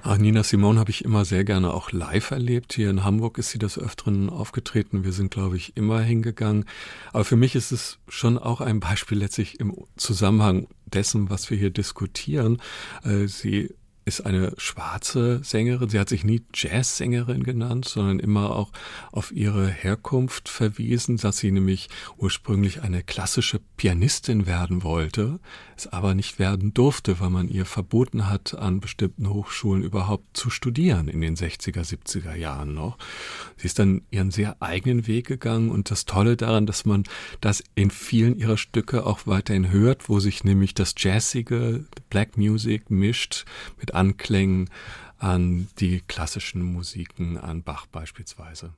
Ach, 0.02 0.18
Nina 0.18 0.42
Simone 0.42 0.78
habe 0.78 0.90
ich 0.90 1.06
immer 1.06 1.24
sehr 1.24 1.42
gerne 1.42 1.72
auch 1.72 1.90
live 1.90 2.32
erlebt. 2.32 2.74
Hier 2.74 2.90
in 2.90 3.02
Hamburg 3.02 3.38
ist 3.38 3.48
sie 3.48 3.58
des 3.58 3.78
Öfteren 3.78 4.28
aufgetreten. 4.28 5.04
Wir 5.04 5.12
sind, 5.12 5.30
glaube 5.30 5.56
ich, 5.56 5.74
immer 5.74 6.02
hingegangen. 6.02 6.66
Aber 7.14 7.24
für 7.24 7.36
mich 7.36 7.54
ist 7.54 7.72
es 7.72 7.98
schon 8.08 8.36
auch 8.36 8.60
ein 8.60 8.78
Beispiel 8.78 9.16
letztlich 9.16 9.58
im 9.58 9.74
Zusammenhang 9.96 10.66
dessen, 10.84 11.30
was 11.30 11.48
wir 11.48 11.56
hier 11.56 11.70
diskutieren. 11.70 12.60
Äh, 13.04 13.26
sie 13.26 13.74
ist 14.04 14.26
eine 14.26 14.52
schwarze 14.58 15.42
Sängerin. 15.42 15.88
Sie 15.88 15.98
hat 15.98 16.08
sich 16.08 16.24
nie 16.24 16.42
Jazzsängerin 16.52 17.42
genannt, 17.42 17.86
sondern 17.86 18.18
immer 18.18 18.54
auch 18.54 18.70
auf 19.12 19.32
ihre 19.32 19.68
Herkunft 19.68 20.48
verwiesen, 20.48 21.16
dass 21.16 21.38
sie 21.38 21.50
nämlich 21.50 21.88
ursprünglich 22.16 22.82
eine 22.82 23.02
klassische 23.02 23.60
Pianistin 23.76 24.46
werden 24.46 24.82
wollte, 24.82 25.40
es 25.76 25.86
aber 25.86 26.14
nicht 26.14 26.38
werden 26.38 26.74
durfte, 26.74 27.18
weil 27.20 27.30
man 27.30 27.48
ihr 27.48 27.64
verboten 27.64 28.28
hat, 28.28 28.54
an 28.54 28.80
bestimmten 28.80 29.28
Hochschulen 29.28 29.82
überhaupt 29.82 30.36
zu 30.36 30.50
studieren 30.50 31.08
in 31.08 31.20
den 31.20 31.36
60er, 31.36 31.82
70er 31.82 32.34
Jahren 32.34 32.74
noch. 32.74 32.98
Sie 33.56 33.66
ist 33.66 33.78
dann 33.78 34.02
ihren 34.10 34.30
sehr 34.30 34.60
eigenen 34.60 35.06
Weg 35.06 35.26
gegangen 35.26 35.70
und 35.70 35.90
das 35.90 36.04
Tolle 36.04 36.36
daran, 36.36 36.66
dass 36.66 36.84
man 36.84 37.04
das 37.40 37.64
in 37.74 37.90
vielen 37.90 38.36
ihrer 38.36 38.58
Stücke 38.58 39.06
auch 39.06 39.26
weiterhin 39.26 39.70
hört, 39.70 40.08
wo 40.08 40.20
sich 40.20 40.44
nämlich 40.44 40.74
das 40.74 40.94
Jazzige, 40.96 41.84
Black 42.10 42.36
Music 42.36 42.90
mischt 42.90 43.44
mit 43.80 43.93
Anklängen 43.94 44.70
an 45.18 45.68
die 45.78 46.02
klassischen 46.06 46.62
Musiken, 46.62 47.38
an 47.38 47.62
Bach 47.62 47.86
beispielsweise. 47.86 48.72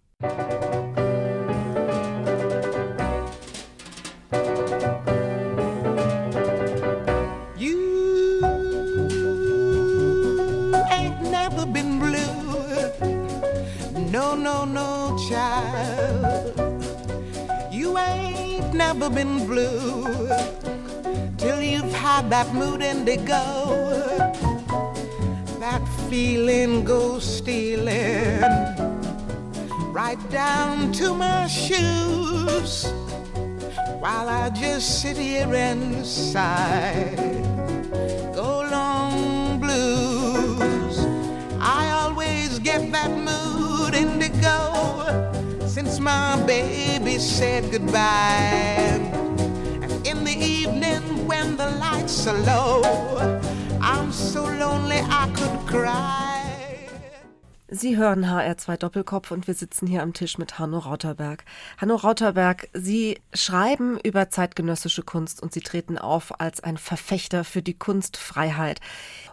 never 18.76 19.11
been 19.11 19.46
blue. 19.46 20.29
Till 21.38 21.61
you've 21.62 21.92
had 21.92 22.31
that 22.31 22.52
mood 22.55 22.83
indigo 22.83 24.45
that 25.66 25.88
feeling 26.09 26.85
goes 26.85 27.24
stealing 27.38 28.40
right 29.92 30.22
down 30.31 30.92
to 30.92 31.12
my 31.12 31.48
shoes 31.48 32.85
while 33.98 34.29
I 34.29 34.50
just 34.50 35.02
sit 35.02 35.16
here 35.16 35.52
and 35.52 36.07
sigh. 36.07 37.16
Go 38.33 38.50
long 38.70 39.59
blues. 39.59 40.96
I 41.61 41.90
always 42.00 42.61
get 42.61 42.92
that 42.92 43.11
mood 43.11 43.92
indigo 43.94 44.59
since 45.66 45.98
my 45.98 46.40
baby 46.46 47.18
said 47.18 47.72
goodbye. 47.72 49.00
And 49.83 49.92
in 50.07 50.22
the 50.22 50.37
evening 50.59 51.26
when 51.26 51.57
the 51.57 51.70
lights 51.85 52.24
are 52.29 52.38
low. 52.52 53.07
I'm 53.88 54.12
so 54.12 54.45
lonely 54.66 55.00
I 55.00 55.29
could 55.35 55.66
cry. 55.66 56.26
Sie 57.68 57.96
hören 57.96 58.24
HR2 58.24 58.76
Doppelkopf 58.76 59.33
und 59.33 59.48
wir 59.48 59.55
sitzen 59.55 59.88
hier 59.88 60.02
am 60.02 60.12
Tisch 60.12 60.38
mit 60.38 60.59
Hanno 60.59 60.79
Rauterberg. 60.79 61.44
Hanno 61.79 61.96
Rauterberg, 61.96 62.68
Sie 62.72 63.18
schreiben 63.35 63.98
über 64.02 64.31
zeitgenössische 64.31 65.02
Kunst 65.02 65.42
und 65.42 65.52
Sie 65.52 65.61
treten 65.61 65.98
auf 65.98 66.40
als 66.40 66.61
ein 66.61 66.79
Verfechter 66.79 67.42
für 67.42 67.62
die 67.62 67.74
Kunstfreiheit. 67.74 68.81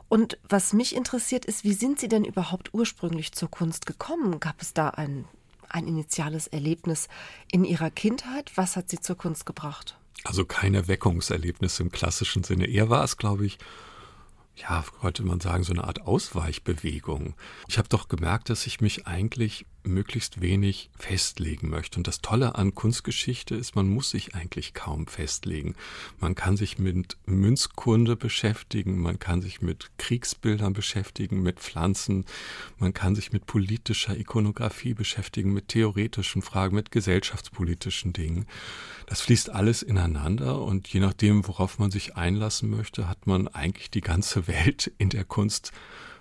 Und 0.09 0.39
was 0.49 0.73
mich 0.73 0.95
interessiert 0.95 1.45
ist, 1.45 1.63
wie 1.63 1.73
sind 1.73 1.99
Sie 1.99 2.07
denn 2.07 2.25
überhaupt 2.25 2.73
ursprünglich 2.73 3.33
zur 3.33 3.51
Kunst 3.51 3.85
gekommen? 3.85 4.39
Gab 4.39 4.61
es 4.61 4.73
da 4.73 4.89
ein, 4.89 5.25
ein 5.69 5.87
initiales 5.87 6.47
Erlebnis 6.47 7.09
in 7.51 7.63
Ihrer 7.63 7.91
Kindheit? 7.91 8.51
Was 8.55 8.75
hat 8.75 8.89
Sie 8.89 8.99
zur 8.99 9.15
Kunst 9.15 9.45
gebracht? 9.45 9.95
Also 10.23 10.43
kein 10.45 10.73
Erweckungserlebnis 10.73 11.79
im 11.79 11.91
klassischen 11.91 12.43
Sinne. 12.43 12.65
Eher 12.65 12.89
war 12.89 13.03
es, 13.03 13.17
glaube 13.17 13.45
ich, 13.45 13.59
ja, 14.55 14.83
könnte 15.01 15.23
man 15.23 15.39
sagen, 15.39 15.63
so 15.63 15.73
eine 15.73 15.83
Art 15.83 16.01
Ausweichbewegung. 16.01 17.33
Ich 17.67 17.77
habe 17.77 17.89
doch 17.89 18.07
gemerkt, 18.07 18.49
dass 18.49 18.67
ich 18.67 18.81
mich 18.81 19.07
eigentlich 19.07 19.65
möglichst 19.83 20.41
wenig 20.41 20.89
festlegen 20.97 21.69
möchte. 21.69 21.99
Und 21.99 22.07
das 22.07 22.21
Tolle 22.21 22.55
an 22.55 22.75
Kunstgeschichte 22.75 23.55
ist, 23.55 23.75
man 23.75 23.87
muss 23.87 24.09
sich 24.09 24.35
eigentlich 24.35 24.73
kaum 24.73 25.07
festlegen. 25.07 25.75
Man 26.19 26.35
kann 26.35 26.57
sich 26.57 26.79
mit 26.79 27.17
Münzkunde 27.25 28.15
beschäftigen, 28.15 28.99
man 28.99 29.19
kann 29.19 29.41
sich 29.41 29.61
mit 29.61 29.91
Kriegsbildern 29.97 30.73
beschäftigen, 30.73 31.41
mit 31.41 31.59
Pflanzen, 31.59 32.25
man 32.77 32.93
kann 32.93 33.15
sich 33.15 33.31
mit 33.31 33.45
politischer 33.45 34.17
Ikonografie 34.17 34.93
beschäftigen, 34.93 35.53
mit 35.53 35.69
theoretischen 35.69 36.41
Fragen, 36.41 36.75
mit 36.75 36.91
gesellschaftspolitischen 36.91 38.13
Dingen. 38.13 38.45
Das 39.07 39.21
fließt 39.21 39.49
alles 39.49 39.83
ineinander 39.83 40.61
und 40.61 40.87
je 40.87 40.99
nachdem, 40.99 41.47
worauf 41.47 41.79
man 41.79 41.91
sich 41.91 42.15
einlassen 42.15 42.69
möchte, 42.69 43.07
hat 43.09 43.27
man 43.27 43.47
eigentlich 43.47 43.91
die 43.91 44.01
ganze 44.01 44.47
Welt 44.53 44.91
in 44.97 45.09
der 45.09 45.25
Kunst 45.25 45.71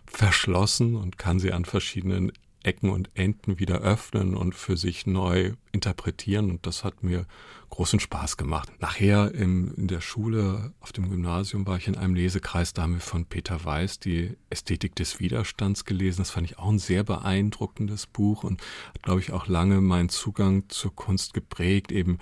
verschlossen 0.06 0.96
und 0.96 1.18
kann 1.18 1.38
sie 1.38 1.52
an 1.52 1.64
verschiedenen 1.64 2.32
Ecken 2.64 2.90
und 2.90 3.10
Enden 3.14 3.58
wieder 3.58 3.80
öffnen 3.80 4.34
und 4.34 4.54
für 4.54 4.76
sich 4.76 5.06
neu 5.06 5.52
interpretieren. 5.72 6.50
Und 6.50 6.66
das 6.66 6.84
hat 6.84 7.02
mir 7.02 7.26
großen 7.72 8.00
Spaß 8.00 8.36
gemacht. 8.36 8.70
Nachher 8.80 9.34
im, 9.34 9.74
in 9.76 9.88
der 9.88 10.02
Schule, 10.02 10.74
auf 10.80 10.92
dem 10.92 11.08
Gymnasium, 11.08 11.66
war 11.66 11.78
ich 11.78 11.88
in 11.88 11.96
einem 11.96 12.14
Lesekreis, 12.14 12.74
da 12.74 12.82
haben 12.82 12.94
wir 12.94 13.00
von 13.00 13.24
Peter 13.24 13.64
Weiß 13.64 13.98
die 13.98 14.36
Ästhetik 14.50 14.94
des 14.94 15.20
Widerstands 15.20 15.86
gelesen. 15.86 16.18
Das 16.18 16.30
fand 16.30 16.50
ich 16.50 16.58
auch 16.58 16.68
ein 16.68 16.78
sehr 16.78 17.02
beeindruckendes 17.02 18.06
Buch 18.06 18.44
und 18.44 18.60
hat, 18.94 19.02
glaube 19.02 19.20
ich, 19.20 19.32
auch 19.32 19.46
lange 19.46 19.80
meinen 19.80 20.10
Zugang 20.10 20.68
zur 20.68 20.94
Kunst 20.94 21.32
geprägt. 21.32 21.92
Eben 21.92 22.18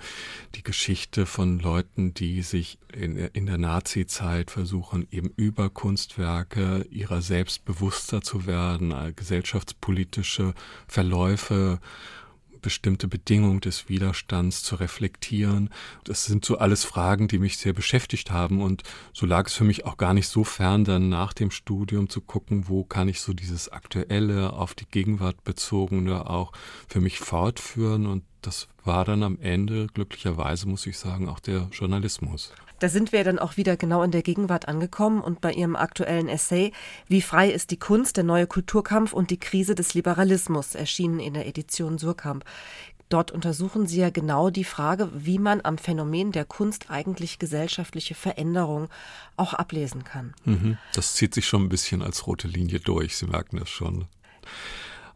die 0.55 0.63
Geschichte 0.63 1.25
von 1.25 1.59
Leuten, 1.59 2.13
die 2.13 2.43
sich 2.43 2.79
in, 2.93 3.17
in 3.17 3.45
der 3.45 3.57
Nazi-Zeit 3.57 4.51
versuchen, 4.51 5.05
eben 5.11 5.31
über 5.35 5.69
Kunstwerke 5.69 6.87
ihrer 6.89 7.21
selbst 7.21 7.65
bewusster 7.65 8.21
zu 8.21 8.45
werden, 8.45 8.93
gesellschaftspolitische 9.17 10.53
Verläufe 10.87 11.81
bestimmte 12.61 13.07
Bedingungen 13.07 13.61
des 13.61 13.89
Widerstands 13.89 14.63
zu 14.63 14.75
reflektieren. 14.75 15.69
Das 16.03 16.25
sind 16.25 16.45
so 16.45 16.57
alles 16.57 16.83
Fragen, 16.83 17.27
die 17.27 17.39
mich 17.39 17.57
sehr 17.57 17.73
beschäftigt 17.73 18.31
haben 18.31 18.61
und 18.61 18.83
so 19.13 19.25
lag 19.25 19.47
es 19.47 19.53
für 19.53 19.63
mich 19.63 19.85
auch 19.85 19.97
gar 19.97 20.13
nicht 20.13 20.27
so 20.27 20.43
fern, 20.43 20.83
dann 20.83 21.09
nach 21.09 21.33
dem 21.33 21.51
Studium 21.51 22.09
zu 22.09 22.21
gucken, 22.21 22.67
wo 22.67 22.83
kann 22.83 23.07
ich 23.07 23.21
so 23.21 23.33
dieses 23.33 23.69
aktuelle, 23.69 24.53
auf 24.53 24.73
die 24.73 24.85
Gegenwart 24.85 25.43
bezogene 25.43 26.29
auch 26.29 26.51
für 26.87 27.01
mich 27.01 27.19
fortführen 27.19 28.05
und 28.05 28.23
das 28.41 28.67
war 28.83 29.05
dann 29.05 29.23
am 29.23 29.37
Ende, 29.39 29.87
glücklicherweise 29.87 30.67
muss 30.67 30.85
ich 30.87 30.97
sagen, 30.97 31.29
auch 31.29 31.39
der 31.39 31.69
Journalismus. 31.71 32.53
Da 32.81 32.89
sind 32.89 33.11
wir 33.11 33.23
dann 33.23 33.37
auch 33.37 33.57
wieder 33.57 33.77
genau 33.77 34.01
in 34.01 34.09
der 34.09 34.23
Gegenwart 34.23 34.67
angekommen 34.67 35.21
und 35.21 35.39
bei 35.39 35.53
Ihrem 35.53 35.75
aktuellen 35.75 36.27
Essay 36.27 36.71
Wie 37.07 37.21
frei 37.21 37.51
ist 37.51 37.69
die 37.69 37.77
Kunst, 37.77 38.17
der 38.17 38.23
neue 38.23 38.47
Kulturkampf 38.47 39.13
und 39.13 39.29
die 39.29 39.39
Krise 39.39 39.75
des 39.75 39.93
Liberalismus 39.93 40.73
erschienen 40.73 41.19
in 41.19 41.35
der 41.35 41.45
Edition 41.45 41.99
Surkamp. 41.99 42.43
Dort 43.09 43.29
untersuchen 43.29 43.85
Sie 43.85 43.99
ja 43.99 44.09
genau 44.09 44.49
die 44.49 44.63
Frage, 44.63 45.11
wie 45.13 45.37
man 45.37 45.61
am 45.63 45.77
Phänomen 45.77 46.31
der 46.31 46.43
Kunst 46.43 46.89
eigentlich 46.89 47.37
gesellschaftliche 47.37 48.15
Veränderung 48.15 48.89
auch 49.37 49.53
ablesen 49.53 50.03
kann. 50.03 50.33
Mhm. 50.45 50.79
Das 50.95 51.13
zieht 51.13 51.35
sich 51.35 51.45
schon 51.45 51.61
ein 51.61 51.69
bisschen 51.69 52.01
als 52.01 52.25
rote 52.25 52.47
Linie 52.47 52.79
durch. 52.79 53.15
Sie 53.15 53.27
merken 53.27 53.57
das 53.57 53.69
schon. 53.69 54.07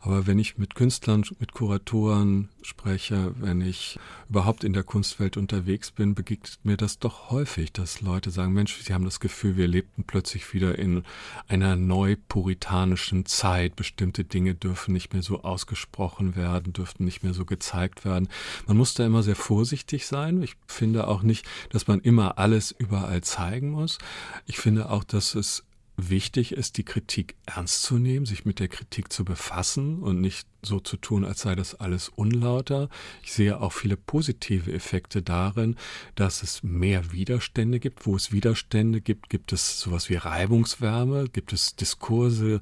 Aber 0.05 0.27
wenn 0.27 0.37
ich 0.37 0.59
mit 0.59 0.75
Künstlern, 0.75 1.25
mit 1.39 1.53
Kuratoren 1.53 2.49
spreche, 2.61 3.33
wenn 3.39 3.59
ich 3.61 3.97
überhaupt 4.29 4.63
in 4.63 4.71
der 4.71 4.83
Kunstwelt 4.83 5.35
unterwegs 5.35 5.89
bin, 5.89 6.13
begegnet 6.13 6.59
mir 6.61 6.77
das 6.77 6.99
doch 6.99 7.31
häufig, 7.31 7.73
dass 7.73 8.01
Leute 8.01 8.29
sagen, 8.29 8.53
Mensch, 8.53 8.77
sie 8.77 8.93
haben 8.93 9.03
das 9.03 9.19
Gefühl, 9.19 9.57
wir 9.57 9.67
lebten 9.67 10.03
plötzlich 10.03 10.53
wieder 10.53 10.77
in 10.77 11.03
einer 11.47 11.75
neupuritanischen 11.75 13.25
Zeit. 13.25 13.75
Bestimmte 13.75 14.23
Dinge 14.23 14.53
dürfen 14.53 14.93
nicht 14.93 15.13
mehr 15.13 15.23
so 15.23 15.41
ausgesprochen 15.41 16.35
werden, 16.35 16.71
dürften 16.71 17.03
nicht 17.03 17.23
mehr 17.23 17.33
so 17.33 17.43
gezeigt 17.43 18.05
werden. 18.05 18.29
Man 18.67 18.77
muss 18.77 18.93
da 18.93 19.07
immer 19.07 19.23
sehr 19.23 19.35
vorsichtig 19.35 20.05
sein. 20.05 20.43
Ich 20.43 20.55
finde 20.67 21.07
auch 21.07 21.23
nicht, 21.23 21.47
dass 21.71 21.87
man 21.87 21.99
immer 21.99 22.37
alles 22.37 22.69
überall 22.77 23.21
zeigen 23.21 23.71
muss. 23.71 23.97
Ich 24.45 24.59
finde 24.59 24.91
auch, 24.91 25.03
dass 25.03 25.33
es 25.33 25.63
wichtig 25.97 26.51
ist, 26.51 26.77
die 26.77 26.83
Kritik 26.83 27.35
ernst 27.45 27.83
zu 27.83 27.97
nehmen, 27.97 28.25
sich 28.25 28.45
mit 28.45 28.59
der 28.59 28.67
Kritik 28.67 29.11
zu 29.11 29.25
befassen 29.25 30.01
und 30.01 30.21
nicht 30.21 30.47
so 30.65 30.79
zu 30.79 30.97
tun, 30.97 31.23
als 31.23 31.41
sei 31.41 31.55
das 31.55 31.75
alles 31.75 32.09
unlauter. 32.09 32.89
Ich 33.23 33.33
sehe 33.33 33.61
auch 33.61 33.71
viele 33.71 33.97
positive 33.97 34.71
Effekte 34.73 35.21
darin, 35.21 35.75
dass 36.15 36.43
es 36.43 36.63
mehr 36.63 37.11
Widerstände 37.11 37.79
gibt. 37.79 38.05
Wo 38.05 38.15
es 38.15 38.31
Widerstände 38.31 39.01
gibt, 39.01 39.29
gibt 39.29 39.53
es 39.53 39.79
sowas 39.79 40.09
wie 40.09 40.15
Reibungswärme, 40.15 41.29
gibt 41.29 41.53
es 41.53 41.75
Diskurse, 41.75 42.59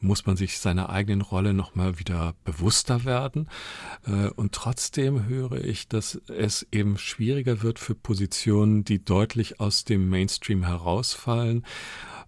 muss 0.00 0.26
man 0.26 0.36
sich 0.36 0.58
seiner 0.58 0.90
eigenen 0.90 1.22
Rolle 1.22 1.54
nochmal 1.54 1.98
wieder 1.98 2.34
bewusster 2.44 3.04
werden. 3.04 3.48
Äh, 4.06 4.28
und 4.28 4.52
trotzdem 4.52 5.26
höre 5.26 5.64
ich, 5.64 5.88
dass 5.88 6.20
es 6.28 6.66
eben 6.70 6.98
schwieriger 6.98 7.62
wird 7.62 7.78
für 7.78 7.94
Positionen, 7.94 8.84
die 8.84 9.04
deutlich 9.04 9.60
aus 9.60 9.84
dem 9.84 10.08
Mainstream 10.08 10.64
herausfallen 10.64 11.64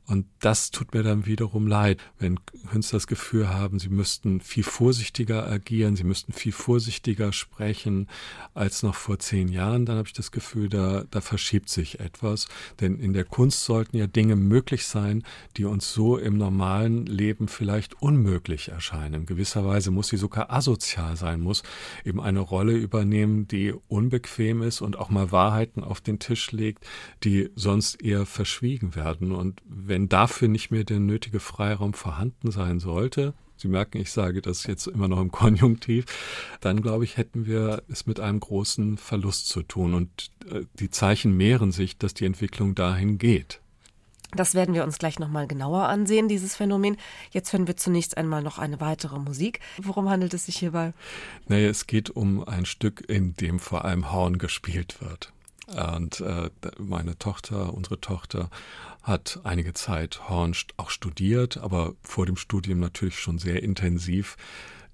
und 0.08 0.26
das 0.40 0.70
tut 0.70 0.94
mir 0.94 1.02
dann 1.02 1.26
wiederum 1.26 1.66
leid, 1.66 2.00
wenn 2.18 2.42
Künstler 2.70 2.96
das 2.96 3.06
Gefühl 3.06 3.50
haben, 3.50 3.78
sie 3.78 3.90
müssten 3.90 4.40
viel 4.40 4.64
vorsichtiger 4.64 5.17
agieren, 5.26 5.96
sie 5.96 6.04
müssten 6.04 6.32
viel 6.32 6.52
vorsichtiger 6.52 7.32
sprechen 7.32 8.08
als 8.54 8.82
noch 8.82 8.94
vor 8.94 9.18
zehn 9.18 9.48
Jahren. 9.48 9.86
Dann 9.86 9.96
habe 9.96 10.08
ich 10.08 10.14
das 10.14 10.30
Gefühl, 10.30 10.68
da, 10.68 11.04
da 11.10 11.20
verschiebt 11.20 11.68
sich 11.68 12.00
etwas. 12.00 12.48
Denn 12.80 12.98
in 12.98 13.12
der 13.12 13.24
Kunst 13.24 13.64
sollten 13.64 13.96
ja 13.96 14.06
Dinge 14.06 14.36
möglich 14.36 14.86
sein, 14.86 15.24
die 15.56 15.64
uns 15.64 15.92
so 15.92 16.16
im 16.16 16.36
normalen 16.36 17.06
Leben 17.06 17.48
vielleicht 17.48 18.00
unmöglich 18.00 18.68
erscheinen. 18.68 19.14
In 19.14 19.26
gewisser 19.26 19.64
Weise 19.64 19.90
muss 19.90 20.08
sie 20.08 20.16
sogar 20.16 20.52
asozial 20.52 21.16
sein, 21.16 21.40
muss 21.40 21.62
eben 22.04 22.20
eine 22.20 22.40
Rolle 22.40 22.74
übernehmen, 22.74 23.48
die 23.48 23.74
unbequem 23.88 24.62
ist 24.62 24.80
und 24.80 24.98
auch 24.98 25.10
mal 25.10 25.32
Wahrheiten 25.32 25.82
auf 25.82 26.00
den 26.00 26.18
Tisch 26.18 26.52
legt, 26.52 26.86
die 27.24 27.50
sonst 27.54 28.02
eher 28.02 28.26
verschwiegen 28.26 28.94
werden. 28.94 29.32
Und 29.32 29.60
wenn 29.68 30.08
dafür 30.08 30.48
nicht 30.48 30.70
mehr 30.70 30.84
der 30.84 31.00
nötige 31.00 31.40
Freiraum 31.40 31.94
vorhanden 31.94 32.50
sein 32.50 32.78
sollte, 32.78 33.34
Sie 33.58 33.68
merken, 33.68 33.98
ich 33.98 34.12
sage 34.12 34.40
das 34.42 34.66
jetzt 34.66 34.86
immer 34.86 35.08
noch 35.08 35.20
im 35.20 35.30
Konjunktiv, 35.32 36.04
dann 36.60 36.82
glaube 36.82 37.04
ich, 37.04 37.16
hätten 37.16 37.46
wir 37.46 37.82
es 37.88 38.06
mit 38.06 38.20
einem 38.20 38.40
großen 38.40 38.98
Verlust 38.98 39.48
zu 39.48 39.62
tun. 39.62 39.94
Und 39.94 40.30
äh, 40.50 40.62
die 40.74 40.90
Zeichen 40.90 41.36
mehren 41.36 41.72
sich, 41.72 41.98
dass 41.98 42.14
die 42.14 42.24
Entwicklung 42.24 42.74
dahin 42.74 43.18
geht. 43.18 43.60
Das 44.32 44.54
werden 44.54 44.74
wir 44.74 44.84
uns 44.84 44.98
gleich 44.98 45.18
nochmal 45.18 45.46
genauer 45.46 45.88
ansehen, 45.88 46.28
dieses 46.28 46.54
Phänomen. 46.54 46.98
Jetzt 47.30 47.52
hören 47.52 47.66
wir 47.66 47.78
zunächst 47.78 48.18
einmal 48.18 48.42
noch 48.42 48.58
eine 48.58 48.78
weitere 48.78 49.18
Musik. 49.18 49.60
Worum 49.80 50.10
handelt 50.10 50.34
es 50.34 50.46
sich 50.46 50.58
hierbei? 50.58 50.92
Naja, 51.46 51.68
es 51.68 51.86
geht 51.86 52.10
um 52.10 52.46
ein 52.46 52.66
Stück, 52.66 53.08
in 53.08 53.34
dem 53.36 53.58
vor 53.58 53.86
allem 53.86 54.12
Horn 54.12 54.36
gespielt 54.36 55.00
wird. 55.00 55.32
Und 55.68 56.20
äh, 56.20 56.50
meine 56.78 57.18
Tochter, 57.18 57.74
unsere 57.74 58.00
Tochter, 58.00 58.50
hat 59.08 59.40
einige 59.44 59.72
Zeit 59.72 60.28
Horn 60.28 60.54
auch 60.76 60.90
studiert, 60.90 61.56
aber 61.56 61.94
vor 62.02 62.26
dem 62.26 62.36
Studium 62.36 62.78
natürlich 62.78 63.18
schon 63.18 63.38
sehr 63.38 63.62
intensiv 63.62 64.36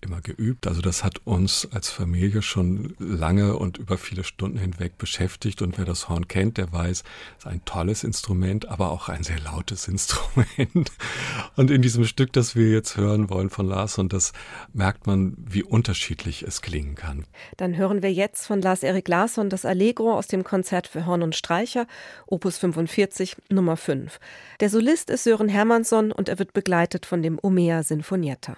immer 0.04 0.20
geübt. 0.20 0.66
Also 0.66 0.80
das 0.80 1.02
hat 1.02 1.20
uns 1.24 1.68
als 1.72 1.90
Familie 1.90 2.42
schon 2.42 2.94
lange 2.98 3.56
und 3.56 3.78
über 3.78 3.98
viele 3.98 4.24
Stunden 4.24 4.58
hinweg 4.58 4.98
beschäftigt. 4.98 5.62
Und 5.62 5.78
wer 5.78 5.84
das 5.84 6.08
Horn 6.08 6.28
kennt, 6.28 6.58
der 6.58 6.72
weiß, 6.72 7.02
es 7.38 7.44
ist 7.44 7.46
ein 7.46 7.64
tolles 7.64 8.04
Instrument, 8.04 8.68
aber 8.68 8.90
auch 8.90 9.08
ein 9.08 9.22
sehr 9.22 9.40
lautes 9.40 9.88
Instrument. 9.94 10.92
Und 11.56 11.70
in 11.70 11.82
diesem 11.82 12.04
Stück, 12.04 12.32
das 12.32 12.54
wir 12.54 12.70
jetzt 12.70 12.96
hören 12.96 13.30
wollen 13.30 13.50
von 13.50 13.66
Lars, 13.66 13.98
und 13.98 14.12
das 14.12 14.32
merkt 14.72 15.06
man, 15.06 15.34
wie 15.38 15.62
unterschiedlich 15.62 16.42
es 16.42 16.62
klingen 16.62 16.94
kann. 16.94 17.24
Dann 17.56 17.76
hören 17.76 18.02
wir 18.02 18.12
jetzt 18.12 18.46
von 18.46 18.60
Lars 18.60 18.82
Erik 18.82 19.08
Larsson 19.08 19.48
das 19.48 19.64
Allegro 19.64 20.14
aus 20.14 20.26
dem 20.26 20.44
Konzert 20.44 20.86
für 20.86 21.06
Horn 21.06 21.22
und 21.22 21.34
Streicher, 21.34 21.86
Opus 22.26 22.58
45, 22.58 23.36
Nummer 23.50 23.76
5. 23.76 24.20
Der 24.60 24.70
Solist 24.70 25.10
ist 25.10 25.24
Sören 25.24 25.48
Hermannsson 25.48 26.12
und 26.12 26.28
er 26.28 26.38
wird 26.38 26.52
begleitet 26.52 27.06
von 27.06 27.22
dem 27.22 27.38
Omea 27.42 27.82
Sinfonietta. 27.82 28.56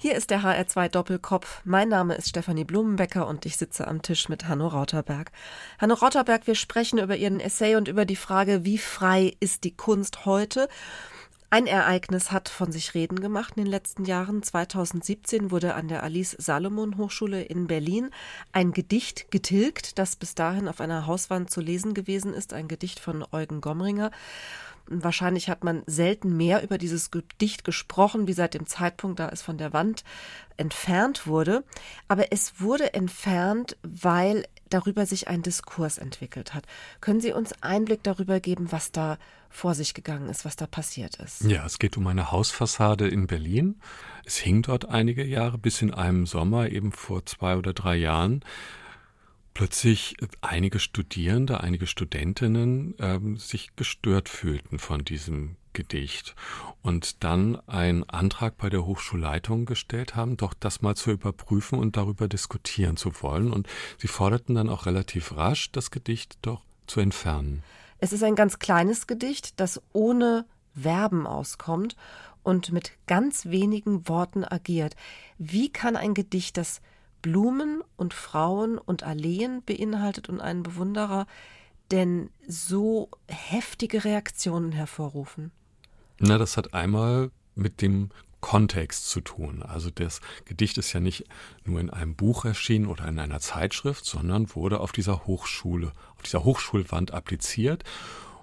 Hier 0.00 0.14
ist 0.14 0.30
der 0.30 0.44
HR2 0.44 0.90
Doppelkopf. 0.90 1.60
Mein 1.64 1.88
Name 1.88 2.14
ist 2.14 2.28
Stefanie 2.28 2.62
Blumenbecker 2.62 3.26
und 3.26 3.44
ich 3.46 3.56
sitze 3.56 3.88
am 3.88 4.00
Tisch 4.00 4.28
mit 4.28 4.46
Hanno 4.46 4.68
Rauterberg. 4.68 5.32
Hanno 5.80 5.94
Rauterberg, 5.94 6.46
wir 6.46 6.54
sprechen 6.54 7.00
über 7.00 7.16
Ihren 7.16 7.40
Essay 7.40 7.74
und 7.74 7.88
über 7.88 8.04
die 8.04 8.14
Frage, 8.14 8.64
wie 8.64 8.78
frei 8.78 9.34
ist 9.40 9.64
die 9.64 9.74
Kunst 9.74 10.24
heute? 10.24 10.68
Ein 11.50 11.66
Ereignis 11.66 12.30
hat 12.30 12.48
von 12.48 12.70
sich 12.70 12.94
reden 12.94 13.20
gemacht 13.20 13.54
in 13.56 13.64
den 13.64 13.70
letzten 13.72 14.04
Jahren. 14.04 14.40
2017 14.40 15.50
wurde 15.50 15.74
an 15.74 15.88
der 15.88 16.04
Alice 16.04 16.36
Salomon 16.38 16.96
Hochschule 16.96 17.42
in 17.42 17.66
Berlin 17.66 18.10
ein 18.52 18.70
Gedicht 18.70 19.32
getilgt, 19.32 19.98
das 19.98 20.14
bis 20.14 20.36
dahin 20.36 20.68
auf 20.68 20.80
einer 20.80 21.08
Hauswand 21.08 21.50
zu 21.50 21.60
lesen 21.60 21.92
gewesen 21.92 22.34
ist, 22.34 22.52
ein 22.52 22.68
Gedicht 22.68 23.00
von 23.00 23.24
Eugen 23.32 23.60
Gomringer. 23.60 24.12
Wahrscheinlich 24.90 25.48
hat 25.48 25.64
man 25.64 25.82
selten 25.86 26.36
mehr 26.36 26.62
über 26.62 26.78
dieses 26.78 27.10
Gedicht 27.10 27.64
gesprochen, 27.64 28.26
wie 28.26 28.32
seit 28.32 28.54
dem 28.54 28.66
Zeitpunkt, 28.66 29.20
da 29.20 29.28
es 29.28 29.42
von 29.42 29.58
der 29.58 29.72
Wand 29.72 30.04
entfernt 30.56 31.26
wurde. 31.26 31.64
Aber 32.08 32.32
es 32.32 32.60
wurde 32.60 32.94
entfernt, 32.94 33.76
weil 33.82 34.44
darüber 34.70 35.06
sich 35.06 35.28
ein 35.28 35.42
Diskurs 35.42 35.98
entwickelt 35.98 36.54
hat. 36.54 36.64
Können 37.00 37.20
Sie 37.20 37.32
uns 37.32 37.54
Einblick 37.62 38.02
darüber 38.02 38.40
geben, 38.40 38.70
was 38.70 38.92
da 38.92 39.18
vor 39.50 39.74
sich 39.74 39.94
gegangen 39.94 40.28
ist, 40.28 40.44
was 40.44 40.56
da 40.56 40.66
passiert 40.66 41.16
ist? 41.16 41.42
Ja, 41.42 41.64
es 41.64 41.78
geht 41.78 41.96
um 41.96 42.06
eine 42.06 42.30
Hausfassade 42.30 43.08
in 43.08 43.26
Berlin. 43.26 43.80
Es 44.24 44.36
hing 44.36 44.62
dort 44.62 44.88
einige 44.88 45.24
Jahre, 45.24 45.58
bis 45.58 45.80
in 45.80 45.92
einem 45.92 46.26
Sommer, 46.26 46.68
eben 46.68 46.92
vor 46.92 47.24
zwei 47.24 47.56
oder 47.56 47.72
drei 47.72 47.96
Jahren, 47.96 48.44
plötzlich 49.58 50.14
einige 50.40 50.78
Studierende, 50.78 51.60
einige 51.60 51.88
Studentinnen 51.88 52.94
ähm, 53.00 53.38
sich 53.38 53.74
gestört 53.74 54.28
fühlten 54.28 54.78
von 54.78 55.04
diesem 55.04 55.56
Gedicht 55.72 56.36
und 56.80 57.24
dann 57.24 57.56
einen 57.68 58.08
Antrag 58.08 58.56
bei 58.56 58.70
der 58.70 58.86
Hochschulleitung 58.86 59.66
gestellt 59.66 60.14
haben, 60.14 60.36
doch 60.36 60.54
das 60.54 60.80
mal 60.80 60.94
zu 60.94 61.10
überprüfen 61.10 61.76
und 61.76 61.96
darüber 61.96 62.28
diskutieren 62.28 62.96
zu 62.96 63.20
wollen. 63.20 63.52
Und 63.52 63.66
sie 63.98 64.06
forderten 64.06 64.54
dann 64.54 64.68
auch 64.68 64.86
relativ 64.86 65.36
rasch, 65.36 65.72
das 65.72 65.90
Gedicht 65.90 66.38
doch 66.42 66.62
zu 66.86 67.00
entfernen. 67.00 67.64
Es 67.98 68.12
ist 68.12 68.22
ein 68.22 68.36
ganz 68.36 68.60
kleines 68.60 69.08
Gedicht, 69.08 69.58
das 69.58 69.82
ohne 69.92 70.46
Verben 70.80 71.26
auskommt 71.26 71.96
und 72.44 72.70
mit 72.70 72.92
ganz 73.08 73.46
wenigen 73.46 74.06
Worten 74.06 74.44
agiert. 74.44 74.94
Wie 75.36 75.68
kann 75.68 75.96
ein 75.96 76.14
Gedicht, 76.14 76.56
das 76.56 76.80
Blumen 77.22 77.82
und 77.96 78.14
Frauen 78.14 78.78
und 78.78 79.02
Alleen 79.02 79.62
beinhaltet 79.62 80.28
und 80.28 80.40
einen 80.40 80.62
Bewunderer 80.62 81.26
denn 81.90 82.30
so 82.46 83.08
heftige 83.28 84.04
Reaktionen 84.04 84.72
hervorrufen? 84.72 85.50
Na, 86.18 86.38
das 86.38 86.56
hat 86.56 86.74
einmal 86.74 87.30
mit 87.54 87.80
dem 87.80 88.10
Kontext 88.40 89.08
zu 89.08 89.20
tun. 89.20 89.62
Also 89.62 89.90
das 89.90 90.20
Gedicht 90.44 90.78
ist 90.78 90.92
ja 90.92 91.00
nicht 91.00 91.24
nur 91.64 91.80
in 91.80 91.90
einem 91.90 92.14
Buch 92.14 92.44
erschienen 92.44 92.86
oder 92.86 93.08
in 93.08 93.18
einer 93.18 93.40
Zeitschrift, 93.40 94.04
sondern 94.04 94.54
wurde 94.54 94.80
auf 94.80 94.92
dieser 94.92 95.26
Hochschule, 95.26 95.92
auf 96.16 96.22
dieser 96.22 96.44
Hochschulwand 96.44 97.12
appliziert 97.12 97.84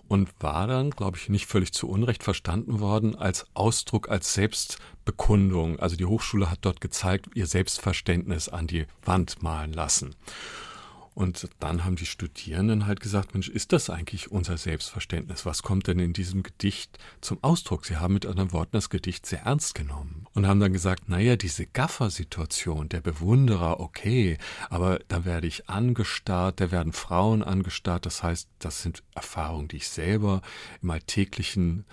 und 0.08 0.30
war 0.40 0.68
dann, 0.68 0.92
glaube 0.92 1.18
ich, 1.18 1.30
nicht 1.30 1.48
völlig 1.48 1.74
zu 1.74 1.90
Unrecht 1.90 2.24
verstanden 2.24 2.80
worden 2.80 3.16
als 3.16 3.48
Ausdruck, 3.54 4.10
als 4.10 4.34
Selbstbekundung. 4.34 5.80
Also 5.80 5.96
die 5.96 6.06
Hochschule 6.06 6.50
hat 6.50 6.60
dort 6.62 6.82
gezeigt, 6.82 7.28
ihr 7.34 7.48
Selbstverständnis 7.48 8.50
an 8.50 8.68
die 8.68 8.86
Wand 9.04 9.42
malen 9.42 9.74
lassen. 9.74 10.16
Und 11.16 11.48
dann 11.60 11.86
haben 11.86 11.96
die 11.96 12.06
Studierenden 12.06 12.88
halt 12.88 13.00
gesagt, 13.00 13.34
Mensch, 13.34 13.48
ist 13.48 13.72
das 13.72 13.90
eigentlich 13.90 14.32
unser 14.32 14.58
Selbstverständnis? 14.58 15.46
Was 15.46 15.64
kommt 15.64 15.88
denn 15.88 15.98
in 15.98 16.12
diesem 16.12 16.44
Gedicht 16.44 17.00
zum 17.22 17.42
Ausdruck? 17.42 17.86
Sie 17.86 17.96
haben 17.96 18.14
mit 18.14 18.26
anderen 18.26 18.52
Worten 18.52 18.74
das 18.74 18.90
Gedicht 18.90 19.26
sehr 19.26 19.44
ernst 19.44 19.76
genommen 19.76 20.28
und 20.34 20.46
haben 20.46 20.60
dann 20.60 20.74
gesagt, 20.74 21.08
naja, 21.08 21.38
diese 21.38 21.68
Gaffer-Situation, 21.68 22.90
der 22.90 23.00
Bewunderer, 23.00 23.80
okay, 23.80 24.38
aber 24.70 25.00
da 25.08 25.24
werde 25.24 25.48
ich 25.48 25.70
angestarrt, 25.70 26.60
da 26.60 26.70
werden 26.70 26.92
Frauen 26.92 27.44
angestarrt. 27.44 28.06
Das 28.06 28.22
heißt, 28.22 28.50
das 28.60 28.82
sind 28.82 29.02
Erfahrungen, 29.16 29.70
die 29.70 29.78
ich 29.78 29.88
selber 29.88 30.42
im 30.82 30.92
alltäglichen 30.92 31.86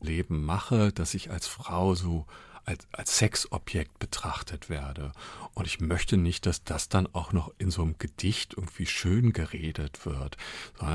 Leben 0.00 0.42
mache, 0.42 0.90
dass 0.90 1.12
ich 1.12 1.30
als 1.30 1.46
Frau 1.46 1.94
so 1.94 2.24
als, 2.64 2.86
als 2.92 3.18
Sexobjekt 3.18 3.98
betrachtet 3.98 4.68
werde. 4.68 5.12
Und 5.54 5.66
ich 5.66 5.80
möchte 5.80 6.16
nicht, 6.16 6.46
dass 6.46 6.64
das 6.64 6.88
dann 6.88 7.08
auch 7.12 7.32
noch 7.32 7.52
in 7.58 7.70
so 7.70 7.82
einem 7.82 7.96
Gedicht 7.98 8.54
irgendwie 8.56 8.86
schön 8.86 9.32
geredet 9.32 10.06
wird. 10.06 10.36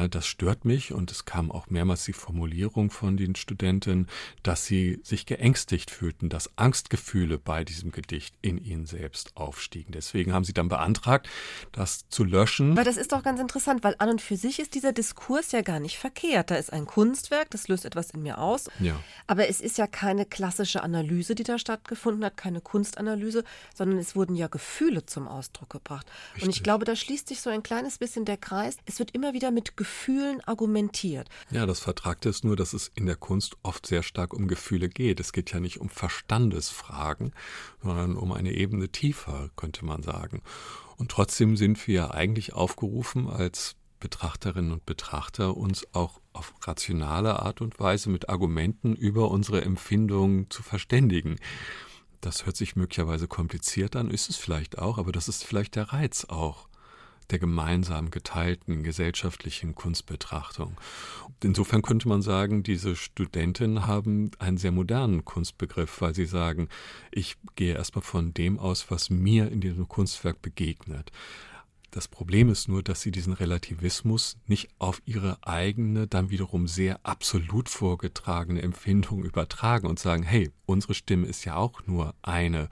Das 0.09 0.25
stört 0.25 0.65
mich 0.65 0.93
und 0.93 1.11
es 1.11 1.25
kam 1.25 1.51
auch 1.51 1.69
mehrmals 1.69 2.05
die 2.05 2.13
Formulierung 2.13 2.89
von 2.89 3.17
den 3.17 3.35
Studenten, 3.35 4.07
dass 4.43 4.65
sie 4.65 4.99
sich 5.03 5.25
geängstigt 5.25 5.91
fühlten, 5.91 6.29
dass 6.29 6.57
Angstgefühle 6.57 7.37
bei 7.37 7.63
diesem 7.63 7.91
Gedicht 7.91 8.35
in 8.41 8.57
ihnen 8.57 8.85
selbst 8.85 9.35
aufstiegen. 9.35 9.91
Deswegen 9.91 10.33
haben 10.33 10.45
sie 10.45 10.53
dann 10.53 10.69
beantragt, 10.69 11.29
das 11.71 12.07
zu 12.09 12.23
löschen. 12.23 12.71
Aber 12.71 12.83
das 12.83 12.97
ist 12.97 13.11
doch 13.11 13.23
ganz 13.23 13.39
interessant, 13.39 13.83
weil 13.83 13.95
an 13.99 14.09
und 14.09 14.21
für 14.21 14.37
sich 14.37 14.59
ist 14.59 14.73
dieser 14.73 14.93
Diskurs 14.93 15.51
ja 15.51 15.61
gar 15.61 15.79
nicht 15.79 15.97
verkehrt. 15.97 16.51
Da 16.51 16.55
ist 16.55 16.71
ein 16.71 16.85
Kunstwerk, 16.85 17.51
das 17.51 17.67
löst 17.67 17.85
etwas 17.85 18.11
in 18.11 18.23
mir 18.23 18.39
aus. 18.39 18.69
Ja. 18.79 18.99
Aber 19.27 19.47
es 19.49 19.61
ist 19.61 19.77
ja 19.77 19.87
keine 19.87 20.25
klassische 20.25 20.81
Analyse, 20.81 21.35
die 21.35 21.43
da 21.43 21.54
stattgefunden 21.59 22.23
hat, 22.25 22.37
keine 22.37 22.61
Kunstanalyse, 22.61 23.43
sondern 23.73 23.97
es 23.97 24.15
wurden 24.15 24.35
ja 24.35 24.47
Gefühle 24.47 25.05
zum 25.05 25.27
Ausdruck 25.27 25.69
gebracht. 25.69 26.07
Richtig. 26.33 26.43
Und 26.43 26.49
ich 26.55 26.63
glaube, 26.63 26.85
da 26.85 26.95
schließt 26.95 27.27
sich 27.27 27.41
so 27.41 27.49
ein 27.49 27.63
kleines 27.63 27.97
bisschen 27.97 28.25
der 28.25 28.37
Kreis. 28.37 28.77
Es 28.85 28.99
wird 28.99 29.11
immer 29.11 29.33
wieder 29.33 29.51
mit 29.51 29.77
Gefühlen 29.77 30.41
argumentiert. 30.41 31.29
Ja, 31.51 31.65
das 31.65 31.79
Vertragte 31.79 32.29
ist 32.29 32.43
nur, 32.43 32.55
dass 32.55 32.73
es 32.73 32.91
in 32.95 33.05
der 33.05 33.15
Kunst 33.15 33.57
oft 33.63 33.85
sehr 33.85 34.03
stark 34.03 34.33
um 34.33 34.47
Gefühle 34.47 34.89
geht. 34.89 35.19
Es 35.19 35.33
geht 35.33 35.51
ja 35.51 35.59
nicht 35.59 35.79
um 35.79 35.89
Verstandesfragen, 35.89 37.33
sondern 37.81 38.15
um 38.15 38.31
eine 38.31 38.51
Ebene 38.51 38.89
tiefer, 38.89 39.49
könnte 39.55 39.85
man 39.85 40.03
sagen. 40.03 40.41
Und 40.97 41.11
trotzdem 41.11 41.57
sind 41.57 41.87
wir 41.87 42.13
eigentlich 42.13 42.53
aufgerufen, 42.53 43.29
als 43.29 43.75
Betrachterinnen 43.99 44.71
und 44.71 44.85
Betrachter 44.85 45.57
uns 45.57 45.87
auch 45.93 46.19
auf 46.35 46.53
rationale 46.61 47.39
Art 47.39 47.61
und 47.61 47.79
Weise 47.79 48.09
mit 48.09 48.29
Argumenten 48.29 48.95
über 48.95 49.31
unsere 49.31 49.61
Empfindungen 49.63 50.49
zu 50.49 50.63
verständigen. 50.63 51.37
Das 52.21 52.45
hört 52.45 52.57
sich 52.57 52.75
möglicherweise 52.75 53.27
kompliziert 53.27 53.95
an, 53.95 54.09
ist 54.09 54.29
es 54.29 54.37
vielleicht 54.37 54.77
auch, 54.77 54.97
aber 54.97 55.11
das 55.11 55.27
ist 55.27 55.43
vielleicht 55.43 55.75
der 55.75 55.93
Reiz 55.93 56.25
auch 56.25 56.67
der 57.31 57.39
gemeinsam 57.39 58.11
geteilten 58.11 58.83
gesellschaftlichen 58.83 59.75
Kunstbetrachtung. 59.75 60.77
Insofern 61.43 61.81
könnte 61.81 62.07
man 62.07 62.21
sagen, 62.21 62.63
diese 62.63 62.95
Studentinnen 62.95 63.87
haben 63.87 64.31
einen 64.39 64.57
sehr 64.57 64.71
modernen 64.71 65.25
Kunstbegriff, 65.25 66.01
weil 66.01 66.13
sie 66.13 66.25
sagen, 66.25 66.69
ich 67.11 67.37
gehe 67.55 67.75
erstmal 67.75 68.03
von 68.03 68.33
dem 68.33 68.59
aus, 68.59 68.91
was 68.91 69.09
mir 69.09 69.51
in 69.51 69.61
diesem 69.61 69.87
Kunstwerk 69.87 70.41
begegnet. 70.41 71.11
Das 71.95 72.09
Problem 72.09 72.49
ist 72.49 72.67
nur, 72.67 72.83
dass 72.83 72.99
sie 72.99 73.11
diesen 73.11 73.31
Relativismus 73.31 74.35
nicht 74.47 74.67
auf 74.79 75.01
ihre 75.05 75.37
eigene, 75.47 76.07
dann 76.07 76.29
wiederum 76.29 76.67
sehr 76.67 76.99
absolut 77.03 77.69
vorgetragene 77.69 78.61
Empfindung 78.61 79.23
übertragen 79.23 79.87
und 79.87 79.97
sagen, 79.97 80.23
hey, 80.23 80.51
unsere 80.65 80.93
Stimme 80.93 81.25
ist 81.25 81.45
ja 81.45 81.55
auch 81.55 81.87
nur 81.87 82.13
eine 82.21 82.67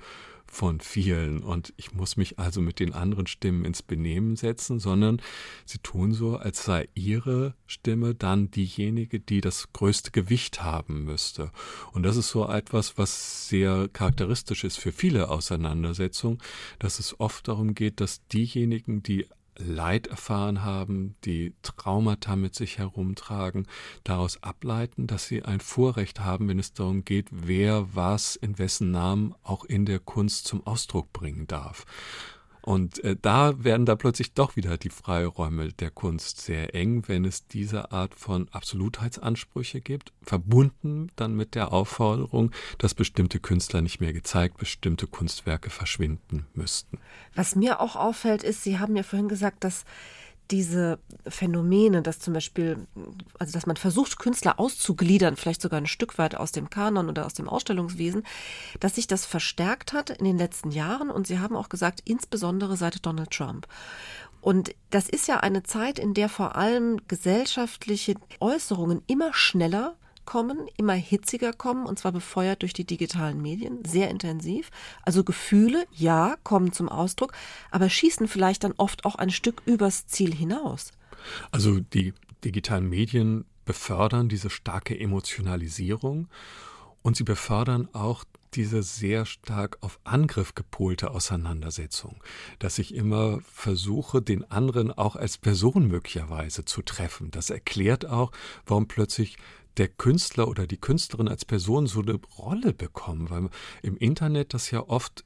von 0.54 0.80
vielen 0.80 1.42
und 1.42 1.74
ich 1.78 1.94
muss 1.94 2.16
mich 2.16 2.38
also 2.38 2.62
mit 2.62 2.80
den 2.80 2.94
anderen 2.94 3.26
Stimmen 3.28 3.66
ins 3.66 3.82
Benehmen 3.82 4.36
setzen, 4.36 4.80
sondern 4.80 5.22
sie 5.66 5.80
tun 5.80 6.14
so, 6.14 6.38
als 6.38 6.64
sei 6.64 6.88
ihre 6.94 7.56
Stimme 7.66 8.14
dann 8.14 8.52
diejenige, 8.52 9.20
die 9.20 9.42
das 9.42 9.74
größte 9.74 10.12
Gewicht 10.12 10.62
haben 10.62 11.06
müsste. 11.06 11.52
Und 11.92 12.04
das 12.04 12.18
ist 12.18 12.30
so 12.30 12.48
etwas, 12.48 12.98
was 12.98 13.50
sehr 13.50 13.90
charakteristisch 13.92 14.64
ist 14.64 14.78
für 14.78 14.92
viele 14.92 15.30
Auseinandersetzungen, 15.30 16.38
dass 16.78 17.00
es 17.00 17.20
oft 17.20 17.48
darum 17.48 17.74
geht, 17.74 18.00
dass 18.00 18.26
diejenigen, 18.28 19.02
die 19.02 19.28
Leid 19.58 20.08
erfahren 20.08 20.64
haben, 20.64 21.16
die 21.26 21.54
Traumata 21.62 22.36
mit 22.36 22.56
sich 22.56 22.78
herumtragen, 22.78 23.68
daraus 24.04 24.42
ableiten, 24.42 25.08
dass 25.08 25.28
sie 25.28 25.44
ein 25.44 25.60
Vorrecht 25.60 26.20
haben, 26.20 26.48
wenn 26.48 26.60
es 26.60 26.74
darum 26.74 27.06
geht, 27.06 27.28
wer 27.32 27.96
was 27.96 28.36
in 28.36 28.58
wessen 28.60 28.92
Namen 28.92 29.36
auch 29.44 29.66
in 29.66 29.86
der 29.86 30.00
Kunst 30.00 30.48
zum 30.48 30.66
Ausdruck 30.66 31.14
bringen 31.14 31.48
darf. 31.48 31.86
Und 32.64 33.04
äh, 33.04 33.18
da 33.22 33.64
werden 33.64 33.86
da 33.86 33.96
plötzlich 33.96 34.34
doch 34.34 34.56
wieder 34.56 34.78
die 34.78 34.90
Freiräume 34.90 35.74
der 35.74 35.92
Kunst 35.92 36.40
sehr 36.42 36.74
eng, 36.74 37.04
wenn 37.08 37.26
es 37.26 37.46
diese 37.46 37.92
Art 37.92 38.16
von 38.16 38.48
Absolutheitsansprüche 38.52 39.82
gibt, 39.82 40.14
verbunden 40.22 41.12
dann 41.18 41.36
mit 41.36 41.56
der 41.56 41.74
Aufforderung, 41.74 42.52
dass 42.78 42.94
bestimmte 42.94 43.42
Künstler 43.42 43.82
nicht 43.82 44.00
mehr 44.00 44.14
gezeigt, 44.14 44.58
bestimmte 44.58 45.08
Kunstwerke 45.08 45.70
verschwinden 45.70 46.46
müssten. 46.54 47.00
Was 47.36 47.56
mir 47.56 47.82
auch 47.82 47.98
auffällt, 47.98 48.44
ist, 48.44 48.64
Sie 48.64 48.80
haben 48.80 48.96
ja 48.96 49.04
vorhin 49.04 49.28
gesagt, 49.28 49.66
dass 49.66 49.84
diese 50.52 51.00
Phänomene, 51.28 52.02
dass 52.02 52.20
zum 52.20 52.34
Beispiel, 52.34 52.88
also 53.40 53.54
dass 53.54 53.66
man 53.66 53.78
versucht, 53.78 54.20
Künstler 54.20 54.60
auszugliedern, 54.60 55.36
vielleicht 55.36 55.62
sogar 55.62 55.80
ein 55.80 55.88
Stück 55.88 56.18
weit 56.18 56.36
aus 56.36 56.52
dem 56.52 56.70
Kanon 56.70 57.10
oder 57.10 57.26
aus 57.26 57.34
dem 57.34 57.50
Ausstellungswesen, 57.50 58.24
dass 58.80 58.96
sich 58.96 59.08
das 59.08 59.26
verstärkt 59.26 59.94
hat 59.94 60.10
in 60.10 60.26
den 60.26 60.38
letzten 60.38 60.72
Jahren 60.72 61.10
und 61.10 61.28
Sie 61.28 61.40
haben 61.40 61.56
auch 61.56 61.70
gesagt, 61.70 62.02
insbesondere 62.06 62.78
seit 62.78 63.06
Donald 63.06 63.32
Trump. 63.32 63.68
Und 64.42 64.76
das 64.90 65.08
ist 65.08 65.28
ja 65.28 65.40
eine 65.40 65.64
Zeit, 65.64 65.98
in 65.98 66.14
der 66.14 66.28
vor 66.28 66.58
allem 66.58 67.00
gesellschaftliche 67.08 68.16
Äußerungen 68.42 69.02
immer 69.08 69.34
schneller 69.34 69.96
kommen, 70.26 70.68
immer 70.78 70.94
hitziger 70.94 71.54
kommen, 71.54 71.86
und 71.86 72.00
zwar 72.00 72.12
befeuert 72.12 72.62
durch 72.62 72.74
die 72.74 72.86
digitalen 72.86 73.42
Medien, 73.42 73.84
sehr 73.86 74.10
intensiv. 74.10 74.70
Also 75.04 75.24
Gefühle, 75.24 75.86
ja, 75.92 76.36
kommen 76.44 76.74
zum 76.74 76.90
Ausdruck, 76.90 77.34
aber 77.72 77.90
schießen 77.90 78.28
vielleicht 78.28 78.64
dann 78.64 78.74
oft 78.78 79.06
auch 79.06 79.16
ein 79.16 79.30
Stück 79.30 79.62
übers 79.66 80.08
Ziel 80.08 80.34
hinaus. 80.34 80.92
Also 81.52 81.80
die 81.80 82.14
digitalen 82.44 82.90
Medien 82.90 83.46
befördern 83.66 84.30
diese 84.30 84.50
starke 84.50 85.00
Emotionalisierung 85.00 86.28
und 87.02 87.16
sie 87.16 87.24
befördern 87.24 87.88
auch 87.94 88.24
diese 88.56 88.84
sehr 88.84 89.26
stark 89.26 89.78
auf 89.82 90.00
Angriff 90.04 90.54
gepolte 90.54 91.12
Auseinandersetzung, 91.12 92.22
dass 92.60 92.78
ich 92.78 92.94
immer 92.94 93.40
versuche, 93.52 94.22
den 94.22 94.50
anderen 94.52 94.92
auch 94.92 95.16
als 95.16 95.38
Person 95.38 95.88
möglicherweise 95.88 96.66
zu 96.66 96.82
treffen. 96.82 97.32
Das 97.32 97.50
erklärt 97.50 98.06
auch, 98.06 98.32
warum 98.66 98.88
plötzlich 98.88 99.38
der 99.78 99.88
Künstler 99.88 100.48
oder 100.48 100.68
die 100.68 100.78
Künstlerin 100.78 101.28
als 101.28 101.46
Person 101.46 101.88
so 101.88 102.02
eine 102.02 102.20
Rolle 102.38 102.74
bekommen, 102.74 103.30
weil 103.30 103.50
im 103.82 103.98
Internet 103.98 104.54
das 104.54 104.72
ja 104.72 104.82
oft 104.88 105.26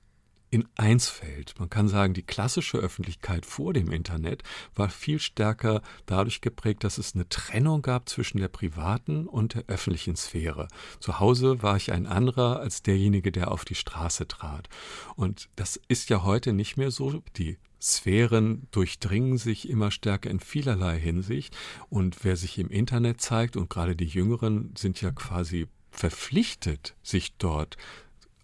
in 0.49 0.67
eins 0.75 1.09
fällt. 1.09 1.59
Man 1.59 1.69
kann 1.69 1.87
sagen, 1.87 2.13
die 2.13 2.23
klassische 2.23 2.77
Öffentlichkeit 2.77 3.45
vor 3.45 3.73
dem 3.73 3.91
Internet 3.91 4.43
war 4.75 4.89
viel 4.89 5.19
stärker 5.19 5.81
dadurch 6.05 6.41
geprägt, 6.41 6.83
dass 6.83 6.97
es 6.97 7.15
eine 7.15 7.27
Trennung 7.27 7.81
gab 7.81 8.07
zwischen 8.07 8.37
der 8.37 8.47
privaten 8.47 9.27
und 9.27 9.55
der 9.55 9.65
öffentlichen 9.67 10.15
Sphäre. 10.15 10.67
Zu 10.99 11.19
Hause 11.19 11.61
war 11.61 11.75
ich 11.75 11.91
ein 11.91 12.07
anderer 12.07 12.59
als 12.59 12.81
derjenige, 12.81 13.31
der 13.31 13.51
auf 13.51 13.65
die 13.65 13.75
Straße 13.75 14.27
trat. 14.27 14.69
Und 15.15 15.49
das 15.55 15.79
ist 15.87 16.09
ja 16.09 16.23
heute 16.23 16.53
nicht 16.53 16.77
mehr 16.77 16.91
so. 16.91 17.21
Die 17.35 17.57
Sphären 17.81 18.67
durchdringen 18.71 19.37
sich 19.37 19.69
immer 19.69 19.91
stärker 19.91 20.29
in 20.29 20.39
vielerlei 20.39 20.99
Hinsicht. 20.99 21.55
Und 21.89 22.23
wer 22.23 22.35
sich 22.35 22.57
im 22.59 22.69
Internet 22.69 23.21
zeigt, 23.21 23.55
und 23.55 23.69
gerade 23.69 23.95
die 23.95 24.05
Jüngeren 24.05 24.73
sind 24.77 25.01
ja 25.01 25.11
quasi 25.11 25.67
verpflichtet, 25.91 26.95
sich 27.01 27.35
dort 27.37 27.77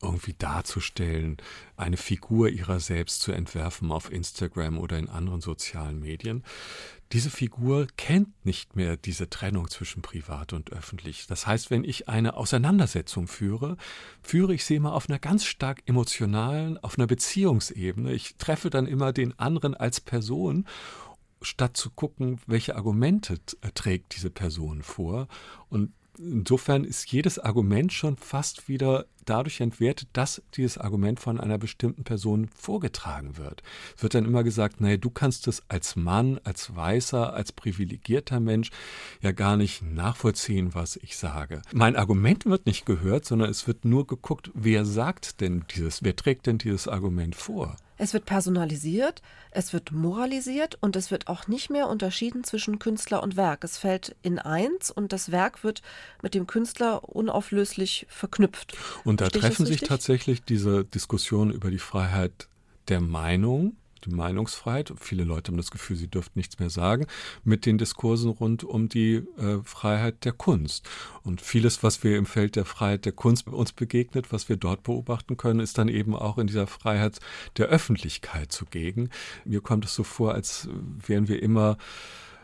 irgendwie 0.04 0.36
darzustellen, 0.38 1.38
eine 1.78 1.98
Figur 1.98 2.50
ihrer 2.50 2.80
selbst 2.80 3.22
zu 3.22 3.32
entwerfen 3.32 3.92
auf 3.92 4.12
Instagram 4.12 4.78
oder 4.78 4.98
in 5.00 5.10
anderen 5.10 5.42
sozialen 5.42 6.00
Medien. 6.00 6.44
Diese 7.12 7.30
Figur 7.30 7.88
kennt 7.96 8.46
nicht 8.46 8.76
mehr 8.76 8.98
diese 8.98 9.30
Trennung 9.30 9.70
zwischen 9.70 10.02
privat 10.02 10.52
und 10.52 10.72
öffentlich. 10.72 11.28
Das 11.28 11.46
heißt, 11.46 11.70
wenn 11.70 11.84
ich 11.84 12.10
eine 12.10 12.36
Auseinandersetzung 12.36 13.28
führe, 13.28 13.78
führe 14.22 14.54
ich 14.54 14.66
sie 14.66 14.76
immer 14.76 14.94
auf 14.94 15.10
einer 15.10 15.20
ganz 15.20 15.46
stark 15.46 15.84
emotionalen, 15.86 16.78
auf 16.80 16.98
einer 16.98 17.08
Beziehungsebene. 17.08 18.14
Ich 18.14 18.36
treffe 18.38 18.70
dann 18.70 18.88
immer 18.88 19.14
den 19.14 19.38
anderen 19.38 19.76
als 19.76 20.02
Person 20.02 20.66
statt 21.44 21.78
zu 21.78 21.92
gucken, 21.92 22.40
welche 22.48 22.76
Argumente 22.76 23.38
trägt 23.76 24.16
diese 24.16 24.30
Person 24.30 24.82
vor. 24.82 25.28
Und 25.70 25.92
insofern 26.18 26.84
ist 26.84 27.12
jedes 27.12 27.38
Argument 27.38 27.94
schon 27.94 28.18
fast 28.18 28.68
wieder 28.68 29.06
dadurch 29.26 29.62
entwertet, 29.62 30.10
dass 30.14 30.42
dieses 30.56 30.78
Argument 30.78 31.20
von 31.20 31.40
einer 31.40 31.58
bestimmten 31.58 32.04
Person 32.04 32.50
vorgetragen 32.56 33.38
wird. 33.38 33.64
Es 33.96 34.04
wird 34.04 34.14
dann 34.14 34.26
immer 34.26 34.44
gesagt, 34.44 34.82
naja, 34.82 34.98
du 34.98 35.10
kannst 35.10 35.48
es 35.48 35.64
als 35.70 35.96
Mann, 35.96 36.40
als 36.44 36.76
Weißer, 36.76 37.34
als 37.34 37.52
privilegierter 37.52 38.40
Mensch 38.40 38.70
ja 39.22 39.32
gar 39.32 39.58
nicht 39.58 39.82
nachvollziehen, 39.82 40.74
was 40.74 40.98
ich 40.98 41.18
sage. 41.18 41.62
Mein 41.72 41.96
Argument 41.96 42.46
wird 42.46 42.66
nicht 42.66 42.86
gehört, 42.86 43.26
sondern 43.26 43.50
es 43.50 43.68
wird 43.68 43.86
nur 43.86 44.08
geguckt, 44.08 44.52
wer 44.54 44.86
sagt 44.86 45.42
denn 45.42 45.66
dieses, 45.76 46.04
wer 46.04 46.16
trägt 46.16 46.48
denn 46.48 46.58
dieses 46.58 46.88
Argument 46.88 47.36
vor? 47.36 47.76
Es 47.98 48.14
wird 48.14 48.26
personalisiert, 48.26 49.22
es 49.52 49.72
wird 49.72 49.92
moralisiert 49.92 50.78
und 50.82 50.96
es 50.96 51.12
wird 51.12 51.28
auch 51.28 51.48
nicht 51.48 51.70
mehr 51.70 51.88
unterschieden 51.88 52.44
zwischen 52.44 52.80
Künstler 52.80 53.22
und 53.22 53.38
Werk. 53.38 53.64
Es 53.64 53.78
fällt 53.78 54.16
in 54.24 54.40
eins 54.40 54.90
und 54.90 55.14
das 55.14 55.32
Werk 55.32 55.64
wird 55.64 55.84
mit 56.24 56.34
dem 56.34 56.48
Künstler 56.48 57.08
unauflöslich 57.08 58.08
verknüpft. 58.10 58.76
Und 59.04 59.13
da 59.22 59.30
treffen 59.30 59.66
sich 59.66 59.82
tatsächlich 59.82 60.44
diese 60.44 60.86
Diskussionen 60.86 61.52
über 61.52 61.72
die 61.72 61.80
Freiheit 61.80 62.48
der 62.88 63.02
Meinung 63.02 63.76
die 64.06 64.14
Meinungsfreiheit, 64.14 64.94
viele 65.00 65.24
Leute 65.24 65.52
haben 65.52 65.58
das 65.58 65.72
Gefühl, 65.72 65.96
sie 65.96 66.08
dürften 66.08 66.38
nichts 66.40 66.60
mehr 66.60 66.70
sagen, 66.70 67.08
mit 67.44 67.66
den 67.66 67.78
Diskursen 67.78 68.30
rund 68.30 68.64
um 68.64 68.90
die 68.90 69.16
äh, 69.38 69.60
Freiheit 69.64 70.26
der 70.26 70.34
Kunst. 70.34 70.88
Und 71.24 71.42
vieles, 71.42 71.84
was 71.84 72.04
wir 72.04 72.18
im 72.18 72.26
Feld 72.26 72.56
der 72.56 72.66
Freiheit 72.66 73.06
der 73.06 73.14
Kunst 73.14 73.48
uns 73.48 73.72
begegnet, 73.72 74.32
was 74.32 74.50
wir 74.50 74.58
dort 74.58 74.84
beobachten 74.84 75.38
können, 75.38 75.60
ist 75.60 75.78
dann 75.78 75.88
eben 75.88 76.16
auch 76.16 76.38
in 76.38 76.48
dieser 76.48 76.68
Freiheit 76.68 77.20
der 77.58 77.68
Öffentlichkeit 77.68 78.52
zugegen. 78.52 79.10
Mir 79.46 79.62
kommt 79.62 79.86
es 79.86 79.96
so 79.96 80.04
vor, 80.04 80.34
als 80.34 80.68
wären 81.06 81.28
wir 81.28 81.42
immer 81.42 81.78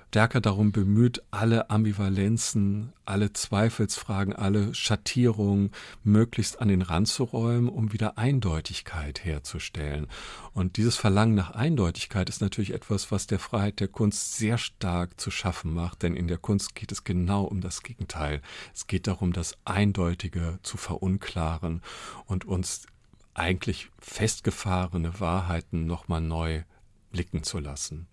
stärker 0.10 0.41
darum 0.41 0.72
bemüht, 0.72 1.22
alle 1.30 1.70
Ambivalenzen, 1.70 2.93
alle 3.05 3.32
Zweifelsfragen, 3.32 4.34
alle 4.34 4.74
Schattierungen 4.74 5.70
möglichst 6.03 6.60
an 6.62 6.68
den 6.68 6.82
Rand 6.82 7.07
zu 7.10 7.26
räumen, 7.26 7.70
um 7.70 7.93
wieder 7.93 8.18
Eindeutigkeit 8.18 9.24
herzustellen. 9.24 10.07
Und 10.51 10.78
dieses 10.78 10.95
Verlangen 10.95 11.36
nach 11.36 11.51
Eindeutigkeit 11.51 12.28
ist 12.28 12.41
natürlich 12.41 12.74
etwas, 12.74 13.12
was 13.12 13.28
der 13.28 13.38
Freiheit 13.38 13.80
der 13.82 13.88
Kunst 13.88 14.36
sehr 14.38 14.57
stark 14.57 15.20
zu 15.20 15.30
schaffen 15.30 15.76
macht, 15.76 16.01
denn 16.01 16.16
in 16.16 16.28
der 16.28 16.39
Kunst 16.39 16.74
geht 16.74 16.91
es 16.91 17.03
genau 17.03 17.43
um 17.43 17.62
das 17.62 17.84
Gegenteil. 17.84 18.41
Es 18.74 18.88
geht 18.88 19.05
darum, 19.05 19.32
das 19.32 19.57
Eindeutige 19.64 20.57
zu 20.64 20.78
verunklaren 20.78 21.84
und 22.26 22.45
uns 22.45 22.88
eigentlich 23.36 23.91
festgefahrene 23.99 25.20
Wahrheiten 25.20 25.86
nochmal 25.86 26.22
neu 26.22 26.64
blicken 27.12 27.43
zu 27.43 27.60
lassen. 27.60 28.07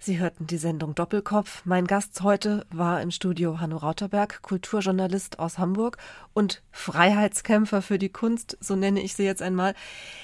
Sie 0.00 0.20
hörten 0.20 0.46
die 0.46 0.58
Sendung 0.58 0.94
Doppelkopf. 0.94 1.62
Mein 1.64 1.86
Gast 1.86 2.22
heute 2.22 2.64
war 2.70 3.02
im 3.02 3.10
Studio 3.10 3.58
Hanno 3.58 3.78
Rauterberg, 3.78 4.42
Kulturjournalist 4.42 5.40
aus 5.40 5.58
Hamburg 5.58 5.98
und 6.32 6.62
Freiheitskämpfer 6.70 7.82
für 7.82 7.98
die 7.98 8.08
Kunst, 8.08 8.56
so 8.60 8.76
nenne 8.76 9.02
ich 9.02 9.14
sie 9.14 9.24
jetzt 9.24 9.42
einmal. 9.42 9.74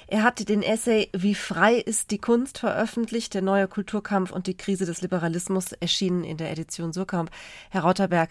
Er 0.07 0.23
hat 0.23 0.49
den 0.49 0.63
Essay 0.63 1.11
Wie 1.13 1.35
frei 1.35 1.75
ist 1.75 2.13
die 2.13 2.21
Kunst 2.21 2.59
veröffentlicht, 2.59 3.35
der 3.35 3.43
neue 3.43 3.67
Kulturkampf 3.67 4.31
und 4.31 4.47
die 4.47 4.57
Krise 4.57 4.87
des 4.87 5.03
Liberalismus, 5.03 5.73
erschienen 5.73 6.23
in 6.23 6.37
der 6.37 6.53
Edition 6.53 6.93
Surkamp. 6.93 7.31
Herr 7.71 7.83
Rauterberg, 7.83 8.31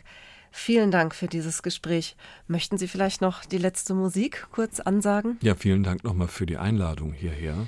Vielen 0.55 0.91
Dank 0.91 1.15
für 1.15 1.25
dieses 1.25 1.63
Gespräch. 1.63 2.15
Möchten 2.47 2.77
Sie 2.77 2.87
vielleicht 2.87 3.21
noch 3.21 3.43
die 3.43 3.57
letzte 3.57 3.95
Musik 3.95 4.45
kurz 4.51 4.79
ansagen? 4.79 5.39
Ja, 5.41 5.55
vielen 5.55 5.81
Dank 5.81 6.03
nochmal 6.03 6.27
für 6.27 6.45
die 6.45 6.57
Einladung 6.57 7.11
hierher. 7.11 7.67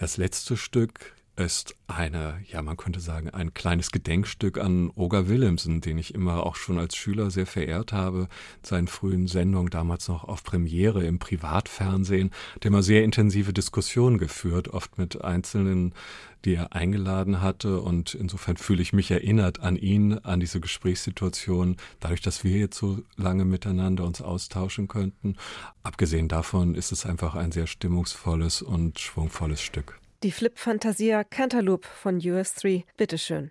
Das 0.00 0.16
letzte 0.16 0.56
Stück 0.56 1.14
ist 1.40 1.74
eine, 1.86 2.40
ja, 2.46 2.62
man 2.62 2.76
könnte 2.76 3.00
sagen, 3.00 3.30
ein 3.30 3.52
kleines 3.54 3.90
Gedenkstück 3.90 4.58
an 4.58 4.90
Roger 4.90 5.28
Willemsen, 5.28 5.80
den 5.80 5.98
ich 5.98 6.14
immer 6.14 6.46
auch 6.46 6.54
schon 6.54 6.78
als 6.78 6.96
Schüler 6.96 7.30
sehr 7.30 7.46
verehrt 7.46 7.92
habe. 7.92 8.28
Seinen 8.62 8.86
frühen 8.86 9.26
Sendungen 9.26 9.70
damals 9.70 10.08
noch 10.08 10.24
auf 10.24 10.44
Premiere 10.44 11.04
im 11.04 11.18
Privatfernsehen, 11.18 12.30
hat 12.54 12.64
immer 12.64 12.82
sehr 12.82 13.02
intensive 13.04 13.52
Diskussionen 13.52 14.18
geführt, 14.18 14.68
oft 14.68 14.98
mit 14.98 15.22
Einzelnen, 15.22 15.94
die 16.44 16.54
er 16.54 16.74
eingeladen 16.74 17.40
hatte. 17.40 17.80
Und 17.80 18.14
insofern 18.14 18.56
fühle 18.56 18.82
ich 18.82 18.92
mich 18.92 19.10
erinnert 19.10 19.60
an 19.60 19.76
ihn, 19.76 20.18
an 20.18 20.40
diese 20.40 20.60
Gesprächssituation, 20.60 21.76
dadurch, 22.00 22.20
dass 22.20 22.44
wir 22.44 22.58
jetzt 22.58 22.78
so 22.78 23.02
lange 23.16 23.44
miteinander 23.44 24.04
uns 24.04 24.22
austauschen 24.22 24.88
könnten. 24.88 25.36
Abgesehen 25.82 26.28
davon 26.28 26.74
ist 26.74 26.92
es 26.92 27.06
einfach 27.06 27.34
ein 27.34 27.52
sehr 27.52 27.66
stimmungsvolles 27.66 28.62
und 28.62 28.98
schwungvolles 28.98 29.60
Stück. 29.62 30.00
Die 30.22 30.32
Flip 30.32 30.58
Fantasia 30.58 31.24
Cantaloupe 31.24 31.88
von 31.88 32.18
US3. 32.18 32.84
Bitteschön. 32.98 33.50